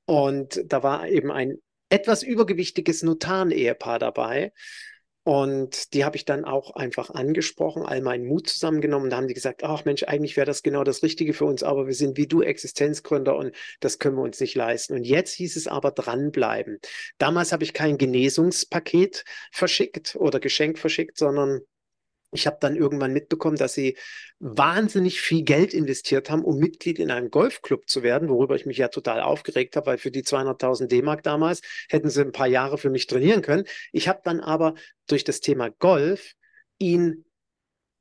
Und 0.06 0.62
da 0.66 0.84
war 0.84 1.08
eben 1.08 1.32
ein 1.32 1.58
etwas 1.90 2.24
übergewichtiges 2.24 3.04
Notan-Ehepaar 3.04 4.00
dabei. 4.00 4.52
Und 5.24 5.94
die 5.94 6.04
habe 6.04 6.18
ich 6.18 6.26
dann 6.26 6.44
auch 6.44 6.76
einfach 6.76 7.10
angesprochen, 7.10 7.84
all 7.84 8.02
meinen 8.02 8.28
Mut 8.28 8.50
zusammengenommen. 8.50 9.10
Da 9.10 9.18
haben 9.18 9.30
die 9.30 9.34
gesagt, 9.34 9.64
ach 9.64 9.86
Mensch, 9.86 10.04
eigentlich 10.04 10.36
wäre 10.36 10.46
das 10.46 10.64
genau 10.64 10.84
das 10.84 11.02
Richtige 11.02 11.34
für 11.34 11.46
uns, 11.46 11.64
aber 11.64 11.88
wir 11.88 11.94
sind 11.94 12.18
wie 12.18 12.28
du 12.28 12.42
Existenzgründer 12.42 13.38
und 13.38 13.56
das 13.80 14.00
können 14.00 14.18
wir 14.18 14.24
uns 14.24 14.42
nicht 14.42 14.56
leisten. 14.56 14.94
Und 14.94 15.06
jetzt 15.06 15.34
hieß 15.34 15.56
es 15.56 15.68
aber 15.68 15.92
dranbleiben. 15.92 16.80
Damals 17.20 17.54
habe 17.54 17.64
ich 17.64 17.74
kein 17.74 17.98
Genesungspaket 17.98 19.24
verschickt 19.52 20.18
oder 20.18 20.42
Geschenk 20.42 20.78
verschickt, 20.78 21.18
sondern 21.18 21.62
ich 22.34 22.48
habe 22.48 22.58
dann 22.60 22.76
irgendwann 22.76 23.14
mitbekommen, 23.14 23.58
dass 23.58 23.74
sie 23.74 23.98
wahnsinnig 24.40 25.22
viel 25.22 25.44
Geld 25.44 25.74
investiert 25.74 26.30
haben, 26.30 26.44
um 26.44 26.58
Mitglied 26.58 27.00
in 27.00 27.12
einem 27.12 27.30
Golfclub 27.30 27.90
zu 27.90 28.04
werden, 28.04 28.30
worüber 28.30 28.56
ich 28.56 28.66
mich 28.66 28.78
ja 28.78 28.88
total 28.90 29.22
aufgeregt 29.22 29.76
habe, 29.76 29.88
weil 29.88 29.98
für 29.98 30.12
die 30.12 30.24
200.000 30.24 30.88
D-Mark 30.88 31.24
damals 31.24 31.62
hätten 31.90 32.10
sie 32.10 32.22
ein 32.22 32.32
paar 32.32 32.48
Jahre 32.48 32.78
für 32.78 32.90
mich 32.90 33.08
trainieren 33.08 33.42
können. 33.42 33.66
Ich 33.92 34.08
habe 34.08 34.22
dann 34.24 34.40
aber 34.40 34.76
durch 35.08 35.24
das 35.24 35.40
Thema 35.40 35.70
Golf 35.70 36.34
ihn 36.80 37.26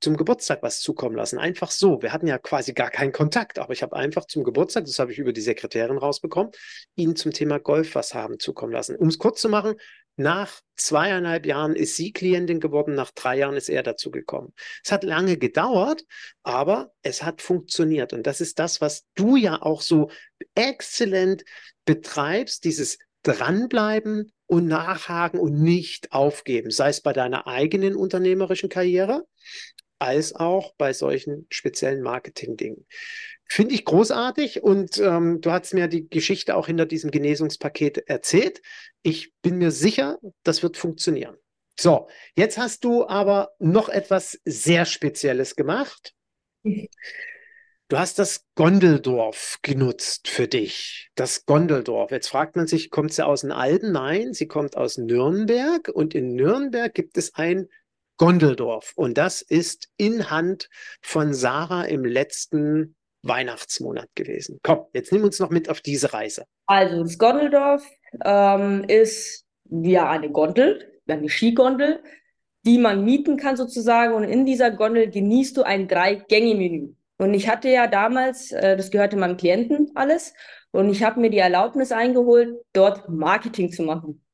zum 0.03 0.17
Geburtstag 0.17 0.63
was 0.63 0.81
zukommen 0.81 1.15
lassen. 1.15 1.39
Einfach 1.39 1.71
so. 1.71 2.03
Wir 2.03 2.13
hatten 2.13 2.27
ja 2.27 2.39
quasi 2.39 2.73
gar 2.73 2.91
keinen 2.91 3.13
Kontakt, 3.13 3.61
aber 3.61 3.73
ich 3.73 3.83
habe 3.83 3.95
einfach 3.95 4.27
zum 4.27 4.43
Geburtstag, 4.43 4.85
das 4.85 4.99
habe 4.99 5.13
ich 5.13 5.19
über 5.19 5.33
die 5.33 5.41
Sekretärin 5.41 5.97
rausbekommen, 5.97 6.51
ihn 6.97 7.15
zum 7.15 7.33
Thema 7.33 7.59
Golf 7.59 7.95
was 7.95 8.13
haben 8.13 8.41
zukommen 8.41 8.73
lassen. 8.73 8.97
Um 8.97 9.09
es 9.09 9.19
kurz 9.19 9.41
zu 9.41 9.49
machen, 9.49 9.77
nach 10.17 10.61
zweieinhalb 10.77 11.47
Jahren 11.47 11.75
ist 11.75 11.97
sie 11.97 12.13
Klientin 12.13 12.61
geworden, 12.61 12.95
nach 12.95 13.11
drei 13.13 13.39
Jahren 13.39 13.57
ist 13.57 13.69
er 13.69 13.83
dazu 13.83 14.11
gekommen. 14.11 14.53
Es 14.85 14.93
hat 14.93 15.05
lange 15.05 15.39
gedauert, 15.39 16.05
aber 16.43 16.93
es 17.03 17.23
hat 17.23 17.41
funktioniert. 17.41 18.13
Und 18.13 18.27
das 18.27 18.41
ist 18.41 18.59
das, 18.59 18.81
was 18.81 19.07
du 19.15 19.37
ja 19.37 19.63
auch 19.63 19.81
so 19.81 20.11
exzellent 20.55 21.45
betreibst, 21.85 22.65
dieses 22.65 22.99
Dranbleiben 23.23 24.33
und 24.47 24.67
Nachhaken 24.67 25.39
und 25.39 25.63
nicht 25.63 26.13
aufgeben, 26.13 26.71
sei 26.71 26.91
es 26.91 27.01
bei 27.01 27.13
deiner 27.13 27.47
eigenen 27.47 27.95
unternehmerischen 27.97 28.69
Karriere, 28.69 29.25
als 29.99 30.35
auch 30.35 30.75
bei 30.77 30.93
solchen 30.93 31.47
speziellen 31.49 32.03
Marketing-Dingen. 32.03 32.87
Finde 33.53 33.75
ich 33.75 33.85
großartig 33.85 34.63
und 34.63 34.97
ähm, 34.97 35.43
du 35.43 35.51
hast 35.51 35.75
mir 35.75 35.87
die 35.87 36.09
Geschichte 36.09 36.57
auch 36.57 36.69
hinter 36.69 36.87
diesem 36.87 37.11
Genesungspaket 37.11 37.99
erzählt. 38.09 38.63
Ich 39.03 39.35
bin 39.43 39.59
mir 39.59 39.71
sicher, 39.71 40.19
das 40.43 40.63
wird 40.63 40.79
funktionieren. 40.79 41.37
So, 41.79 42.09
jetzt 42.35 42.57
hast 42.57 42.83
du 42.83 43.07
aber 43.07 43.51
noch 43.59 43.91
etwas 43.91 44.41
sehr 44.47 44.87
Spezielles 44.87 45.55
gemacht. 45.55 46.15
Du 46.63 47.99
hast 47.99 48.19
das 48.19 48.47
Gondeldorf 48.55 49.59
genutzt 49.61 50.29
für 50.29 50.49
dich. 50.49 51.11
Das 51.15 51.45
Gondeldorf. 51.45 52.11
Jetzt 52.11 52.29
fragt 52.29 52.57
man 52.57 52.67
sich, 52.67 52.89
kommt 52.89 53.13
sie 53.13 53.27
aus 53.27 53.43
den 53.43 53.53
Alten? 53.53 53.93
Nein, 53.93 54.33
sie 54.33 54.47
kommt 54.47 54.79
aus 54.79 54.97
Nürnberg 54.97 55.89
und 55.89 56.15
in 56.15 56.37
Nürnberg 56.37 56.95
gibt 56.95 57.19
es 57.19 57.35
ein 57.35 57.69
Gondeldorf 58.17 58.95
und 58.95 59.19
das 59.19 59.43
ist 59.43 59.91
in 59.99 60.31
Hand 60.31 60.71
von 61.03 61.35
Sarah 61.35 61.85
im 61.85 62.07
letzten 62.07 62.97
Weihnachtsmonat 63.23 64.09
gewesen. 64.15 64.59
Komm, 64.63 64.87
jetzt 64.93 65.13
nimm 65.13 65.25
uns 65.25 65.39
noch 65.39 65.51
mit 65.51 65.69
auf 65.69 65.81
diese 65.81 66.13
Reise. 66.13 66.45
Also 66.67 67.03
das 67.03 67.19
Gondeldorf 67.19 67.85
ähm, 68.25 68.85
ist 68.89 69.45
ja 69.71 70.11
eine 70.11 70.31
Gondel, 70.31 71.01
eine 71.07 71.29
Skigondel, 71.29 72.03
die 72.65 72.79
man 72.79 73.05
mieten 73.05 73.37
kann 73.37 73.57
sozusagen 73.57 74.15
und 74.15 74.25
in 74.25 74.47
dieser 74.47 74.71
Gondel 74.71 75.11
genießt 75.11 75.57
du 75.57 75.63
ein 75.63 75.89
Drei-Gänge-Menü. 75.89 76.95
Und 77.19 77.35
ich 77.35 77.49
hatte 77.49 77.69
ja 77.69 77.87
damals, 77.87 78.53
äh, 78.53 78.77
das 78.77 78.91
gehörte 78.91 79.17
meinem 79.17 79.37
Klienten 79.37 79.91
alles, 79.95 80.35
und 80.73 80.89
ich 80.89 81.03
habe 81.03 81.21
mir 81.21 81.31
die 81.31 81.39
Erlaubnis 81.39 81.93
eingeholt, 81.93 82.57
dort 82.73 83.09
Marketing 83.09 83.71
zu 83.71 83.83
machen. 83.83 84.25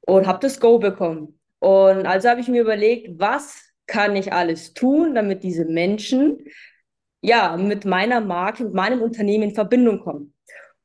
Und 0.00 0.26
habe 0.26 0.38
das 0.40 0.60
Go 0.60 0.78
bekommen. 0.78 1.38
Und 1.58 2.06
also 2.06 2.28
habe 2.28 2.40
ich 2.40 2.48
mir 2.48 2.62
überlegt, 2.62 3.18
was 3.18 3.60
kann 3.86 4.16
ich 4.16 4.32
alles 4.32 4.72
tun, 4.72 5.14
damit 5.14 5.42
diese 5.42 5.64
Menschen 5.64 6.38
ja 7.20 7.56
mit 7.56 7.84
meiner 7.84 8.20
Marke, 8.20 8.64
mit 8.64 8.74
meinem 8.74 9.02
Unternehmen 9.02 9.44
in 9.44 9.54
Verbindung 9.54 10.00
kommen. 10.00 10.34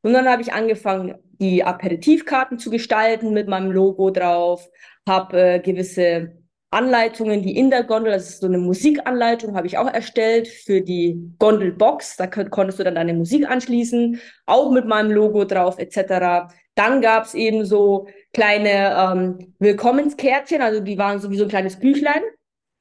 Und 0.02 0.14
dann 0.14 0.28
habe 0.28 0.42
ich 0.42 0.54
angefangen, 0.54 1.16
die 1.40 1.64
Aperitivkarten 1.64 2.60
zu 2.60 2.70
gestalten 2.70 3.34
mit 3.34 3.48
meinem 3.48 3.72
Logo 3.72 4.10
drauf, 4.10 4.68
habe 5.08 5.40
äh, 5.40 5.60
gewisse 5.60 6.44
Anleitungen, 6.74 7.44
die 7.44 7.56
in 7.56 7.70
der 7.70 7.84
Gondel, 7.84 8.12
das 8.12 8.30
ist 8.30 8.42
so 8.42 8.48
eine 8.48 8.58
Musikanleitung, 8.58 9.56
habe 9.56 9.68
ich 9.68 9.78
auch 9.78 9.88
erstellt 9.88 10.48
für 10.48 10.82
die 10.82 11.34
Gondelbox. 11.38 12.18
Da 12.18 12.28
konntest 12.28 12.80
du 12.80 12.84
dann 12.84 12.96
deine 12.96 13.14
Musik 13.14 13.50
anschließen, 13.50 14.20
auch 14.48 14.72
mit 14.72 14.86
meinem 14.86 15.12
Logo 15.12 15.46
drauf 15.46 15.78
etc. 15.78 16.52
Dann 16.76 17.02
gab 17.02 17.26
es 17.26 17.36
eben 17.36 17.64
so 17.66 18.08
kleine 18.34 18.96
ähm, 18.98 19.54
Willkommenskärtchen, 19.60 20.62
also 20.62 20.80
die 20.82 20.98
waren 20.98 21.20
so 21.20 21.30
wie 21.30 21.38
so 21.38 21.44
ein 21.44 21.50
kleines 21.50 21.80
Büchlein. 21.80 22.24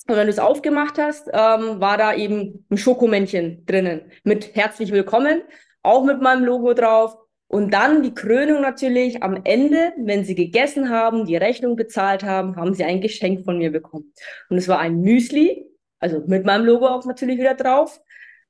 Und 0.09 0.17
wenn 0.17 0.27
du 0.27 0.33
es 0.33 0.39
aufgemacht 0.39 0.99
hast, 0.99 1.29
ähm, 1.29 1.81
war 1.81 1.97
da 1.97 2.15
eben 2.15 2.67
ein 2.71 2.77
Schokomännchen 2.77 3.65
drinnen 3.67 4.11
mit 4.25 4.55
herzlich 4.57 4.91
willkommen, 4.91 5.43
auch 5.83 6.05
mit 6.05 6.21
meinem 6.21 6.45
Logo 6.45 6.75
drauf. 6.75 7.17
Und 7.47 7.73
dann 7.73 8.03
die 8.03 8.15
Krönung 8.15 8.63
natürlich 8.63 9.23
am 9.23 9.43
Ende, 9.45 9.93
wenn 9.99 10.25
sie 10.25 10.35
gegessen 10.35 10.91
haben, 10.91 11.27
die 11.27 11.37
Rechnung 11.37 11.77
bezahlt 11.77 12.25
haben, 12.25 12.57
haben 12.57 12.75
sie 12.75 12.83
ein 12.83 13.01
Geschenk 13.01 13.45
von 13.45 13.59
mir 13.59 13.71
bekommen. 13.71 14.13
Und 14.49 14.57
es 14.57 14.69
war 14.69 14.79
ein 14.79 15.01
Müsli, 15.03 15.67
also 16.01 16.25
mit 16.27 16.47
meinem 16.47 16.65
Logo 16.65 16.89
auch 16.89 17.05
natürlich 17.05 17.39
wieder 17.39 17.55
drauf, 17.55 18.01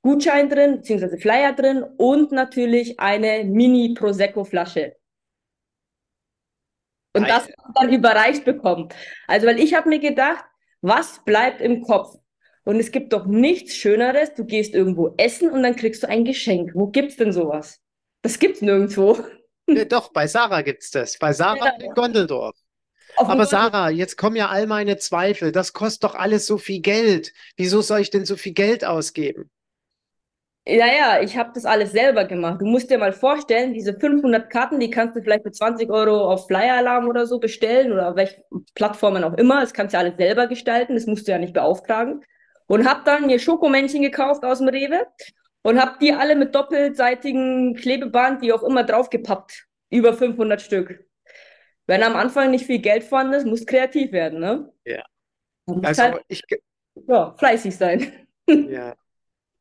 Gutschein 0.01 0.49
drin, 0.49 0.77
beziehungsweise 0.77 1.17
Flyer 1.17 1.53
drin 1.53 1.83
und 1.97 2.31
natürlich 2.31 2.99
eine 2.99 3.43
Mini-Prosecco-Flasche. 3.43 4.95
Und 7.15 7.29
das 7.29 7.47
dann 7.75 7.93
überreicht 7.93 8.43
bekommen. 8.43 8.89
Also, 9.27 9.45
weil 9.45 9.59
ich 9.59 9.75
habe 9.75 9.87
mir 9.89 9.99
gedacht, 9.99 10.43
was 10.83 11.23
bleibt 11.23 11.61
im 11.61 11.81
Kopf? 11.81 12.15
Und 12.65 12.79
es 12.79 12.91
gibt 12.91 13.13
doch 13.13 13.25
nichts 13.25 13.75
Schöneres. 13.75 14.33
Du 14.35 14.45
gehst 14.45 14.73
irgendwo 14.73 15.15
essen 15.17 15.49
und 15.49 15.63
dann 15.63 15.75
kriegst 15.75 16.03
du 16.03 16.09
ein 16.09 16.25
Geschenk. 16.25 16.71
Wo 16.75 16.87
gibt's 16.87 17.15
denn 17.15 17.33
sowas? 17.33 17.79
Das 18.21 18.37
gibt's 18.37 18.61
nirgendwo. 18.61 19.17
Ja, 19.67 19.85
doch, 19.85 20.11
bei 20.11 20.27
Sarah 20.27 20.61
gibt's 20.61 20.91
das. 20.91 21.17
Bei 21.17 21.31
Sarah 21.31 21.67
ja. 21.79 21.85
in 21.85 21.93
Gondeldorf. 21.93 22.57
Aber 23.15 23.45
Sarah, 23.45 23.89
jetzt 23.89 24.17
kommen 24.17 24.35
ja 24.35 24.49
all 24.49 24.67
meine 24.67 24.97
Zweifel. 24.97 25.51
Das 25.53 25.71
kostet 25.71 26.03
doch 26.03 26.15
alles 26.15 26.45
so 26.45 26.57
viel 26.57 26.81
Geld. 26.81 27.31
Wieso 27.55 27.81
soll 27.81 28.01
ich 28.01 28.09
denn 28.09 28.25
so 28.25 28.35
viel 28.35 28.53
Geld 28.53 28.83
ausgeben? 28.83 29.49
Ja, 30.65 30.87
ja, 30.87 31.21
ich 31.21 31.35
habe 31.37 31.51
das 31.53 31.65
alles 31.65 31.91
selber 31.91 32.23
gemacht. 32.23 32.61
Du 32.61 32.65
musst 32.65 32.89
dir 32.89 32.97
mal 32.97 33.11
vorstellen, 33.11 33.73
diese 33.73 33.99
500 33.99 34.49
Karten, 34.49 34.79
die 34.79 34.89
kannst 34.89 35.13
du 35.15 35.21
vielleicht 35.21 35.43
für 35.43 35.51
20 35.51 35.89
Euro 35.89 36.31
auf 36.31 36.47
Flyer 36.47 36.77
Alarm 36.77 37.09
oder 37.09 37.25
so 37.25 37.37
bestellen 37.37 37.91
oder 37.91 38.09
auf 38.09 38.15
welchen 38.15 38.43
Plattformen 38.73 39.25
auch 39.25 39.33
immer. 39.33 39.59
Das 39.59 39.73
kannst 39.73 39.93
du 39.93 39.97
alles 39.97 40.15
selber 40.15 40.47
gestalten, 40.47 40.95
das 40.95 41.05
musst 41.05 41.27
du 41.27 41.33
ja 41.33 41.37
nicht 41.37 41.53
beauftragen. 41.53 42.23
Und 42.67 42.87
habe 42.87 43.01
dann 43.03 43.25
mir 43.25 43.39
Schokomännchen 43.39 44.01
gekauft 44.01 44.45
aus 44.45 44.59
dem 44.59 44.69
Rewe 44.69 45.05
und 45.63 45.81
habe 45.81 45.97
die 45.99 46.13
alle 46.13 46.37
mit 46.37 46.55
doppelseitigen 46.55 47.75
Klebeband, 47.75 48.41
wie 48.41 48.53
auch 48.53 48.63
immer, 48.63 48.83
draufgepappt. 48.83 49.67
Über 49.89 50.13
500 50.13 50.61
Stück. 50.61 51.05
Wenn 51.87 52.03
am 52.03 52.15
Anfang 52.15 52.51
nicht 52.51 52.65
viel 52.65 52.79
Geld 52.79 53.03
vorhanden 53.03 53.33
ist, 53.33 53.45
muss 53.45 53.65
kreativ 53.65 54.13
werden, 54.13 54.39
ne? 54.39 54.71
Ja. 54.85 55.03
Also 55.83 56.03
halt, 56.03 56.21
ich... 56.29 56.41
Ja, 57.05 57.35
fleißig 57.37 57.75
sein. 57.75 58.13
Ja, 58.47 58.95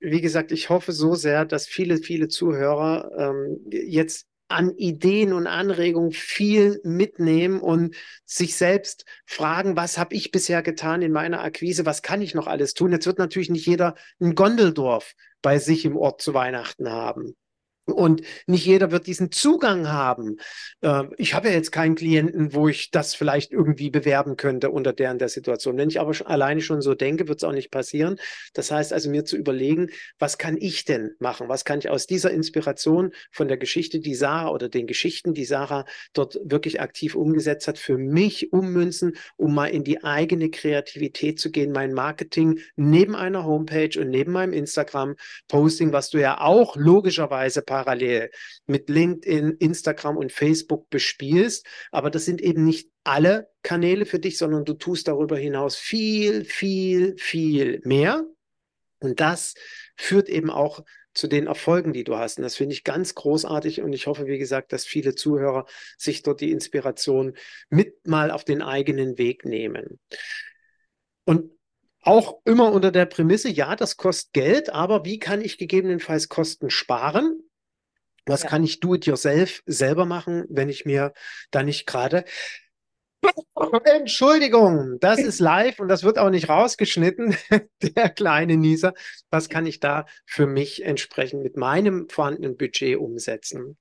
wie 0.03 0.20
gesagt, 0.20 0.53
ich 0.53 0.68
hoffe 0.68 0.92
so 0.92 1.14
sehr, 1.14 1.44
dass 1.44 1.66
viele, 1.66 1.98
viele 1.98 2.28
Zuhörer 2.28 3.11
ähm, 3.16 3.61
jetzt 3.70 4.26
an 4.48 4.76
Ideen 4.76 5.32
und 5.32 5.46
Anregungen 5.46 6.12
viel 6.12 6.80
mitnehmen 6.84 7.61
und 7.61 7.96
sich 8.26 8.57
selbst 8.57 9.07
fragen, 9.24 9.76
was 9.76 9.96
habe 9.96 10.14
ich 10.14 10.30
bisher 10.30 10.62
getan 10.62 11.00
in 11.03 11.12
meiner 11.12 11.40
Akquise, 11.42 11.86
was 11.86 12.03
kann 12.03 12.20
ich 12.20 12.34
noch 12.34 12.46
alles 12.46 12.74
tun. 12.74 12.92
Jetzt 12.92 13.07
wird 13.07 13.18
natürlich 13.18 13.48
nicht 13.48 13.66
jeder 13.66 13.94
ein 14.20 14.34
Gondeldorf 14.34 15.14
bei 15.40 15.59
sich 15.59 15.84
im 15.84 15.96
Ort 15.96 16.20
zu 16.20 16.34
Weihnachten 16.34 16.90
haben. 16.90 17.34
Und 17.85 18.22
nicht 18.47 18.64
jeder 18.64 18.93
wird 18.93 19.09
diesen 19.09 19.33
Zugang 19.33 19.89
haben. 19.89 20.37
Ähm, 20.83 21.12
ich 21.18 21.35
habe 21.35 21.49
ja 21.49 21.55
jetzt 21.55 21.72
keinen 21.72 21.97
Klienten, 21.97 22.55
wo 22.55 22.68
ich 22.68 22.93
das 22.93 23.14
vielleicht 23.14 23.51
irgendwie 23.51 23.91
bewerben 23.91 24.37
könnte 24.37 24.70
unter 24.70 24.93
der 24.93 25.11
und 25.11 25.20
der 25.20 25.28
Situation. 25.28 25.76
Wenn 25.76 25.89
ich 25.89 25.99
aber 25.99 26.14
schon, 26.14 26.28
alleine 26.28 26.61
schon 26.61 26.80
so 26.80 26.95
denke, 26.95 27.26
wird 27.26 27.39
es 27.39 27.45
auch 27.45 27.53
nicht 27.53 27.72
passieren. 27.72 28.20
Das 28.55 28.70
heißt 28.70 28.93
also 28.93 29.11
mir 29.11 29.24
zu 29.24 29.37
überlegen, 29.37 29.89
was 30.20 30.39
kann 30.39 30.57
ich 30.57 30.85
denn 30.85 31.16
machen? 31.18 31.49
Was 31.49 31.64
kann 31.64 31.80
ich 31.80 31.89
aus 31.89 32.07
dieser 32.07 32.30
Inspiration 32.30 33.12
von 33.33 33.49
der 33.49 33.57
Geschichte, 33.57 33.99
die 33.99 34.14
Sarah 34.14 34.51
oder 34.51 34.68
den 34.68 34.87
Geschichten, 34.87 35.35
die 35.35 35.45
Sarah 35.45 35.85
dort 36.12 36.39
wirklich 36.45 36.80
aktiv 36.80 37.16
umgesetzt 37.16 37.66
hat, 37.66 37.78
für 37.78 37.99
mich 37.99 38.53
ummünzen, 38.53 39.16
um 39.37 39.55
mal 39.55 39.66
in 39.66 39.83
die 39.83 40.05
eigene 40.05 40.51
Kreativität 40.51 41.41
zu 41.41 41.51
gehen, 41.51 41.72
mein 41.72 41.95
Marketing 41.95 42.61
neben 42.76 43.16
einer 43.16 43.45
Homepage 43.45 43.99
und 43.99 44.11
neben 44.11 44.30
meinem 44.30 44.53
Instagram-Posting, 44.53 45.93
was 45.93 46.11
du 46.11 46.18
ja 46.18 46.41
auch 46.41 46.76
logischerweise 46.76 47.62
parallel 47.73 48.31
mit 48.66 48.91
LinkedIn, 48.91 49.53
Instagram 49.53 50.18
und 50.18 50.31
Facebook 50.31 50.91
bespielst. 50.91 51.66
Aber 51.91 52.11
das 52.11 52.27
sind 52.27 52.43
eben 52.43 52.64
nicht 52.64 52.91
alle 53.03 53.49
Kanäle 53.62 54.05
für 54.05 54.18
dich, 54.18 54.37
sondern 54.37 54.66
du 54.66 54.75
tust 54.75 55.09
darüber 55.09 55.39
hinaus 55.39 55.77
viel, 55.77 56.45
viel, 56.45 57.16
viel 57.16 57.81
mehr. 57.85 58.27
Und 59.01 59.20
das 59.20 59.55
führt 59.97 60.29
eben 60.29 60.51
auch 60.51 60.85
zu 61.14 61.29
den 61.29 61.47
Erfolgen, 61.47 61.95
die 61.95 62.05
du 62.05 62.16
hast. 62.16 62.37
Und 62.37 62.43
das 62.43 62.57
finde 62.57 62.75
ich 62.75 62.85
ganz 62.85 63.14
großartig. 63.14 63.81
Und 63.81 63.95
ich 63.95 64.07
hoffe, 64.07 64.27
wie 64.27 64.39
gesagt, 64.39 64.75
dass 64.75 64.85
viele 64.85 65.14
Zuhörer 65.14 65.64
sich 65.97 66.23
dort 66.23 66.43
die 66.43 66.51
Inspiration 66.51 67.35
mit 67.70 68.07
mal 68.07 68.31
auf 68.31 68.45
den 68.45 68.61
eigenen 68.61 69.16
Weg 69.16 69.47
nehmen. 69.47 69.99
Und 71.25 71.51
auch 72.03 72.41
immer 72.45 72.70
unter 72.73 72.91
der 72.91 73.07
Prämisse, 73.07 73.49
ja, 73.49 73.77
das 73.77 73.97
kostet 73.97 74.33
Geld, 74.33 74.70
aber 74.70 75.05
wie 75.05 75.18
kann 75.18 75.41
ich 75.41 75.57
gegebenenfalls 75.57 76.29
Kosten 76.29 76.68
sparen? 76.68 77.41
Was 78.27 78.43
ja. 78.43 78.49
kann 78.49 78.64
ich 78.64 78.81
do 78.81 78.95
it 78.95 79.07
yourself 79.07 79.62
selber 79.66 80.05
machen, 80.05 80.45
wenn 80.49 80.68
ich 80.68 80.85
mir 80.85 81.12
da 81.51 81.62
nicht 81.62 81.87
gerade 81.87 82.25
Entschuldigung, 83.85 84.99
das 85.01 85.20
ist 85.20 85.39
live 85.39 85.79
und 85.79 85.89
das 85.89 86.03
wird 86.03 86.18
auch 86.18 86.31
nicht 86.31 86.49
rausgeschnitten, 86.49 87.37
der 87.83 88.09
kleine 88.11 88.57
Nieser. 88.57 88.95
Was 89.31 89.49
kann 89.49 89.66
ich 89.66 89.81
da 89.81 90.07
für 90.27 90.47
mich 90.47 90.85
entsprechend 90.85 91.43
mit 91.43 91.57
meinem 91.57 92.09
vorhandenen 92.09 92.57
Budget 92.57 92.99
umsetzen? 92.99 93.77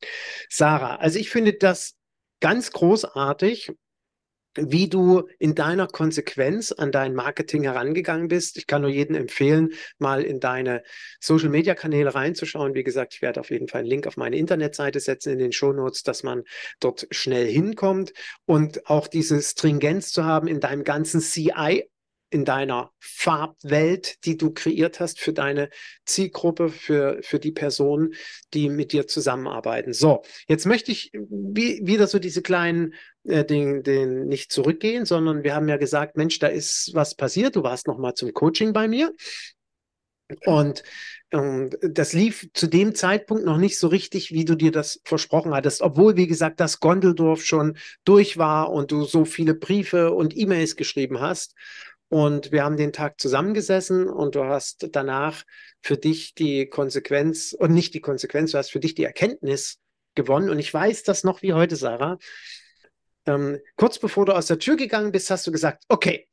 Sarah, 0.49 0.97
also 0.97 1.17
ich 1.17 1.29
finde 1.29 1.53
das 1.53 1.95
ganz 2.39 2.71
großartig, 2.71 3.71
wie 4.55 4.89
du 4.89 5.27
in 5.39 5.55
deiner 5.55 5.87
Konsequenz 5.87 6.71
an 6.71 6.91
dein 6.91 7.13
Marketing 7.13 7.63
herangegangen 7.63 8.27
bist. 8.27 8.57
Ich 8.57 8.67
kann 8.67 8.81
nur 8.81 8.91
jedem 8.91 9.15
empfehlen, 9.15 9.73
mal 9.97 10.23
in 10.23 10.39
deine 10.39 10.83
Social 11.19 11.49
Media 11.49 11.75
Kanäle 11.75 12.13
reinzuschauen. 12.13 12.73
Wie 12.73 12.83
gesagt, 12.83 13.13
ich 13.13 13.21
werde 13.21 13.39
auf 13.39 13.49
jeden 13.49 13.67
Fall 13.67 13.79
einen 13.79 13.89
Link 13.89 14.07
auf 14.07 14.17
meine 14.17 14.37
Internetseite 14.37 14.99
setzen 14.99 15.33
in 15.33 15.39
den 15.39 15.51
Show 15.53 15.71
Notes, 15.71 16.03
dass 16.03 16.23
man 16.23 16.43
dort 16.79 17.07
schnell 17.11 17.47
hinkommt 17.47 18.13
und 18.45 18.87
auch 18.89 19.07
diese 19.07 19.41
Stringenz 19.41 20.11
zu 20.11 20.25
haben 20.25 20.47
in 20.47 20.59
deinem 20.59 20.83
ganzen 20.83 21.21
CI 21.21 21.85
in 22.31 22.45
deiner 22.45 22.91
Farbwelt, 22.97 24.25
die 24.25 24.37
du 24.37 24.51
kreiert 24.51 24.99
hast 25.01 25.19
für 25.19 25.33
deine 25.33 25.69
Zielgruppe, 26.05 26.69
für, 26.69 27.19
für 27.21 27.39
die 27.39 27.51
Personen, 27.51 28.13
die 28.53 28.69
mit 28.69 28.93
dir 28.93 29.05
zusammenarbeiten. 29.05 29.93
So, 29.93 30.23
jetzt 30.47 30.65
möchte 30.65 30.93
ich 30.93 31.11
wie, 31.13 31.85
wieder 31.85 32.07
so 32.07 32.19
diese 32.19 32.41
kleinen 32.41 32.93
äh, 33.23 33.45
den, 33.45 33.83
den 33.83 34.27
nicht 34.27 34.51
zurückgehen, 34.51 35.05
sondern 35.05 35.43
wir 35.43 35.55
haben 35.55 35.69
ja 35.69 35.77
gesagt, 35.77 36.17
Mensch, 36.17 36.39
da 36.39 36.47
ist 36.47 36.91
was 36.93 37.15
passiert. 37.15 37.55
Du 37.55 37.63
warst 37.63 37.87
noch 37.87 37.97
mal 37.97 38.13
zum 38.15 38.33
Coaching 38.33 38.73
bei 38.73 38.87
mir. 38.87 39.13
Und 40.45 40.83
ähm, 41.31 41.69
das 41.81 42.13
lief 42.13 42.49
zu 42.53 42.67
dem 42.67 42.95
Zeitpunkt 42.95 43.45
noch 43.45 43.57
nicht 43.57 43.77
so 43.77 43.87
richtig, 43.87 44.31
wie 44.31 44.45
du 44.45 44.55
dir 44.55 44.71
das 44.71 45.01
versprochen 45.03 45.53
hattest, 45.53 45.81
obwohl, 45.81 46.15
wie 46.15 46.27
gesagt, 46.27 46.59
das 46.59 46.79
Gondeldorf 46.79 47.43
schon 47.43 47.77
durch 48.05 48.37
war 48.37 48.71
und 48.71 48.91
du 48.91 49.03
so 49.03 49.25
viele 49.25 49.53
Briefe 49.53 50.11
und 50.11 50.35
E-Mails 50.37 50.75
geschrieben 50.75 51.19
hast. 51.19 51.55
Und 52.09 52.51
wir 52.51 52.63
haben 52.63 52.75
den 52.75 52.91
Tag 52.91 53.21
zusammengesessen 53.21 54.09
und 54.09 54.35
du 54.35 54.43
hast 54.43 54.89
danach 54.91 55.43
für 55.81 55.95
dich 55.95 56.33
die 56.33 56.67
Konsequenz 56.67 57.55
und 57.57 57.73
nicht 57.73 57.93
die 57.93 58.01
Konsequenz, 58.01 58.51
du 58.51 58.57
hast 58.57 58.71
für 58.71 58.81
dich 58.81 58.95
die 58.95 59.05
Erkenntnis 59.05 59.77
gewonnen. 60.15 60.49
Und 60.49 60.59
ich 60.59 60.73
weiß 60.73 61.03
das 61.03 61.23
noch 61.23 61.41
wie 61.41 61.53
heute, 61.53 61.77
Sarah. 61.77 62.17
Ähm, 63.25 63.59
kurz 63.75 63.99
bevor 63.99 64.25
du 64.25 64.33
aus 64.33 64.47
der 64.47 64.59
Tür 64.59 64.75
gegangen 64.75 65.11
bist, 65.11 65.29
hast 65.29 65.45
du 65.47 65.51
gesagt, 65.51 65.83
okay, 65.87 66.27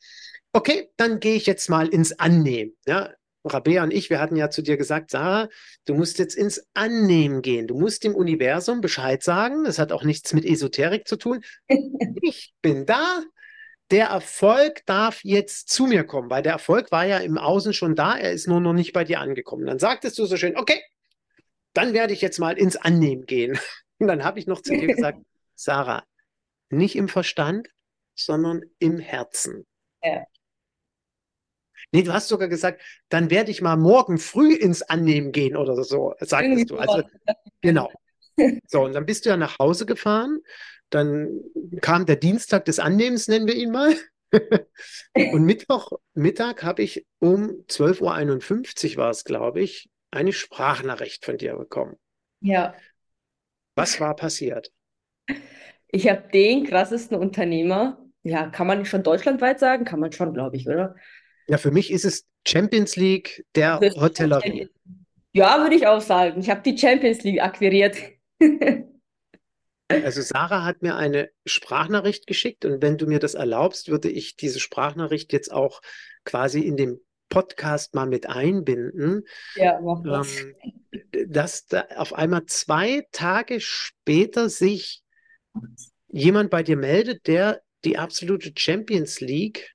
okay, 0.53 0.91
dann 0.97 1.21
gehe 1.21 1.37
ich 1.37 1.47
jetzt 1.47 1.69
mal 1.69 1.89
ins 1.89 2.19
Annehmen. 2.19 2.77
Ja, 2.87 3.13
Rabea 3.45 3.83
und 3.83 3.93
ich, 3.93 4.11
wir 4.11 4.21
hatten 4.21 4.37
ja 4.37 4.51
zu 4.51 4.63
dir 4.63 4.77
gesagt, 4.77 5.11
Sarah, 5.11 5.49
du 5.85 5.95
musst 5.95 6.19
jetzt 6.19 6.35
ins 6.35 6.67
Annehmen 6.75 7.43
gehen. 7.43 7.67
Du 7.67 7.79
musst 7.79 8.05
dem 8.05 8.15
Universum 8.15 8.81
Bescheid 8.81 9.23
sagen. 9.23 9.65
Das 9.65 9.79
hat 9.79 9.93
auch 9.93 10.05
nichts 10.05 10.33
mit 10.33 10.45
Esoterik 10.45 11.07
zu 11.07 11.17
tun. 11.17 11.43
ich 12.23 12.53
bin 12.63 12.87
da, 12.87 13.23
der 13.91 14.09
Erfolg 14.09 14.85
darf 14.87 15.21
jetzt 15.25 15.71
zu 15.71 15.87
mir 15.87 16.05
kommen, 16.05 16.31
weil 16.31 16.43
der 16.43 16.53
Erfolg 16.53 16.93
war 16.93 17.07
ja 17.07 17.19
im 17.19 17.39
Außen 17.39 17.73
schon 17.73 17.95
da, 17.95 18.17
er 18.17 18.33
ist 18.33 18.47
nur 18.47 18.61
noch 18.61 18.75
nicht 18.75 18.93
bei 18.93 19.05
dir 19.05 19.21
angekommen. 19.21 19.67
Dann 19.67 19.79
sagtest 19.79 20.19
du 20.19 20.27
so 20.27 20.37
schön, 20.37 20.57
okay, 20.57 20.83
dann 21.73 21.93
werde 21.95 22.13
ich 22.13 22.21
jetzt 22.21 22.39
mal 22.39 22.59
ins 22.59 22.77
Annehmen 22.77 23.25
gehen. 23.25 23.59
Und 23.99 24.09
dann 24.09 24.25
habe 24.25 24.39
ich 24.39 24.47
noch 24.47 24.63
zu 24.63 24.77
dir 24.77 24.87
gesagt, 24.87 25.19
Sarah, 25.55 26.05
nicht 26.71 26.97
im 26.97 27.09
Verstand, 27.09 27.69
sondern 28.15 28.63
im 28.79 28.99
Herzen. 28.99 29.67
Ja. 30.03 30.25
Nee, 31.93 32.03
du 32.03 32.13
hast 32.13 32.29
sogar 32.29 32.49
gesagt, 32.49 32.83
dann 33.09 33.31
werde 33.31 33.51
ich 33.51 33.63
mal 33.63 33.77
morgen 33.77 34.19
früh 34.19 34.55
ins 34.55 34.83
Annehmen 34.83 35.33
gehen 35.33 35.57
oder 35.57 35.83
so, 35.83 36.15
sagtest 36.21 36.71
du. 36.71 36.77
Also, 36.79 37.03
genau. 37.61 37.91
So, 38.69 38.85
und 38.85 38.93
dann 38.93 39.05
bist 39.05 39.27
du 39.27 39.31
ja 39.31 39.37
nach 39.37 39.59
Hause 39.59 39.85
gefahren. 39.85 40.39
Dann 40.91 41.41
kam 41.81 42.07
der 42.07 42.15
Dienstag 42.15 42.67
des 42.67 42.79
Annehmens, 42.79 43.27
nennen 43.27 43.49
wir 43.49 43.57
ihn 43.57 43.73
mal. 43.73 43.97
und 45.13 45.43
Mittwochmittag 45.43 46.63
habe 46.63 46.83
ich 46.83 47.05
um 47.19 47.65
12.51 47.67 48.93
Uhr 48.93 48.97
war 48.97 49.11
es, 49.11 49.25
glaube 49.25 49.61
ich, 49.61 49.91
eine 50.13 50.33
Sprachnachricht 50.33 51.25
von 51.25 51.37
dir 51.37 51.57
bekommen. 51.57 51.97
Ja. 52.41 52.77
Was 53.75 53.99
war 53.99 54.15
passiert? 54.15 54.71
Ich 55.91 56.09
habe 56.09 56.29
den 56.33 56.65
krassesten 56.65 57.17
Unternehmer, 57.17 57.99
ja, 58.23 58.49
kann 58.49 58.67
man 58.67 58.85
schon 58.85 59.03
deutschlandweit 59.03 59.59
sagen? 59.59 59.85
Kann 59.85 60.01
man 60.01 60.13
schon, 60.13 60.35
glaube 60.35 60.57
ich, 60.57 60.67
oder? 60.69 60.95
Ja, 61.49 61.57
für 61.57 61.71
mich 61.71 61.91
ist 61.91 62.05
es 62.05 62.27
Champions 62.47 62.97
League 62.97 63.47
der 63.55 63.81
Hotellerie. 63.81 64.69
Ja, 65.33 65.59
würde 65.61 65.77
ich 65.77 65.87
auch 65.87 66.01
sagen. 66.01 66.41
Ich 66.41 66.51
habe 66.51 66.61
die 66.63 66.77
Champions 66.77 67.23
League 67.23 67.43
akquiriert. 67.43 67.97
Also 69.91 70.21
Sarah 70.21 70.65
hat 70.65 70.83
mir 70.83 70.97
eine 70.97 71.31
Sprachnachricht 71.47 72.27
geschickt 72.27 72.67
und 72.67 72.83
wenn 72.83 72.99
du 72.99 73.07
mir 73.07 73.21
das 73.21 73.33
erlaubst, 73.33 73.89
würde 73.89 74.11
ich 74.11 74.37
diese 74.37 74.61
Sprachnachricht 74.61 75.33
jetzt 75.33 75.51
auch 75.51 75.81
quasi 76.25 76.61
in 76.61 76.77
dem 76.77 77.01
Podcast 77.31 77.95
mal 77.95 78.07
mit 78.07 78.29
einbinden. 78.29 79.25
Ja, 79.55 79.81
mach 79.81 80.03
das. 80.03 80.41
Ähm, 80.41 80.55
dass 81.29 81.67
da 81.67 81.87
auf 81.97 82.13
einmal 82.13 82.45
zwei 82.45 83.07
Tage 83.13 83.61
später 83.61 84.51
sich 84.51 85.03
jemand 86.09 86.51
bei 86.51 86.63
dir 86.63 86.77
meldet, 86.77 87.27
der 87.27 87.63
die 87.85 87.99
absolute 87.99 88.53
Champions 88.57 89.21
League 89.21 89.75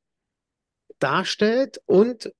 darstellt 0.99 1.81
und 1.85 2.31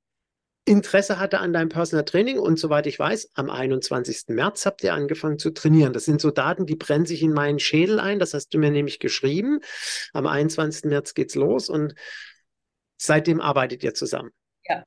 Interesse 0.66 1.20
hatte 1.20 1.40
an 1.40 1.52
deinem 1.52 1.68
Personal 1.68 2.06
Training 2.06 2.40
und 2.40 2.58
soweit 2.58 2.88
ich 2.88 2.98
weiß, 2.98 3.32
am 3.34 3.50
21. 3.50 4.30
März 4.30 4.66
habt 4.66 4.82
ihr 4.84 4.94
angefangen 4.94 5.38
zu 5.38 5.52
trainieren. 5.52 5.92
Das 5.92 6.06
sind 6.06 6.22
so 6.22 6.32
Daten, 6.32 6.66
die 6.66 6.78
brennen 6.78 7.06
sich 7.06 7.22
in 7.22 7.34
meinen 7.34 7.60
Schädel 7.60 8.00
ein. 8.00 8.20
Das 8.20 8.34
hast 8.34 8.54
du 8.54 8.60
mir 8.60 8.72
nämlich 8.72 9.00
geschrieben. 9.00 9.60
Am 10.14 10.26
21. 10.26 10.86
März 10.86 11.16
geht's 11.16 11.36
los 11.36 11.70
und 11.70 11.96
seitdem 12.98 13.42
arbeitet 13.42 13.84
ihr 13.84 13.94
zusammen. 13.94 14.32
Ja. 14.66 14.84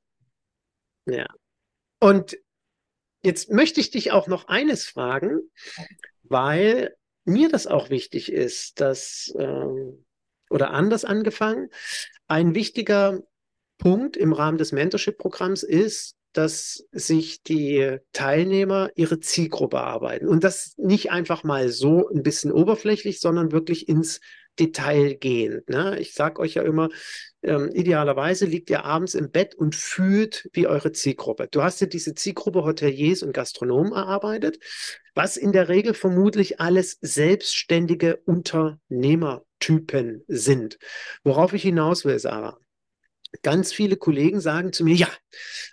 Ja. 1.04 1.26
Und 2.00 2.38
jetzt 3.22 3.50
möchte 3.50 3.80
ich 3.80 3.90
dich 3.90 4.12
auch 4.12 4.28
noch 4.28 4.48
eines 4.48 4.86
fragen, 4.86 5.40
weil 6.22 6.96
mir 7.26 7.48
das 7.48 7.66
auch 7.66 7.90
wichtig 7.90 8.32
ist, 8.32 8.80
dass, 8.80 9.34
ähm, 9.38 10.04
oder 10.48 10.70
anders 10.70 11.04
angefangen, 11.04 11.68
ein 12.28 12.54
wichtiger 12.54 13.22
Punkt 13.78 14.16
im 14.16 14.32
Rahmen 14.32 14.58
des 14.58 14.72
Mentorship-Programms 14.72 15.62
ist, 15.62 16.16
dass 16.32 16.86
sich 16.92 17.42
die 17.42 17.98
Teilnehmer 18.12 18.90
ihre 18.94 19.20
Zielgruppe 19.20 19.80
arbeiten. 19.80 20.28
Und 20.28 20.44
das 20.44 20.74
nicht 20.76 21.10
einfach 21.10 21.44
mal 21.44 21.70
so 21.70 22.08
ein 22.08 22.22
bisschen 22.22 22.52
oberflächlich, 22.52 23.20
sondern 23.20 23.52
wirklich 23.52 23.88
ins 23.88 24.20
Detail 24.58 25.14
gehend. 25.14 25.68
Ne? 25.68 25.98
Ich 25.98 26.14
sage 26.14 26.40
euch 26.40 26.54
ja 26.54 26.62
immer, 26.62 26.88
ähm, 27.42 27.70
idealerweise 27.72 28.46
liegt 28.46 28.70
ihr 28.70 28.84
abends 28.84 29.14
im 29.14 29.30
Bett 29.30 29.54
und 29.54 29.74
fühlt 29.74 30.48
wie 30.52 30.66
eure 30.66 30.92
Zielgruppe. 30.92 31.48
Du 31.50 31.62
hast 31.62 31.80
ja 31.80 31.86
diese 31.86 32.14
Zielgruppe 32.14 32.64
Hoteliers 32.64 33.22
und 33.22 33.32
Gastronomen 33.32 33.92
erarbeitet, 33.92 34.58
was 35.14 35.36
in 35.36 35.52
der 35.52 35.68
Regel 35.68 35.94
vermutlich 35.94 36.60
alles 36.60 36.98
selbstständige 37.00 38.16
Unternehmertypen 38.24 40.24
sind. 40.26 40.78
Worauf 41.22 41.52
ich 41.52 41.62
hinaus 41.62 42.04
will, 42.04 42.18
Sarah 42.18 42.58
ganz 43.42 43.72
viele 43.72 43.96
Kollegen 43.96 44.40
sagen 44.40 44.72
zu 44.72 44.84
mir, 44.84 44.94
ja, 44.94 45.08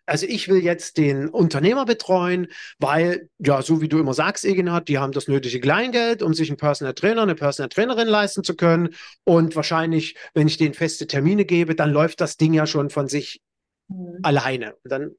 also 0.06 0.26
ich 0.28 0.48
will 0.48 0.64
jetzt 0.64 0.98
den 0.98 1.30
Unternehmer 1.30 1.86
betreuen, 1.86 2.48
weil, 2.80 3.30
ja, 3.40 3.62
so 3.62 3.82
wie 3.82 3.88
du 3.88 4.00
immer 4.00 4.14
sagst, 4.14 4.46
Egenhard, 4.46 4.88
die 4.88 4.98
haben 4.98 5.14
das 5.14 5.28
nötige 5.28 5.60
Kleingeld, 5.60 6.22
um 6.22 6.34
sich 6.34 6.50
einen 6.50 6.58
Personal 6.58 6.94
Trainer, 6.94 7.22
eine 7.22 7.36
Personal 7.36 7.70
Trainerin 7.70 8.08
leisten 8.08 8.44
zu 8.44 8.56
können. 8.56 8.96
Und 9.24 9.56
wahrscheinlich, 9.56 10.16
wenn 10.34 10.48
ich 10.48 10.58
denen 10.58 10.74
feste 10.74 11.08
Termine 11.08 11.46
gebe, 11.46 11.76
dann 11.76 11.92
läuft 11.92 12.22
das 12.22 12.38
Ding 12.38 12.54
ja 12.54 12.68
schon 12.68 12.90
von 12.90 13.08
sich 13.08 13.42
mhm. 13.88 14.20
alleine. 14.24 14.76
Und 14.84 14.92
dann 14.92 15.12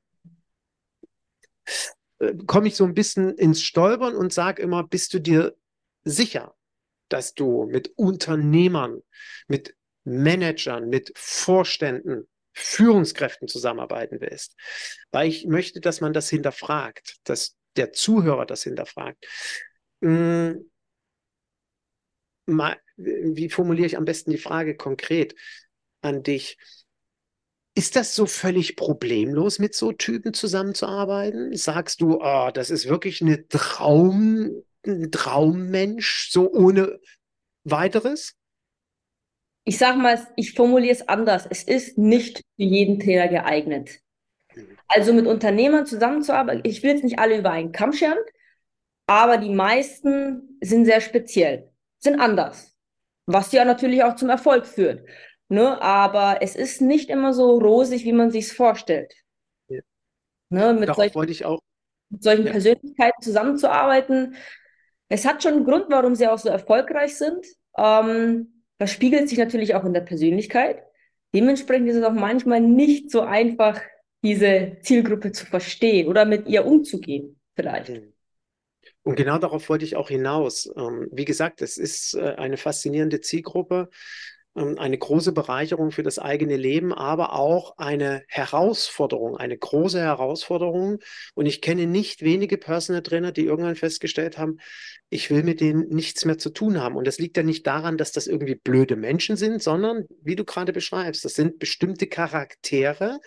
äh, 2.19 2.35
komme 2.47 2.69
ich 2.69 2.77
so 2.77 2.85
ein 2.85 2.95
bisschen 2.95 3.35
ins 3.37 3.63
Stolpern 3.63 4.15
und 4.15 4.33
sage 4.33 4.63
immer, 4.63 4.85
bist 4.85 5.15
du 5.15 5.21
dir 5.21 5.55
sicher, 6.05 6.55
dass 7.09 7.35
du 7.35 7.67
mit 7.71 7.93
Unternehmern, 7.97 9.01
mit 9.47 9.75
Managern, 10.05 10.89
mit 10.89 11.13
Vorständen, 11.17 12.29
Führungskräften 12.55 13.49
zusammenarbeiten 13.49 14.21
willst. 14.21 14.57
Weil 15.11 15.29
ich 15.29 15.47
möchte, 15.47 15.81
dass 15.81 16.01
man 16.01 16.13
das 16.13 16.31
hinterfragt, 16.31 17.17
dass 17.25 17.57
der 17.77 17.93
Zuhörer 17.93 18.47
das 18.47 18.63
hinterfragt. 18.63 19.27
Hm, 20.01 20.71
mal, 22.47 22.77
wie 22.97 23.51
formuliere 23.51 23.87
ich 23.87 23.97
am 23.97 24.05
besten 24.05 24.31
die 24.31 24.39
Frage 24.39 24.77
konkret 24.77 25.35
an 26.01 26.23
dich? 26.23 26.57
Ist 27.77 27.97
das 27.97 28.15
so 28.15 28.27
völlig 28.27 28.77
problemlos, 28.77 29.59
mit 29.59 29.75
so 29.75 29.91
Typen 29.91 30.33
zusammenzuarbeiten? 30.33 31.57
Sagst 31.57 32.01
du, 32.01 32.21
oh, 32.21 32.51
das 32.55 32.71
ist 32.71 32.89
wirklich 32.89 33.21
eine 33.21 33.49
Traum, 33.49 34.63
ein 34.87 35.11
Traummensch, 35.11 36.31
so 36.31 36.53
ohne 36.53 37.01
weiteres? 37.65 38.37
Ich 39.65 39.79
sage 39.79 39.99
mal, 39.99 40.19
ich 40.37 40.53
formuliere 40.53 40.93
es 40.93 41.09
anders. 41.09 41.47
Es 41.49 41.63
ist 41.63 41.97
nicht 41.97 42.39
für 42.57 42.63
jeden 42.63 43.01
Trainer 43.01 43.29
geeignet. 43.29 43.99
Also 44.89 45.13
mit 45.13 45.27
Unternehmern 45.27 45.87
zusammenzuarbeiten, 45.87 46.63
ich 46.65 46.83
will 46.83 46.91
jetzt 46.91 47.05
nicht 47.05 47.19
alle 47.19 47.39
über 47.39 47.51
einen 47.51 47.73
Kamm 47.73 47.93
scheren, 47.93 48.19
aber 49.07 49.39
die 49.39 49.51
meisten 49.51 50.59
sind 50.61 50.85
sehr 50.85 51.01
speziell, 51.01 51.71
sind 51.99 52.21
anders, 52.21 52.77
was 53.27 53.51
ja 53.53 53.65
natürlich 53.65 54.05
auch 54.05 54.17
zum 54.17 54.29
Erfolg 54.29 54.67
führt. 54.67 55.09
Ne? 55.49 55.81
Aber 55.81 56.43
es 56.43 56.55
ist 56.55 56.81
nicht 56.81 57.11
immer 57.11 57.33
so 57.33 57.59
rosig, 57.59 58.05
wie 58.05 58.13
man 58.13 58.31
sich 58.31 58.47
es 58.47 58.53
vorstellt. 58.53 59.15
Ja. 59.69 59.81
Ne? 60.51 60.75
Mit, 60.75 60.95
solchen, 60.95 61.29
ich 61.29 61.45
auch. 61.45 61.61
mit 62.11 62.23
solchen 62.23 62.47
ja. 62.47 62.53
Persönlichkeiten 62.53 63.23
zusammenzuarbeiten. 63.23 64.37
Es 65.09 65.27
hat 65.27 65.43
schon 65.43 65.55
einen 65.55 65.65
Grund, 65.65 65.87
warum 65.89 66.15
sie 66.15 66.29
auch 66.29 66.39
so 66.39 66.49
erfolgreich 66.49 67.17
sind. 67.17 67.47
Ähm, 67.77 68.54
spiegelt 68.87 69.29
sich 69.29 69.39
natürlich 69.39 69.75
auch 69.75 69.85
in 69.85 69.93
der 69.93 70.01
Persönlichkeit. 70.01 70.83
Dementsprechend 71.35 71.89
ist 71.89 71.97
es 71.97 72.05
auch 72.05 72.13
manchmal 72.13 72.61
nicht 72.61 73.11
so 73.11 73.23
einfach, 73.23 73.81
diese 74.23 74.79
Zielgruppe 74.81 75.33
zu 75.33 75.45
verstehen 75.45 76.09
oder 76.09 76.25
mit 76.25 76.49
ihr 76.49 76.65
umzugehen, 76.65 77.39
vielleicht. 77.55 77.91
Mhm. 77.91 78.15
Und 79.03 79.17
genau 79.17 79.39
darauf 79.39 79.69
wollte 79.69 79.85
ich 79.85 79.97
auch 79.97 80.09
hinaus. 80.09 80.71
Ähm, 80.77 81.09
wie 81.13 81.27
gesagt, 81.27 81.61
es 81.61 81.77
ist 81.77 82.15
äh, 82.15 82.35
eine 82.37 82.57
faszinierende 82.57 83.21
Zielgruppe. 83.21 83.91
Ähm, 84.57 84.79
eine 84.79 84.97
große 84.97 85.33
Bereicherung 85.33 85.91
für 85.91 86.03
das 86.03 86.19
eigene 86.19 86.57
Leben, 86.57 86.93
aber 86.93 87.33
auch 87.33 87.77
eine 87.79 88.23
Herausforderung, 88.29 89.37
eine 89.37 89.59
große 89.59 90.01
Herausforderung. 90.01 90.99
Und 91.35 91.47
ich 91.47 91.61
kenne 91.61 91.87
nicht 91.87 92.23
wenige 92.23 92.59
Personal 92.59 93.03
Trainer, 93.03 93.33
die 93.33 93.45
irgendwann 93.45 93.77
festgestellt 93.77 94.39
haben, 94.39 94.59
ich 95.11 95.31
will 95.31 95.43
mit 95.43 95.61
denen 95.61 95.89
nichts 95.89 96.25
mehr 96.25 96.39
zu 96.39 96.51
tun 96.51 96.81
haben. 96.81 96.97
Und 96.97 97.07
das 97.07 97.19
liegt 97.19 97.37
ja 97.37 97.43
nicht 97.43 97.67
daran, 97.67 97.97
dass 97.97 98.13
das 98.13 98.27
irgendwie 98.27 98.57
blöde 98.57 98.97
Menschen 98.97 99.37
sind, 99.37 99.63
sondern, 99.63 100.07
wie 100.23 100.37
du 100.37 100.45
gerade 100.45 100.73
beschreibst, 100.73 101.25
das 101.25 101.35
sind 101.35 101.59
bestimmte 101.59 102.07
Charaktere, 102.07 103.21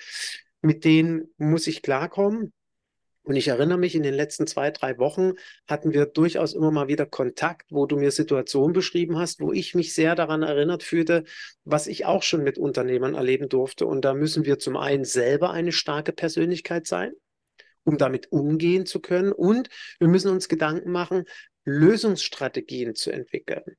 mit 0.62 0.86
denen 0.86 1.34
muss 1.38 1.68
ich 1.68 1.82
klarkommen. 1.82 2.52
Und 3.28 3.36
ich 3.36 3.50
erinnere 3.50 3.78
mich, 3.78 3.94
in 3.94 4.04
den 4.04 4.14
letzten 4.14 4.48
zwei, 4.48 4.72
drei 4.72 4.98
Wochen 5.00 5.34
hatten 5.68 5.92
wir 5.92 6.06
durchaus 6.06 6.54
immer 6.54 6.72
mal 6.72 6.88
wieder 6.88 7.06
Kontakt, 7.06 7.70
wo 7.74 7.86
du 7.86 7.98
mir 7.98 8.12
Situationen 8.12 8.72
beschrieben 8.72 9.18
hast, 9.18 9.42
wo 9.42 9.52
ich 9.52 9.76
mich 9.76 9.94
sehr 9.94 10.16
daran 10.16 10.44
erinnert 10.44 10.82
fühlte, 10.82 11.26
was 11.66 11.88
ich 11.88 12.06
auch 12.06 12.24
schon 12.24 12.42
mit 12.42 12.58
Unternehmern 12.58 13.16
erleben 13.16 13.50
durfte. 13.50 13.86
Und 13.86 14.06
da 14.06 14.14
müssen 14.14 14.46
wir 14.46 14.60
zum 14.60 14.78
einen 14.78 15.04
selber 15.04 15.52
eine 15.52 15.74
starke 15.74 16.14
Persönlichkeit 16.14 16.88
sein, 16.88 17.12
um 17.84 17.98
damit 17.98 18.32
umgehen 18.32 18.86
zu 18.86 19.02
können. 19.02 19.34
Und 19.34 19.68
wir 20.00 20.08
müssen 20.08 20.32
uns 20.32 20.48
Gedanken 20.48 20.92
machen, 20.92 21.26
Lösungsstrategien 21.66 22.96
zu 22.96 23.12
entwickeln 23.12 23.76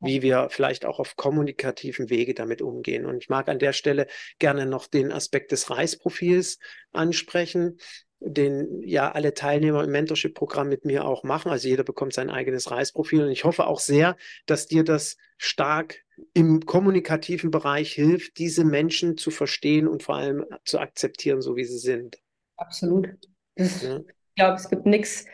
wie 0.00 0.22
wir 0.22 0.46
vielleicht 0.48 0.84
auch 0.84 1.00
auf 1.00 1.16
kommunikativen 1.16 2.08
Wege 2.08 2.32
damit 2.32 2.62
umgehen. 2.62 3.04
Und 3.04 3.16
ich 3.16 3.28
mag 3.28 3.48
an 3.48 3.58
der 3.58 3.72
Stelle 3.72 4.06
gerne 4.38 4.64
noch 4.64 4.86
den 4.86 5.10
Aspekt 5.10 5.50
des 5.50 5.70
Reisprofils 5.70 6.60
ansprechen 6.92 7.78
den 8.20 8.82
ja 8.82 9.12
alle 9.12 9.34
Teilnehmer 9.34 9.84
im 9.84 9.90
Mentorship-Programm 9.90 10.68
mit 10.68 10.84
mir 10.84 11.04
auch 11.04 11.22
machen. 11.22 11.50
Also 11.50 11.68
jeder 11.68 11.84
bekommt 11.84 12.12
sein 12.12 12.30
eigenes 12.30 12.70
Reisprofil 12.70 13.22
und 13.24 13.30
ich 13.30 13.44
hoffe 13.44 13.66
auch 13.66 13.80
sehr, 13.80 14.16
dass 14.46 14.66
dir 14.66 14.84
das 14.84 15.16
stark 15.36 15.96
im 16.34 16.66
kommunikativen 16.66 17.50
Bereich 17.50 17.92
hilft, 17.92 18.38
diese 18.38 18.64
Menschen 18.64 19.16
zu 19.16 19.30
verstehen 19.30 19.86
und 19.86 20.02
vor 20.02 20.16
allem 20.16 20.44
zu 20.64 20.80
akzeptieren, 20.80 21.40
so 21.40 21.54
wie 21.56 21.64
sie 21.64 21.78
sind. 21.78 22.18
Absolut. 22.56 23.08
Ja. 23.56 24.00
Ich 24.00 24.34
glaube, 24.34 24.56
es 24.56 24.68
gibt 24.68 24.86
nichts 24.86 25.26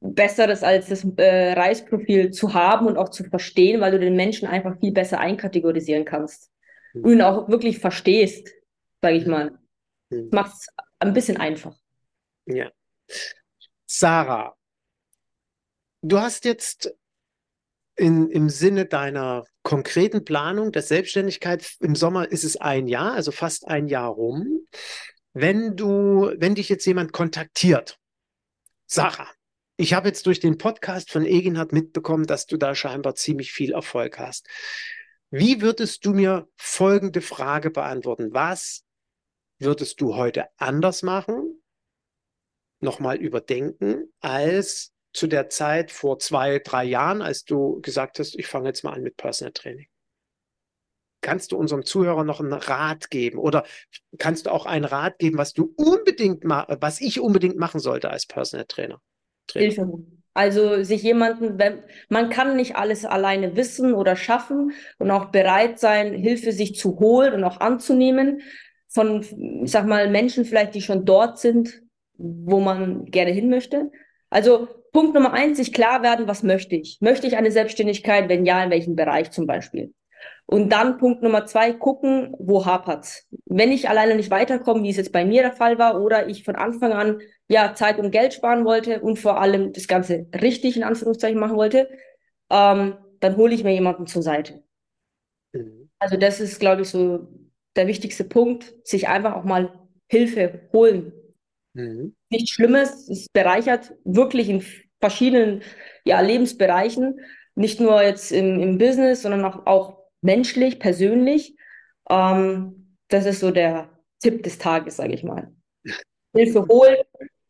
Besseres 0.00 0.62
als 0.62 0.88
das 0.88 1.04
äh, 1.16 1.52
Reisprofil 1.52 2.30
zu 2.32 2.54
haben 2.54 2.86
und 2.86 2.96
auch 2.96 3.08
zu 3.08 3.24
verstehen, 3.24 3.80
weil 3.80 3.92
du 3.92 4.00
den 4.00 4.16
Menschen 4.16 4.48
einfach 4.48 4.78
viel 4.80 4.92
besser 4.92 5.20
einkategorisieren 5.20 6.04
kannst. 6.04 6.50
mhm. 6.92 7.04
und 7.04 7.12
ihn 7.12 7.22
auch 7.22 7.48
wirklich 7.48 7.78
verstehst, 7.78 8.48
sage 9.00 9.16
ich 9.16 9.26
mal. 9.26 9.58
Mhm. 10.10 10.28
Macht 10.32 10.54
es 10.54 10.66
ein 10.98 11.12
bisschen 11.12 11.36
einfach. 11.36 11.76
Ja. 12.46 12.70
Sarah, 13.86 14.56
du 16.02 16.18
hast 16.18 16.44
jetzt 16.44 16.94
in, 17.94 18.30
im 18.30 18.48
Sinne 18.48 18.86
deiner 18.86 19.44
konkreten 19.62 20.24
Planung 20.24 20.72
der 20.72 20.82
Selbstständigkeit, 20.82 21.76
im 21.80 21.94
Sommer 21.94 22.30
ist 22.30 22.44
es 22.44 22.56
ein 22.56 22.88
Jahr, 22.88 23.12
also 23.12 23.32
fast 23.32 23.66
ein 23.68 23.86
Jahr 23.86 24.08
rum. 24.08 24.66
Wenn 25.34 25.76
du, 25.76 26.32
wenn 26.36 26.54
dich 26.54 26.68
jetzt 26.68 26.86
jemand 26.86 27.12
kontaktiert, 27.12 27.98
Sarah, 28.86 29.28
ich 29.76 29.94
habe 29.94 30.08
jetzt 30.08 30.26
durch 30.26 30.40
den 30.40 30.58
Podcast 30.58 31.10
von 31.10 31.24
Eginhard 31.24 31.72
mitbekommen, 31.72 32.26
dass 32.26 32.46
du 32.46 32.56
da 32.56 32.74
scheinbar 32.74 33.14
ziemlich 33.14 33.52
viel 33.52 33.72
Erfolg 33.72 34.18
hast. 34.18 34.46
Wie 35.30 35.62
würdest 35.62 36.04
du 36.04 36.12
mir 36.12 36.48
folgende 36.56 37.22
Frage 37.22 37.70
beantworten? 37.70 38.34
Was 38.34 38.84
würdest 39.58 40.00
du 40.00 40.14
heute 40.14 40.46
anders 40.58 41.02
machen, 41.02 41.61
nochmal 42.82 43.16
überdenken, 43.16 44.12
als 44.20 44.92
zu 45.12 45.26
der 45.26 45.48
Zeit 45.48 45.90
vor 45.90 46.18
zwei, 46.18 46.58
drei 46.58 46.84
Jahren, 46.84 47.22
als 47.22 47.44
du 47.44 47.80
gesagt 47.80 48.18
hast, 48.18 48.34
ich 48.34 48.46
fange 48.46 48.68
jetzt 48.68 48.82
mal 48.82 48.92
an 48.92 49.02
mit 49.02 49.16
Personal 49.16 49.52
Training? 49.52 49.86
Kannst 51.20 51.52
du 51.52 51.56
unserem 51.56 51.84
Zuhörer 51.84 52.24
noch 52.24 52.40
einen 52.40 52.52
Rat 52.52 53.10
geben 53.10 53.38
oder 53.38 53.64
kannst 54.18 54.46
du 54.46 54.50
auch 54.50 54.66
einen 54.66 54.84
Rat 54.84 55.18
geben, 55.18 55.38
was 55.38 55.52
du 55.52 55.72
unbedingt 55.76 56.44
was 56.44 57.00
ich 57.00 57.20
unbedingt 57.20 57.56
machen 57.56 57.78
sollte 57.78 58.10
als 58.10 58.26
Personal 58.26 58.66
Trainer? 58.66 59.00
Trainer? 59.46 59.66
Hilfe. 59.66 60.02
Also 60.34 60.82
sich 60.82 61.02
jemanden, 61.02 61.58
wenn, 61.58 61.82
man 62.08 62.30
kann 62.30 62.56
nicht 62.56 62.76
alles 62.76 63.04
alleine 63.04 63.54
wissen 63.54 63.92
oder 63.92 64.16
schaffen 64.16 64.72
und 64.98 65.10
auch 65.10 65.26
bereit 65.26 65.78
sein, 65.78 66.14
Hilfe 66.14 66.52
sich 66.52 66.74
zu 66.74 66.98
holen 66.98 67.34
und 67.34 67.44
auch 67.44 67.60
anzunehmen 67.60 68.40
von, 68.88 69.22
ich 69.64 69.70
sag 69.70 69.86
mal, 69.86 70.10
Menschen 70.10 70.46
vielleicht, 70.46 70.74
die 70.74 70.80
schon 70.80 71.04
dort 71.04 71.38
sind, 71.38 71.82
wo 72.16 72.60
man 72.60 73.06
gerne 73.06 73.30
hin 73.30 73.48
möchte. 73.48 73.90
Also 74.30 74.68
Punkt 74.92 75.14
Nummer 75.14 75.32
eins, 75.32 75.58
sich 75.58 75.72
klar 75.72 76.02
werden, 76.02 76.28
was 76.28 76.42
möchte 76.42 76.76
ich? 76.76 76.98
Möchte 77.00 77.26
ich 77.26 77.36
eine 77.36 77.50
Selbstständigkeit? 77.50 78.28
Wenn 78.28 78.44
ja, 78.44 78.62
in 78.62 78.70
welchem 78.70 78.96
Bereich 78.96 79.30
zum 79.30 79.46
Beispiel? 79.46 79.92
Und 80.46 80.70
dann 80.70 80.98
Punkt 80.98 81.22
Nummer 81.22 81.46
zwei, 81.46 81.72
gucken, 81.72 82.34
wo 82.38 82.66
hapert's. 82.66 83.26
Wenn 83.46 83.72
ich 83.72 83.88
alleine 83.88 84.14
nicht 84.14 84.30
weiterkomme, 84.30 84.82
wie 84.82 84.90
es 84.90 84.96
jetzt 84.96 85.12
bei 85.12 85.24
mir 85.24 85.42
der 85.42 85.52
Fall 85.52 85.78
war, 85.78 86.00
oder 86.00 86.28
ich 86.28 86.44
von 86.44 86.56
Anfang 86.56 86.92
an 86.92 87.20
ja 87.48 87.74
Zeit 87.74 87.98
und 87.98 88.10
Geld 88.10 88.34
sparen 88.34 88.64
wollte 88.64 89.00
und 89.00 89.18
vor 89.18 89.40
allem 89.40 89.72
das 89.72 89.88
Ganze 89.88 90.26
richtig 90.40 90.76
in 90.76 90.84
Anführungszeichen 90.84 91.38
machen 91.40 91.56
wollte, 91.56 91.88
ähm, 92.50 92.96
dann 93.20 93.36
hole 93.36 93.54
ich 93.54 93.64
mir 93.64 93.72
jemanden 93.72 94.06
zur 94.06 94.22
Seite. 94.22 94.62
Mhm. 95.52 95.88
Also 95.98 96.16
das 96.16 96.40
ist, 96.40 96.60
glaube 96.60 96.82
ich, 96.82 96.88
so 96.88 97.28
der 97.76 97.86
wichtigste 97.86 98.24
Punkt, 98.24 98.74
sich 98.84 99.08
einfach 99.08 99.34
auch 99.34 99.44
mal 99.44 99.72
Hilfe 100.08 100.68
holen. 100.72 101.12
Mhm. 101.74 102.14
Nichts 102.30 102.50
Schlimmes, 102.50 103.08
es 103.08 103.28
bereichert 103.28 103.94
wirklich 104.04 104.48
in 104.48 104.64
verschiedenen 105.00 105.62
ja, 106.04 106.20
Lebensbereichen, 106.20 107.20
nicht 107.54 107.80
nur 107.80 108.02
jetzt 108.02 108.32
im, 108.32 108.60
im 108.60 108.78
Business, 108.78 109.22
sondern 109.22 109.44
auch, 109.44 109.66
auch 109.66 109.98
menschlich, 110.20 110.78
persönlich. 110.78 111.56
Ähm, 112.08 112.96
das 113.08 113.26
ist 113.26 113.40
so 113.40 113.50
der 113.50 113.90
Tipp 114.20 114.42
des 114.42 114.58
Tages, 114.58 114.96
sage 114.96 115.14
ich 115.14 115.22
mal. 115.22 115.52
Hilfe 116.34 116.66
holen, 116.66 117.02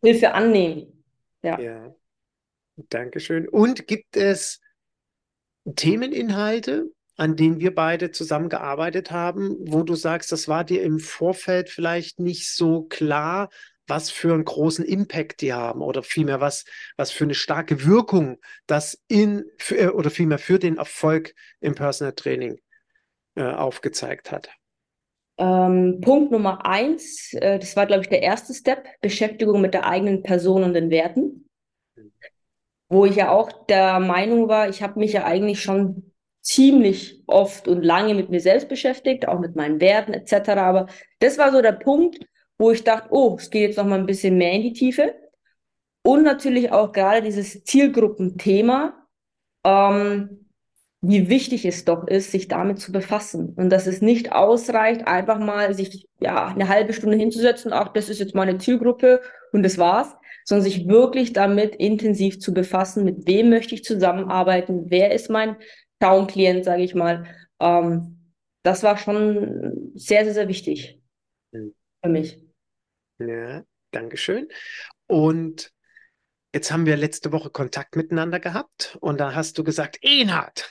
Hilfe 0.03 0.33
annehmen. 0.33 1.05
Ja. 1.43 1.61
ja. 1.61 1.95
Dankeschön. 2.89 3.49
Und 3.49 3.87
gibt 3.87 4.17
es 4.17 4.61
Themeninhalte, 5.77 6.91
an 7.17 7.37
denen 7.37 7.61
wir 7.61 7.75
beide 7.75 8.11
zusammengearbeitet 8.11 9.11
haben, 9.11 9.57
wo 9.61 9.83
du 9.83 9.95
sagst, 9.95 10.33
das 10.33 10.49
war 10.49 10.65
dir 10.65 10.83
im 10.83 10.99
Vorfeld 10.99 11.69
vielleicht 11.69 12.19
nicht 12.19 12.51
so 12.51 12.83
klar, 12.85 13.51
was 13.87 14.11
für 14.11 14.33
einen 14.33 14.45
großen 14.45 14.85
Impact 14.85 15.41
die 15.41 15.53
haben 15.53 15.83
oder 15.83 16.03
vielmehr 16.03 16.41
was, 16.41 16.65
was 16.97 17.11
für 17.11 17.25
eine 17.25 17.35
starke 17.35 17.85
Wirkung 17.85 18.39
das 18.67 19.03
in 19.09 19.45
für, 19.59 19.77
äh, 19.77 19.89
oder 19.89 20.11
vielmehr 20.11 20.39
für 20.39 20.59
den 20.59 20.77
Erfolg 20.77 21.35
im 21.61 21.75
Personal 21.75 22.15
Training 22.15 22.61
äh, 23.35 23.43
aufgezeigt 23.43 24.31
hat? 24.31 24.51
Ähm, 25.39 26.01
Punkt 26.01 26.31
Nummer 26.31 26.67
eins, 26.67 27.33
äh, 27.35 27.59
das 27.59 27.75
war, 27.77 27.87
glaube 27.87 28.03
ich, 28.03 28.09
der 28.09 28.23
erste 28.23 28.55
Step, 28.55 28.87
Beschäftigung 29.01 29.61
mit 29.61 29.75
der 29.75 29.87
eigenen 29.87 30.23
Person 30.23 30.63
und 30.63 30.75
den 30.75 30.91
Werten. 30.91 31.49
Wo 32.89 33.07
ich 33.07 33.17
ja 33.17 33.31
auch 33.31 33.67
der 33.67 34.01
Meinung 34.01 34.49
war, 34.49 34.69
ich 34.69 34.83
habe 34.83 34.99
mich 34.99 35.15
ja 35.15 35.25
eigentlich 35.25 35.63
schon 35.63 36.13
ziemlich 36.43 37.23
oft 37.27 37.67
und 37.69 37.83
lange 37.83 38.15
mit 38.15 38.29
mir 38.29 38.41
selbst 38.41 38.69
beschäftigt, 38.69 39.27
auch 39.27 39.39
mit 39.39 39.57
meinen 39.57 39.81
Werten 39.81 40.13
etc. 40.13 40.51
Aber 40.51 40.87
das 41.21 41.39
war 41.39 41.53
so 41.53 41.63
der 41.63 41.73
Punkt, 41.73 42.19
wo 42.59 42.71
ich 42.71 42.85
dachte, 42.85 43.09
oh, 43.11 43.37
es 43.39 43.51
geht 43.51 43.63
jetzt 43.63 43.77
noch 43.77 43.87
mal 43.87 43.99
ein 43.99 44.07
bisschen 44.07 44.39
mehr 44.39 44.53
in 44.53 44.63
die 44.63 44.73
Tiefe. 44.73 45.15
Und 46.05 46.25
natürlich 46.25 46.73
auch 46.73 46.93
gerade 46.93 47.23
dieses 47.23 47.63
Zielgruppenthema, 47.65 49.07
ähm, 49.65 50.43
wie 51.01 51.29
wichtig 51.29 51.65
es 51.65 51.85
doch 51.85 52.07
ist, 52.07 52.31
sich 52.31 52.49
damit 52.49 52.79
zu 52.79 52.93
befassen. 52.93 53.55
Und 53.57 53.71
dass 53.71 53.87
es 53.87 54.01
nicht 54.01 54.33
ausreicht, 54.33 55.07
einfach 55.07 55.39
mal 55.39 55.75
sich 55.75 56.07
ja 56.21 56.47
eine 56.47 56.69
halbe 56.69 56.93
Stunde 56.93 57.17
hinzusetzen, 57.17 57.73
ach, 57.73 57.93
das 57.93 58.09
ist 58.09 58.21
jetzt 58.21 58.35
meine 58.35 58.59
Zielgruppe 58.59 59.21
und 59.53 59.65
das 59.65 59.79
war's, 59.79 60.15
sondern 60.45 60.65
sich 60.65 60.89
wirklich 60.89 61.33
damit 61.33 61.75
intensiv 61.77 62.41
zu 62.41 62.55
befassen, 62.55 63.05
mit 63.05 63.27
wem 63.27 63.51
möchte 63.51 63.75
ich 63.75 63.85
zusammenarbeiten, 63.85 64.87
wer 64.89 65.13
ist 65.13 65.31
mein 65.31 65.57
Traumklient, 66.01 66.65
sage 66.65 66.83
ich 66.83 66.95
mal. 66.95 67.27
Ähm, 67.61 68.33
das 68.63 68.83
war 68.83 68.97
schon 68.97 69.93
sehr, 69.95 70.25
sehr, 70.25 70.35
sehr 70.35 70.49
wichtig 70.49 71.01
mhm. 71.53 71.75
für 72.03 72.11
mich. 72.11 72.42
Ja, 73.29 73.65
Dankeschön. 73.91 74.49
Und 75.07 75.73
jetzt 76.55 76.73
haben 76.73 76.87
wir 76.87 76.97
letzte 76.97 77.33
Woche 77.33 77.51
Kontakt 77.51 77.97
miteinander 77.97 78.41
gehabt 78.41 78.97
und 79.01 79.21
da 79.21 79.35
hast 79.35 79.59
du 79.59 79.65
gesagt, 79.65 79.99
Enhard, 80.03 80.71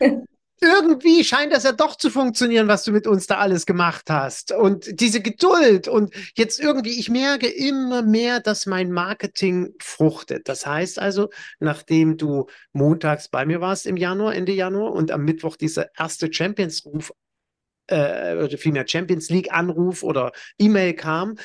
irgendwie 0.60 1.24
scheint 1.24 1.52
das 1.52 1.64
ja 1.64 1.72
doch 1.72 1.96
zu 1.96 2.10
funktionieren, 2.10 2.68
was 2.68 2.84
du 2.84 2.92
mit 2.92 3.06
uns 3.06 3.26
da 3.26 3.38
alles 3.38 3.66
gemacht 3.66 4.08
hast. 4.08 4.52
Und 4.52 5.00
diese 5.00 5.20
Geduld 5.20 5.88
und 5.88 6.14
jetzt 6.36 6.60
irgendwie, 6.60 6.98
ich 6.98 7.10
merke 7.10 7.48
immer 7.48 8.02
mehr, 8.02 8.40
dass 8.40 8.66
mein 8.66 8.90
Marketing 8.90 9.74
fruchtet. 9.80 10.48
Das 10.48 10.66
heißt 10.66 10.98
also, 10.98 11.30
nachdem 11.58 12.16
du 12.16 12.46
montags 12.72 13.28
bei 13.28 13.44
mir 13.44 13.60
warst 13.60 13.86
im 13.86 13.96
Januar, 13.96 14.34
Ende 14.34 14.52
Januar 14.52 14.92
und 14.92 15.10
am 15.10 15.24
Mittwoch 15.24 15.56
dieser 15.56 15.90
erste 15.98 16.32
Champions-Ruf 16.32 17.12
äh, 17.88 18.36
oder 18.36 18.56
vielmehr 18.56 18.86
Champions 18.88 19.28
League 19.30 19.52
Anruf 19.52 20.02
oder 20.02 20.32
E-Mail 20.58 20.94
kam, 20.94 21.36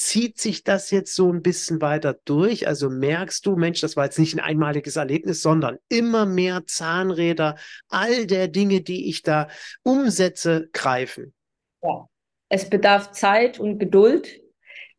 zieht 0.00 0.38
sich 0.40 0.64
das 0.64 0.90
jetzt 0.90 1.14
so 1.14 1.30
ein 1.30 1.42
bisschen 1.42 1.82
weiter 1.82 2.18
durch? 2.24 2.66
Also 2.66 2.88
merkst 2.88 3.44
du, 3.44 3.54
Mensch, 3.56 3.82
das 3.82 3.96
war 3.96 4.06
jetzt 4.06 4.18
nicht 4.18 4.34
ein 4.34 4.40
einmaliges 4.40 4.96
Erlebnis, 4.96 5.42
sondern 5.42 5.76
immer 5.90 6.24
mehr 6.24 6.62
Zahnräder, 6.66 7.56
all 7.88 8.26
der 8.26 8.48
Dinge, 8.48 8.80
die 8.80 9.10
ich 9.10 9.22
da 9.22 9.48
umsetze, 9.82 10.70
greifen. 10.72 11.34
Ja, 11.82 12.08
es 12.48 12.70
bedarf 12.70 13.12
Zeit 13.12 13.60
und 13.60 13.78
Geduld, 13.78 14.40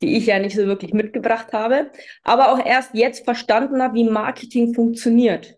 die 0.04 0.18
ich 0.18 0.28
ja 0.28 0.38
nicht 0.38 0.56
so 0.56 0.68
wirklich 0.68 0.93
mitgebracht 0.93 1.52
habe, 1.52 1.91
aber 2.24 2.54
auch 2.54 2.64
erst 2.64 2.93
jetzt 2.93 3.26
verstanden 3.26 3.82
habe, 3.82 3.95
wie 3.95 4.08
Marketing 4.08 4.76
funktioniert. 4.76 5.58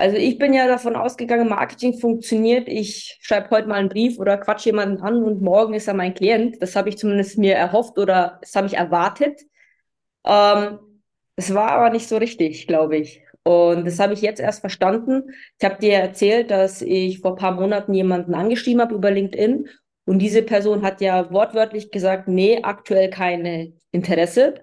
Also 0.00 0.16
ich 0.16 0.38
bin 0.38 0.54
ja 0.54 0.66
davon 0.66 0.96
ausgegangen, 0.96 1.46
Marketing 1.46 1.98
funktioniert. 1.98 2.68
Ich 2.68 3.18
schreibe 3.20 3.50
heute 3.50 3.68
mal 3.68 3.74
einen 3.74 3.90
Brief 3.90 4.18
oder 4.18 4.38
quatsch 4.38 4.64
jemanden 4.64 5.02
an 5.02 5.22
und 5.22 5.42
morgen 5.42 5.74
ist 5.74 5.88
er 5.88 5.94
mein 5.94 6.14
Klient. 6.14 6.56
Das 6.62 6.74
habe 6.74 6.88
ich 6.88 6.96
zumindest 6.96 7.36
mir 7.36 7.54
erhofft 7.54 7.98
oder 7.98 8.38
das 8.40 8.56
habe 8.56 8.66
ich 8.66 8.78
erwartet. 8.78 9.42
Ähm, 10.24 10.78
das 11.36 11.52
war 11.52 11.72
aber 11.72 11.90
nicht 11.90 12.08
so 12.08 12.16
richtig, 12.16 12.66
glaube 12.66 12.96
ich. 12.96 13.20
Und 13.42 13.86
das 13.86 13.98
habe 13.98 14.14
ich 14.14 14.22
jetzt 14.22 14.40
erst 14.40 14.60
verstanden. 14.60 15.34
Ich 15.58 15.66
habe 15.66 15.78
dir 15.78 15.98
erzählt, 15.98 16.50
dass 16.50 16.80
ich 16.80 17.20
vor 17.20 17.32
ein 17.32 17.36
paar 17.36 17.52
Monaten 17.52 17.92
jemanden 17.92 18.34
angeschrieben 18.34 18.80
habe 18.80 18.94
über 18.94 19.10
LinkedIn. 19.10 19.68
Und 20.06 20.18
diese 20.18 20.40
Person 20.42 20.80
hat 20.80 21.02
ja 21.02 21.30
wortwörtlich 21.30 21.90
gesagt, 21.90 22.26
nee, 22.26 22.60
aktuell 22.62 23.10
keine 23.10 23.74
Interesse. 23.92 24.54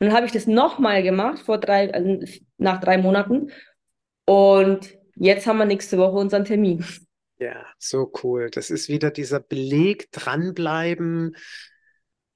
Und 0.00 0.06
dann 0.06 0.14
habe 0.14 0.24
ich 0.24 0.32
das 0.32 0.46
nochmal 0.46 1.02
gemacht, 1.02 1.40
vor 1.40 1.58
drei, 1.58 1.88
äh, 1.88 2.24
nach 2.56 2.80
drei 2.80 2.96
Monaten. 2.96 3.50
Und 4.28 4.94
jetzt 5.16 5.46
haben 5.46 5.56
wir 5.56 5.64
nächste 5.64 5.96
Woche 5.96 6.18
unseren 6.18 6.44
Termin. 6.44 6.84
Ja, 7.38 7.64
so 7.78 8.12
cool. 8.22 8.50
Das 8.50 8.68
ist 8.68 8.90
wieder 8.90 9.10
dieser 9.10 9.40
Beleg, 9.40 10.12
dranbleiben, 10.12 11.34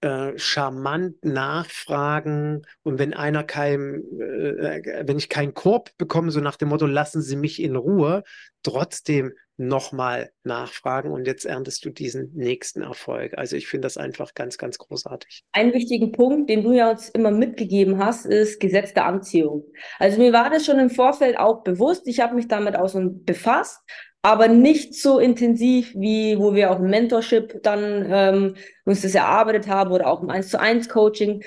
äh, 0.01 0.33
charmant 0.39 1.23
nachfragen 1.23 2.63
und 2.83 2.99
wenn 2.99 3.13
einer 3.13 3.45
kein, 3.45 4.03
äh, 4.19 5.03
wenn 5.07 5.19
ich 5.19 5.29
keinen 5.29 5.53
Korb 5.53 5.91
bekomme, 5.99 6.31
so 6.31 6.41
nach 6.41 6.57
dem 6.57 6.71
Motto, 6.71 6.87
lassen 6.87 7.21
Sie 7.21 7.37
mich 7.37 7.61
in 7.61 7.77
Ruhe, 7.77 8.23
trotzdem 8.63 9.35
nochmal 9.67 10.31
nachfragen 10.45 11.11
und 11.11 11.27
jetzt 11.27 11.45
erntest 11.45 11.85
du 11.85 11.91
diesen 11.91 12.33
nächsten 12.35 12.83
Erfolg. 12.83 13.37
Also 13.39 13.57
ich 13.57 13.69
finde 13.69 13.87
das 13.87 13.97
einfach 13.97 14.35
ganz, 14.35 14.59
ganz 14.59 14.79
großartig. 14.79 15.45
Einen 15.53 15.73
wichtigen 15.73 16.13
Punkt, 16.13 16.51
den 16.51 16.63
du 16.63 16.73
ja 16.73 16.91
uns 16.91 17.09
immer 17.11 17.31
mitgegeben 17.31 17.99
hast, 17.99 18.27
ist 18.27 18.61
Gesetz 18.61 18.95
der 18.95 19.07
Anziehung. 19.07 19.65
Also 19.99 20.19
mir 20.19 20.33
war 20.33 20.51
das 20.51 20.67
schon 20.67 20.79
im 20.79 20.91
Vorfeld 20.91 21.39
auch 21.39 21.63
bewusst. 21.63 22.07
Ich 22.09 22.21
habe 22.21 22.35
mich 22.35 22.49
damit 22.49 22.77
auch 22.77 22.89
so 22.89 23.01
befasst 23.03 23.81
aber 24.23 24.47
nicht 24.47 24.95
so 24.95 25.19
intensiv, 25.19 25.93
wie 25.97 26.39
wo 26.39 26.55
wir 26.55 26.71
auch 26.71 26.79
im 26.79 26.91
Mentorship 26.91 27.61
dann 27.65 28.07
ähm, 28.09 28.55
uns 28.85 29.03
das 29.03 29.17
erarbeitet 29.17 29.67
haben 29.67 29.91
oder 29.91 30.07
auch 30.07 30.23
im 30.23 30.31
1 30.31 30.49
zu 30.49 30.61
1 30.61 30.89
Coaching. 30.89 31.43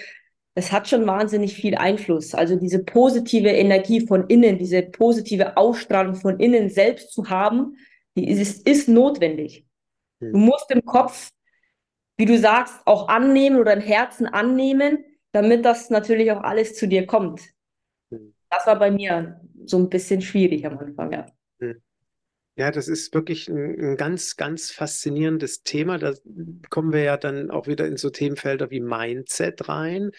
Das 0.55 0.71
hat 0.71 0.87
schon 0.87 1.07
wahnsinnig 1.07 1.53
viel 1.55 1.75
Einfluss. 1.75 2.33
Also 2.33 2.57
diese 2.57 2.83
positive 2.83 3.49
Energie 3.49 4.05
von 4.05 4.27
innen, 4.27 4.57
diese 4.57 4.81
positive 4.83 5.57
Ausstrahlung 5.57 6.15
von 6.15 6.39
innen 6.39 6.69
selbst 6.69 7.11
zu 7.13 7.29
haben, 7.29 7.77
die 8.15 8.29
ist, 8.29 8.67
ist 8.67 8.87
notwendig. 8.87 9.65
Hm. 10.21 10.33
Du 10.33 10.37
musst 10.37 10.71
im 10.71 10.85
Kopf, 10.85 11.31
wie 12.17 12.25
du 12.25 12.37
sagst, 12.37 12.75
auch 12.85 13.07
annehmen 13.07 13.57
oder 13.57 13.73
im 13.73 13.81
Herzen 13.81 14.25
annehmen, 14.25 15.03
damit 15.31 15.65
das 15.65 15.89
natürlich 15.89 16.31
auch 16.31 16.41
alles 16.41 16.75
zu 16.75 16.87
dir 16.87 17.05
kommt. 17.05 17.41
Hm. 18.11 18.33
Das 18.49 18.65
war 18.67 18.79
bei 18.79 18.91
mir 18.91 19.41
so 19.65 19.77
ein 19.77 19.89
bisschen 19.89 20.21
schwierig 20.21 20.65
am 20.65 20.77
Anfang, 20.77 21.11
ja. 21.11 21.25
Hm. 21.59 21.81
Ja, 22.57 22.71
das 22.71 22.87
ist 22.87 23.13
wirklich 23.13 23.49
ein, 23.49 23.77
ein, 23.79 23.97
ganz, 23.97 24.37
ganz 24.37 24.71
faszinierendes 24.71 25.63
Thema. 25.63 25.97
Da 25.97 26.13
kommen 26.69 26.93
wir 26.93 27.03
ja 27.03 27.17
dann 27.17 27.51
auch 27.51 27.67
wieder 27.67 27.85
in 27.85 27.97
so 27.97 28.09
Themenfelder 28.09 28.71
wie 28.71 28.79
Mindset 28.79 29.67
rein, 29.67 30.11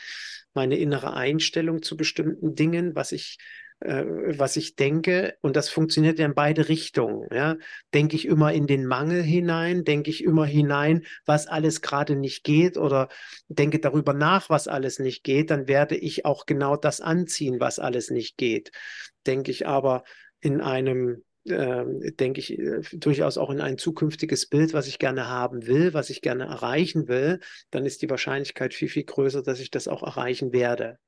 meine 0.52 0.76
innere 0.76 1.14
Einstellung 1.14 1.82
zu 1.82 1.96
bestimmten 1.96 2.54
Dingen, 2.54 2.94
was 2.94 3.12
ich 3.12 3.38
äh, 3.80 4.04
was 4.38 4.56
ich 4.56 4.76
denke, 4.76 5.36
und 5.42 5.56
das 5.56 5.68
funktioniert 5.68 6.18
ja 6.18 6.26
in 6.26 6.34
beide 6.34 6.68
Richtungen. 6.68 7.28
Ja? 7.32 7.56
Denke 7.92 8.16
ich 8.16 8.26
immer 8.26 8.52
in 8.52 8.66
den 8.66 8.86
Mangel 8.86 9.22
hinein, 9.22 9.84
denke 9.84 10.10
ich 10.10 10.24
immer 10.24 10.46
hinein, 10.46 11.04
was 11.26 11.46
alles 11.46 11.82
gerade 11.82 12.16
nicht 12.16 12.44
geht, 12.44 12.78
oder 12.78 13.08
denke 13.48 13.78
darüber 13.78 14.14
nach, 14.14 14.48
was 14.48 14.68
alles 14.68 14.98
nicht 14.98 15.24
geht, 15.24 15.50
dann 15.50 15.68
werde 15.68 15.96
ich 15.96 16.24
auch 16.24 16.46
genau 16.46 16.76
das 16.76 17.00
anziehen, 17.00 17.60
was 17.60 17.78
alles 17.78 18.10
nicht 18.10 18.38
geht. 18.38 18.72
Denke 19.26 19.50
ich 19.50 19.66
aber 19.66 20.04
in 20.40 20.60
einem 20.60 21.22
äh, 21.44 21.84
denke 22.12 22.40
ich, 22.40 22.58
äh, 22.58 22.80
durchaus 22.92 23.38
auch 23.38 23.50
in 23.50 23.60
ein 23.60 23.78
zukünftiges 23.78 24.46
Bild, 24.46 24.72
was 24.72 24.88
ich 24.88 24.98
gerne 24.98 25.28
haben 25.28 25.66
will, 25.66 25.94
was 25.94 26.10
ich 26.10 26.20
gerne 26.20 26.44
erreichen 26.44 27.08
will, 27.08 27.40
dann 27.70 27.86
ist 27.86 28.02
die 28.02 28.10
Wahrscheinlichkeit 28.10 28.74
viel, 28.74 28.88
viel 28.88 29.04
größer, 29.04 29.42
dass 29.42 29.60
ich 29.60 29.70
das 29.70 29.86
auch 29.86 30.02
erreichen 30.02 30.52
werde. 30.52 30.98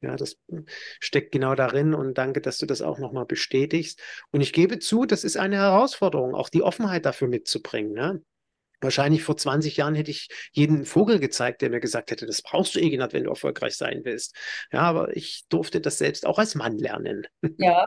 Ja, 0.00 0.14
das 0.16 0.36
steckt 1.00 1.32
genau 1.32 1.54
darin 1.54 1.92
und 1.92 2.18
danke, 2.18 2.40
dass 2.40 2.58
du 2.58 2.66
das 2.66 2.82
auch 2.82 2.98
nochmal 2.98 3.26
bestätigst. 3.26 4.00
Und 4.30 4.40
ich 4.40 4.52
gebe 4.52 4.78
zu, 4.78 5.06
das 5.06 5.24
ist 5.24 5.36
eine 5.36 5.56
Herausforderung, 5.56 6.34
auch 6.34 6.48
die 6.48 6.62
Offenheit 6.62 7.04
dafür 7.04 7.26
mitzubringen. 7.26 7.92
Ne? 7.94 8.22
Wahrscheinlich 8.80 9.24
vor 9.24 9.36
20 9.36 9.76
Jahren 9.76 9.96
hätte 9.96 10.12
ich 10.12 10.28
jeden 10.52 10.84
Vogel 10.84 11.18
gezeigt, 11.18 11.62
der 11.62 11.70
mir 11.70 11.80
gesagt 11.80 12.12
hätte, 12.12 12.26
das 12.26 12.42
brauchst 12.42 12.76
du, 12.76 12.78
Eginat, 12.78 13.12
wenn 13.12 13.24
du 13.24 13.30
erfolgreich 13.30 13.76
sein 13.76 14.02
willst. 14.04 14.36
Ja, 14.70 14.82
aber 14.82 15.16
ich 15.16 15.46
durfte 15.48 15.80
das 15.80 15.98
selbst 15.98 16.24
auch 16.26 16.38
als 16.38 16.54
Mann 16.54 16.78
lernen. 16.78 17.26
Ja. 17.58 17.86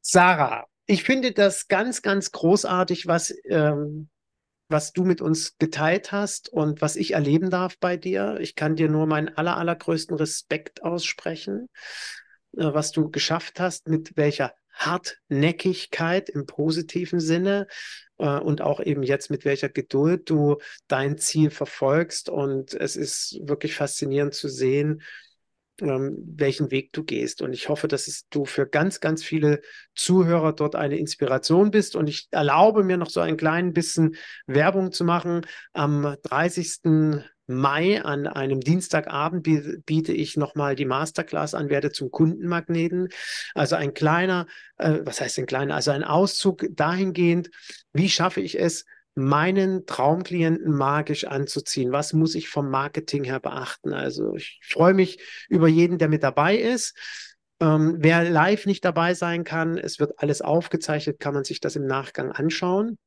Sarah, 0.00 0.66
ich 0.86 1.04
finde 1.04 1.32
das 1.32 1.68
ganz, 1.68 2.02
ganz 2.02 2.32
großartig, 2.32 3.06
was 3.06 3.32
ähm, 3.44 4.08
was 4.68 4.92
du 4.92 5.04
mit 5.04 5.20
uns 5.20 5.56
geteilt 5.58 6.12
hast 6.12 6.48
und 6.50 6.80
was 6.80 6.96
ich 6.96 7.12
erleben 7.12 7.50
darf 7.50 7.78
bei 7.78 7.96
dir. 7.96 8.38
Ich 8.40 8.54
kann 8.54 8.76
dir 8.76 8.88
nur 8.88 9.06
meinen 9.06 9.28
aller, 9.28 9.56
allergrößten 9.56 10.16
Respekt 10.16 10.82
aussprechen, 10.82 11.68
äh, 12.56 12.72
was 12.72 12.92
du 12.92 13.10
geschafft 13.10 13.60
hast, 13.60 13.88
mit 13.88 14.16
welcher 14.16 14.52
Hartnäckigkeit 14.72 16.28
im 16.28 16.46
positiven 16.46 17.18
Sinne 17.18 17.66
äh, 18.18 18.38
und 18.38 18.60
auch 18.60 18.80
eben 18.80 19.02
jetzt 19.02 19.30
mit 19.30 19.44
welcher 19.44 19.68
Geduld 19.68 20.30
du 20.30 20.58
dein 20.86 21.18
Ziel 21.18 21.50
verfolgst. 21.50 22.28
Und 22.28 22.74
es 22.74 22.94
ist 22.94 23.38
wirklich 23.42 23.74
faszinierend 23.74 24.34
zu 24.34 24.48
sehen, 24.48 25.02
ähm, 25.80 26.16
welchen 26.36 26.70
Weg 26.70 26.92
du 26.92 27.04
gehst. 27.04 27.42
Und 27.42 27.52
ich 27.52 27.68
hoffe, 27.68 27.88
dass 27.88 28.26
du 28.30 28.44
für 28.44 28.66
ganz, 28.66 29.00
ganz 29.00 29.22
viele 29.22 29.60
Zuhörer 29.94 30.52
dort 30.52 30.74
eine 30.74 30.98
Inspiration 30.98 31.70
bist. 31.70 31.96
Und 31.96 32.08
ich 32.08 32.28
erlaube 32.30 32.84
mir 32.84 32.96
noch 32.96 33.10
so 33.10 33.20
ein 33.20 33.36
klein 33.36 33.72
bisschen 33.72 34.16
Werbung 34.46 34.92
zu 34.92 35.04
machen. 35.04 35.46
Am 35.72 36.16
30. 36.22 37.22
Mai 37.50 38.02
an 38.04 38.26
einem 38.26 38.60
Dienstagabend 38.60 39.42
biete 39.86 40.12
ich 40.12 40.36
nochmal 40.36 40.76
die 40.76 40.84
Masterclass 40.84 41.54
an, 41.54 41.70
werde 41.70 41.90
zum 41.90 42.10
Kundenmagneten. 42.10 43.08
Also 43.54 43.74
ein 43.74 43.94
kleiner, 43.94 44.46
äh, 44.76 44.98
was 45.04 45.22
heißt 45.22 45.38
ein 45.38 45.46
kleiner, 45.46 45.74
also 45.74 45.90
ein 45.90 46.04
Auszug 46.04 46.66
dahingehend, 46.70 47.50
wie 47.94 48.10
schaffe 48.10 48.42
ich 48.42 48.60
es, 48.60 48.84
meinen 49.14 49.86
Traumklienten 49.86 50.72
magisch 50.72 51.24
anzuziehen? 51.24 51.92
Was 51.92 52.12
muss 52.12 52.34
ich 52.34 52.48
vom 52.48 52.70
Marketing 52.70 53.24
her 53.24 53.40
beachten? 53.40 53.92
Also 53.92 54.34
ich 54.34 54.60
freue 54.62 54.94
mich 54.94 55.20
über 55.48 55.68
jeden, 55.68 55.98
der 55.98 56.08
mit 56.08 56.22
dabei 56.22 56.56
ist. 56.56 56.96
Ähm, 57.60 57.96
wer 57.98 58.28
live 58.30 58.66
nicht 58.66 58.84
dabei 58.84 59.14
sein 59.14 59.42
kann, 59.44 59.78
es 59.78 59.98
wird 59.98 60.18
alles 60.18 60.42
aufgezeichnet, 60.42 61.18
kann 61.18 61.34
man 61.34 61.44
sich 61.44 61.60
das 61.60 61.74
im 61.74 61.86
Nachgang 61.86 62.30
anschauen. 62.30 62.98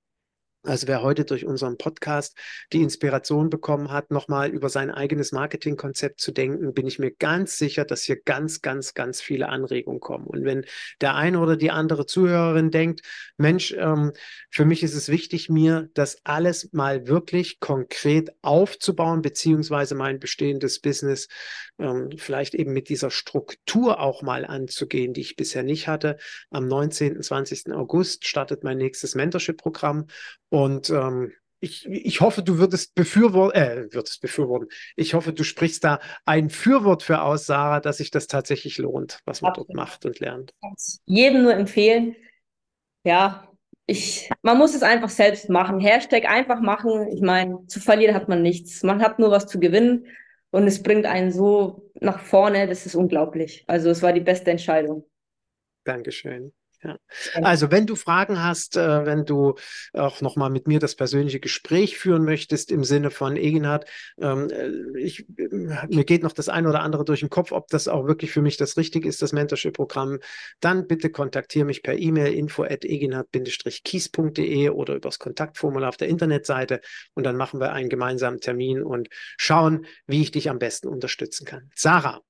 Also 0.64 0.88
wer 0.88 1.02
heute 1.02 1.26
durch 1.26 1.46
unseren 1.46 1.78
Podcast 1.78 2.38
die 2.72 2.84
Inspiration 2.84 3.50
bekommen 3.50 3.92
hat, 3.92 4.12
nochmal 4.12 4.52
über 4.52 4.70
sein 4.70 4.92
eigenes 4.92 5.32
Marketingkonzept 5.32 6.22
zu 6.22 6.32
denken, 6.32 6.76
bin 6.76 6.86
ich 6.86 7.00
mir 7.00 7.10
ganz 7.10 7.58
sicher, 7.58 7.84
dass 7.84 8.04
hier 8.04 8.22
ganz, 8.22 8.62
ganz, 8.62 8.94
ganz 8.94 9.22
viele 9.22 9.50
Anregungen 9.50 10.00
kommen. 10.00 10.28
Und 10.28 10.46
wenn 10.46 10.64
der 11.02 11.16
eine 11.16 11.40
oder 11.40 11.58
die 11.58 11.72
andere 11.72 12.06
Zuhörerin 12.06 12.70
denkt, 12.70 13.02
Mensch, 13.38 13.74
ähm, 13.76 14.12
für 14.52 14.66
mich 14.66 14.84
ist 14.84 14.94
es 14.94 15.10
wichtig, 15.10 15.50
mir 15.50 15.90
das 15.96 16.18
alles 16.26 16.70
mal 16.74 17.08
wirklich 17.08 17.60
konkret 17.60 18.30
aufzubauen, 18.44 19.24
beziehungsweise 19.24 19.96
mein 19.96 20.20
bestehendes 20.20 20.80
Business 20.80 21.28
ähm, 21.80 22.10
vielleicht 22.18 22.54
eben 22.54 22.72
mit 22.72 22.90
dieser 22.90 23.10
Struktur 23.10 24.00
auch 24.00 24.22
mal 24.22 24.46
anzugehen, 24.46 25.14
die 25.14 25.22
ich 25.22 25.36
bisher 25.36 25.64
nicht 25.64 25.88
hatte. 25.88 26.18
Am 26.52 26.68
19., 26.68 27.20
20. 27.20 27.74
August 27.74 28.28
startet 28.28 28.64
mein 28.64 28.78
nächstes 28.78 29.16
Mentorship-Programm 29.16 30.06
und 30.52 30.90
ähm, 30.90 31.32
ich, 31.62 31.88
ich 31.88 32.22
hoffe, 32.22 32.44
du 32.44 32.58
würdest 32.58 32.94
befürworten, 32.96 33.62
äh, 33.62 33.94
würdest 33.94 34.20
befürworten. 34.22 34.68
Ich 34.96 35.14
hoffe, 35.14 35.32
du 35.32 35.44
sprichst 35.44 35.84
da 35.84 36.00
ein 36.26 36.50
Fürwort 36.50 37.04
für 37.04 37.22
aus, 37.22 37.46
Sarah, 37.46 37.80
dass 37.80 37.98
sich 37.98 38.12
das 38.12 38.28
tatsächlich 38.28 38.78
lohnt, 38.78 39.20
was 39.26 39.42
man 39.42 39.52
Absolut. 39.52 39.70
dort 39.70 39.76
macht 39.76 40.06
und 40.06 40.20
lernt. 40.20 40.54
Jedem 41.06 41.44
nur 41.44 41.54
empfehlen. 41.54 42.16
Ja, 43.06 43.48
ich, 43.86 44.30
man 44.42 44.58
muss 44.58 44.76
es 44.76 44.84
einfach 44.84 45.10
selbst 45.10 45.50
machen. 45.50 45.80
Hashtag 45.80 46.26
einfach 46.26 46.60
machen. 46.60 47.08
Ich 47.14 47.22
meine, 47.22 47.66
zu 47.68 47.80
verlieren 47.80 48.16
hat 48.16 48.28
man 48.28 48.42
nichts. 48.42 48.84
Man 48.84 49.02
hat 49.02 49.20
nur 49.20 49.32
was 49.32 49.48
zu 49.48 49.60
gewinnen 49.60 50.08
und 50.50 50.68
es 50.68 50.84
bringt 50.84 51.06
einen 51.06 51.32
so 51.32 51.90
nach 52.00 52.20
vorne, 52.20 52.68
das 52.68 52.86
ist 52.86 52.96
unglaublich. 52.96 53.64
Also 53.68 53.90
es 53.90 54.02
war 54.02 54.14
die 54.14 54.20
beste 54.20 54.52
Entscheidung. 54.52 55.08
Dankeschön. 55.86 56.54
Ja. 56.84 56.98
Also 57.44 57.70
wenn 57.70 57.86
du 57.86 57.96
Fragen 57.96 58.42
hast, 58.42 58.76
äh, 58.76 59.06
wenn 59.06 59.26
du 59.26 59.56
auch 59.94 60.22
nochmal 60.22 60.50
mit 60.50 60.68
mir 60.68 60.80
das 60.80 60.96
persönliche 60.96 61.40
Gespräch 61.40 61.98
führen 61.98 62.24
möchtest 62.26 62.72
im 62.72 62.84
Sinne 62.84 63.12
von 63.12 63.38
Eginhard, 63.38 63.86
ähm, 64.20 64.50
äh, 64.50 65.00
ich, 65.00 65.28
mir 65.28 66.06
geht 66.06 66.24
noch 66.24 66.32
das 66.32 66.50
eine 66.50 66.68
oder 66.70 66.82
andere 66.82 67.06
durch 67.06 67.20
den 67.20 67.30
Kopf, 67.30 67.52
ob 67.52 67.68
das 67.68 67.88
auch 67.88 68.08
wirklich 68.08 68.32
für 68.32 68.42
mich 68.42 68.58
das 68.58 68.78
Richtige 68.78 69.08
ist, 69.08 69.22
das 69.22 69.32
Mentorship-Programm, 69.32 70.20
dann 70.60 70.88
bitte 70.88 71.12
kontaktiere 71.12 71.66
mich 71.66 71.84
per 71.84 71.98
E-Mail 71.98 72.34
info 72.34 72.64
at 72.64 72.84
eginhard-kies.de 72.84 74.70
oder 74.70 74.96
übers 74.96 75.20
Kontaktformular 75.20 75.90
auf 75.90 75.98
der 75.98 76.08
Internetseite 76.08 76.82
und 77.14 77.26
dann 77.26 77.38
machen 77.38 77.60
wir 77.60 77.74
einen 77.74 77.90
gemeinsamen 77.90 78.40
Termin 78.40 78.82
und 78.82 79.08
schauen, 79.38 79.86
wie 80.08 80.22
ich 80.22 80.32
dich 80.32 80.50
am 80.50 80.58
besten 80.58 80.88
unterstützen 80.88 81.46
kann. 81.46 81.70
Sarah, 81.76 82.22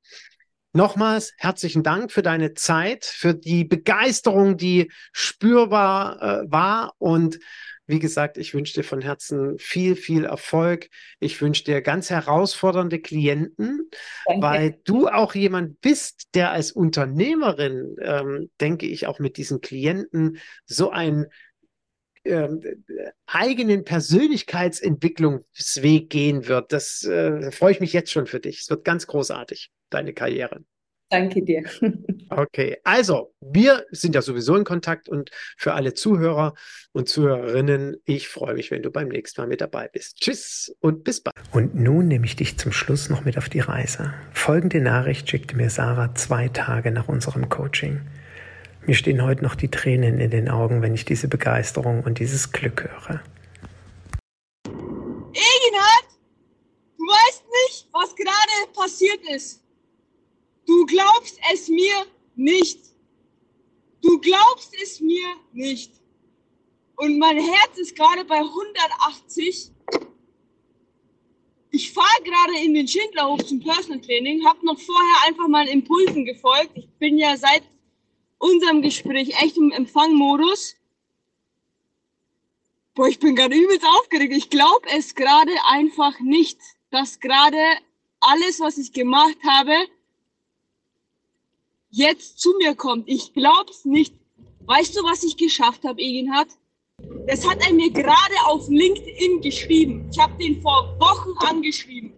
Nochmals 0.74 1.34
herzlichen 1.38 1.84
Dank 1.84 2.14
für 2.14 2.22
deine 2.22 2.54
Zeit, 2.54 3.04
für 3.04 3.34
die 3.34 3.66
Begeisterung, 3.66 4.56
die 4.56 4.90
spürbar 5.12 6.22
äh, 6.22 6.50
war. 6.50 6.94
Und 6.98 7.40
wie 7.88 8.00
gesagt, 8.00 8.38
ich 8.38 8.54
wünsche 8.54 8.76
dir 8.76 8.86
von 8.86 9.02
Herzen 9.02 9.60
viel, 9.60 9.98
viel 9.98 10.24
Erfolg. 10.24 10.88
Ich 11.20 11.42
wünsche 11.42 11.66
dir 11.66 11.82
ganz 11.82 12.10
herausfordernde 12.10 13.00
Klienten, 13.00 13.90
Danke. 14.26 14.42
weil 14.42 14.80
du 14.86 15.10
auch 15.10 15.36
jemand 15.36 15.82
bist, 15.82 16.30
der 16.36 16.52
als 16.52 16.72
Unternehmerin, 16.72 17.98
ähm, 18.02 18.50
denke 18.62 18.86
ich, 18.86 19.08
auch 19.08 19.20
mit 19.20 19.36
diesen 19.36 19.60
Klienten 19.60 20.38
so 20.66 20.90
ein 20.90 21.26
ähm, 22.24 22.62
eigenen 23.26 23.84
Persönlichkeitsentwicklungsweg 23.84 26.10
gehen 26.10 26.48
wird. 26.48 26.72
Das 26.72 27.04
äh, 27.04 27.52
freue 27.52 27.74
ich 27.74 27.82
mich 27.82 27.92
jetzt 27.92 28.12
schon 28.12 28.26
für 28.26 28.40
dich. 28.40 28.62
Es 28.62 28.70
wird 28.70 28.86
ganz 28.86 29.06
großartig 29.06 29.70
deine 29.94 30.14
Karriere. 30.14 30.64
Danke 31.12 31.44
dir. 31.44 31.64
Okay, 32.34 32.78
also 32.86 33.34
wir 33.42 33.86
sind 33.92 34.16
ja 34.16 34.22
sowieso 34.22 34.56
in 34.56 34.64
Kontakt 34.64 35.10
und 35.10 35.32
für 35.58 35.74
alle 35.74 35.94
Zuhörer 35.94 36.54
und 36.94 37.10
Zuhörerinnen, 37.10 37.98
ich 38.06 38.30
freue 38.30 38.54
mich, 38.54 38.72
wenn 38.72 38.82
du 38.82 38.90
beim 38.90 39.10
nächsten 39.10 39.42
Mal 39.42 39.48
mit 39.48 39.60
dabei 39.60 39.90
bist. 39.90 40.16
Tschüss 40.16 40.74
und 40.80 41.04
bis 41.04 41.20
bald. 41.20 41.36
Und 41.52 41.76
nun 41.76 42.08
nehme 42.08 42.26
ich 42.26 42.38
dich 42.38 42.58
zum 42.58 42.72
Schluss 42.72 43.10
noch 43.10 43.26
mit 43.26 43.38
auf 43.38 43.50
die 43.50 43.60
Reise. 43.60 44.14
Folgende 44.32 44.80
Nachricht 44.80 45.30
schickte 45.30 45.58
mir 45.58 45.70
Sarah 45.70 46.16
zwei 46.16 46.48
Tage 46.48 46.92
nach 46.92 47.10
unserem 47.10 47.50
Coaching. 47.50 48.00
Mir 48.86 48.96
stehen 48.96 49.22
heute 49.22 49.44
noch 49.44 49.56
die 49.56 49.70
Tränen 49.70 50.22
in 50.22 50.32
den 50.32 50.48
Augen, 50.48 50.82
wenn 50.82 50.96
ich 50.96 51.04
diese 51.04 51.28
Begeisterung 51.28 52.04
und 52.04 52.20
dieses 52.20 52.54
Glück 52.54 52.86
höre. 52.86 53.22
Eginhard, 55.34 56.08
du 56.98 57.04
weißt 57.04 57.44
nicht, 57.68 57.90
was 57.92 58.16
gerade 58.16 58.74
passiert 58.74 59.20
ist. 59.36 59.62
Du 60.66 60.86
glaubst 60.86 61.40
es 61.54 61.68
mir 61.68 62.06
nicht. 62.36 62.80
Du 64.02 64.20
glaubst 64.20 64.74
es 64.82 65.00
mir 65.00 65.36
nicht. 65.54 65.92
Und 66.96 67.18
mein 67.18 67.38
Herz 67.38 67.78
ist 67.78 67.96
gerade 67.96 68.26
bei 68.26 68.38
180. 68.38 69.72
Ich 71.72 71.92
fahre 71.92 72.24
gerade 72.24 72.64
in 72.64 72.74
den 72.74 72.88
Schindlerhof 72.88 73.46
zum 73.46 73.62
Personal 73.62 74.02
Training, 74.02 74.46
habe 74.46 74.66
noch 74.66 74.80
vorher 74.80 75.28
einfach 75.28 75.48
mal 75.48 75.68
Impulsen 75.68 76.26
gefolgt. 76.26 76.72
Ich 76.76 76.90
bin 77.00 77.18
ja 77.18 77.38
seit 77.38 77.64
unserem 78.40 78.82
Gespräch 78.82 79.42
echt 79.42 79.56
im 79.58 79.72
Empfangmodus. 79.72 80.76
Boah, 82.94 83.08
ich 83.08 83.20
bin 83.20 83.36
gerade 83.36 83.56
übelst 83.56 83.86
aufgeregt. 83.86 84.34
Ich 84.36 84.50
glaube 84.50 84.86
es 84.94 85.16
gerade 85.16 85.54
einfach 85.70 86.20
nicht, 86.20 86.60
dass 86.90 87.20
gerade 87.20 87.78
alles, 88.20 88.60
was 88.60 88.78
ich 88.78 88.92
gemacht 88.92 89.38
habe, 89.48 89.74
jetzt 91.92 92.40
zu 92.40 92.54
mir 92.58 92.74
kommt. 92.76 93.08
Ich 93.08 93.34
glaub's 93.34 93.86
nicht. 93.86 94.16
Weißt 94.66 94.96
du, 94.98 95.04
was 95.04 95.24
ich 95.24 95.38
geschafft 95.38 95.84
habe, 95.84 96.02
Eginhard? 96.02 96.50
Das 97.28 97.48
hat 97.48 97.66
er 97.66 97.74
mir 97.74 97.92
gerade 97.92 98.36
auf 98.46 98.68
LinkedIn 98.70 99.42
geschrieben. 99.42 100.10
Ich 100.12 100.20
habe 100.20 100.38
den 100.38 100.62
vor 100.62 100.96
Wochen 101.00 101.32
angeschrieben. 101.46 102.14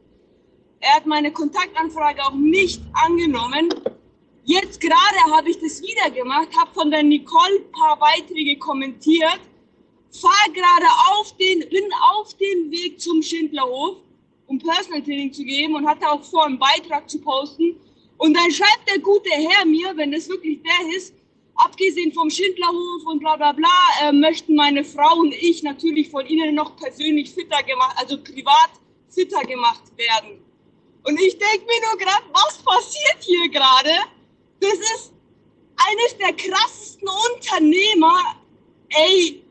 Er 0.79 0.95
hat 0.95 1.05
meine 1.05 1.31
Kontaktanfrage 1.31 2.25
auch 2.25 2.33
nicht 2.33 2.81
angenommen. 2.93 3.73
Jetzt 4.43 4.81
gerade 4.81 5.31
habe 5.31 5.49
ich 5.49 5.59
das 5.59 5.81
wieder 5.81 6.11
gemacht, 6.11 6.49
habe 6.57 6.73
von 6.73 6.91
der 6.91 7.01
Nicole 7.01 7.59
ein 7.59 7.71
paar 7.71 7.97
Beiträge 7.97 8.57
kommentiert, 8.57 9.39
fahre 10.11 10.51
gerade 10.51 10.85
auf 11.13 11.35
den, 11.37 11.61
bin 11.69 11.85
auf 12.11 12.33
dem 12.33 12.69
Weg 12.69 12.99
zum 12.99 13.23
Schindlerhof, 13.23 13.99
um 14.47 14.59
Personal 14.59 15.01
Training 15.01 15.31
zu 15.31 15.45
geben 15.45 15.75
und 15.75 15.87
hatte 15.87 16.11
auch 16.11 16.21
vor, 16.21 16.45
einen 16.45 16.59
Beitrag 16.59 17.09
zu 17.09 17.21
posten. 17.21 17.77
Und 18.23 18.33
dann 18.35 18.49
schreibt 18.51 18.87
der 18.87 18.99
gute 18.99 19.29
Herr 19.31 19.65
mir, 19.65 19.91
wenn 19.97 20.13
das 20.13 20.29
wirklich 20.29 20.61
der 20.63 20.95
ist, 20.95 21.13
abgesehen 21.55 22.13
vom 22.13 22.29
Schindlerhof 22.29 23.05
und 23.05 23.19
bla 23.19 23.35
bla 23.35 23.51
bla, 23.51 23.67
äh, 24.01 24.13
möchten 24.13 24.55
meine 24.55 24.85
Frau 24.85 25.17
und 25.17 25.33
ich 25.33 25.61
natürlich 25.61 26.09
von 26.09 26.25
Ihnen 26.25 26.55
noch 26.55 26.73
persönlich 26.77 27.33
fitter 27.33 27.61
gemacht, 27.63 27.97
also 27.97 28.17
privat 28.23 28.71
fitter 29.09 29.41
gemacht 29.41 29.83
werden. 29.97 30.41
Und 31.03 31.19
ich 31.19 31.37
denke 31.37 31.65
mir 31.65 31.81
nur 31.89 31.97
gerade, 31.97 32.23
was 32.31 32.59
passiert 32.63 33.17
hier 33.19 33.49
gerade? 33.49 33.91
Das 34.61 34.75
ist 34.75 35.11
eines 35.75 36.17
der 36.17 36.31
krassesten 36.31 37.09
Unternehmer. 37.35 38.37
Ey, 38.87 39.43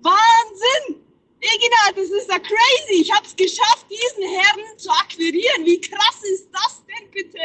Wahnsinn! 0.00 1.04
Egina, 1.40 1.92
das 1.94 2.08
ist 2.08 2.30
ja 2.30 2.38
crazy. 2.38 3.02
Ich 3.02 3.12
habe 3.12 3.26
es 3.26 3.36
geschafft, 3.36 3.84
diesen 3.90 4.32
Herrn 4.32 4.78
zu 4.78 4.88
akquirieren. 4.88 5.66
Wie 5.66 5.78
krass 5.78 6.22
ist 6.22 6.48
das 6.50 6.82
denn 6.86 7.10
bitte? 7.10 7.38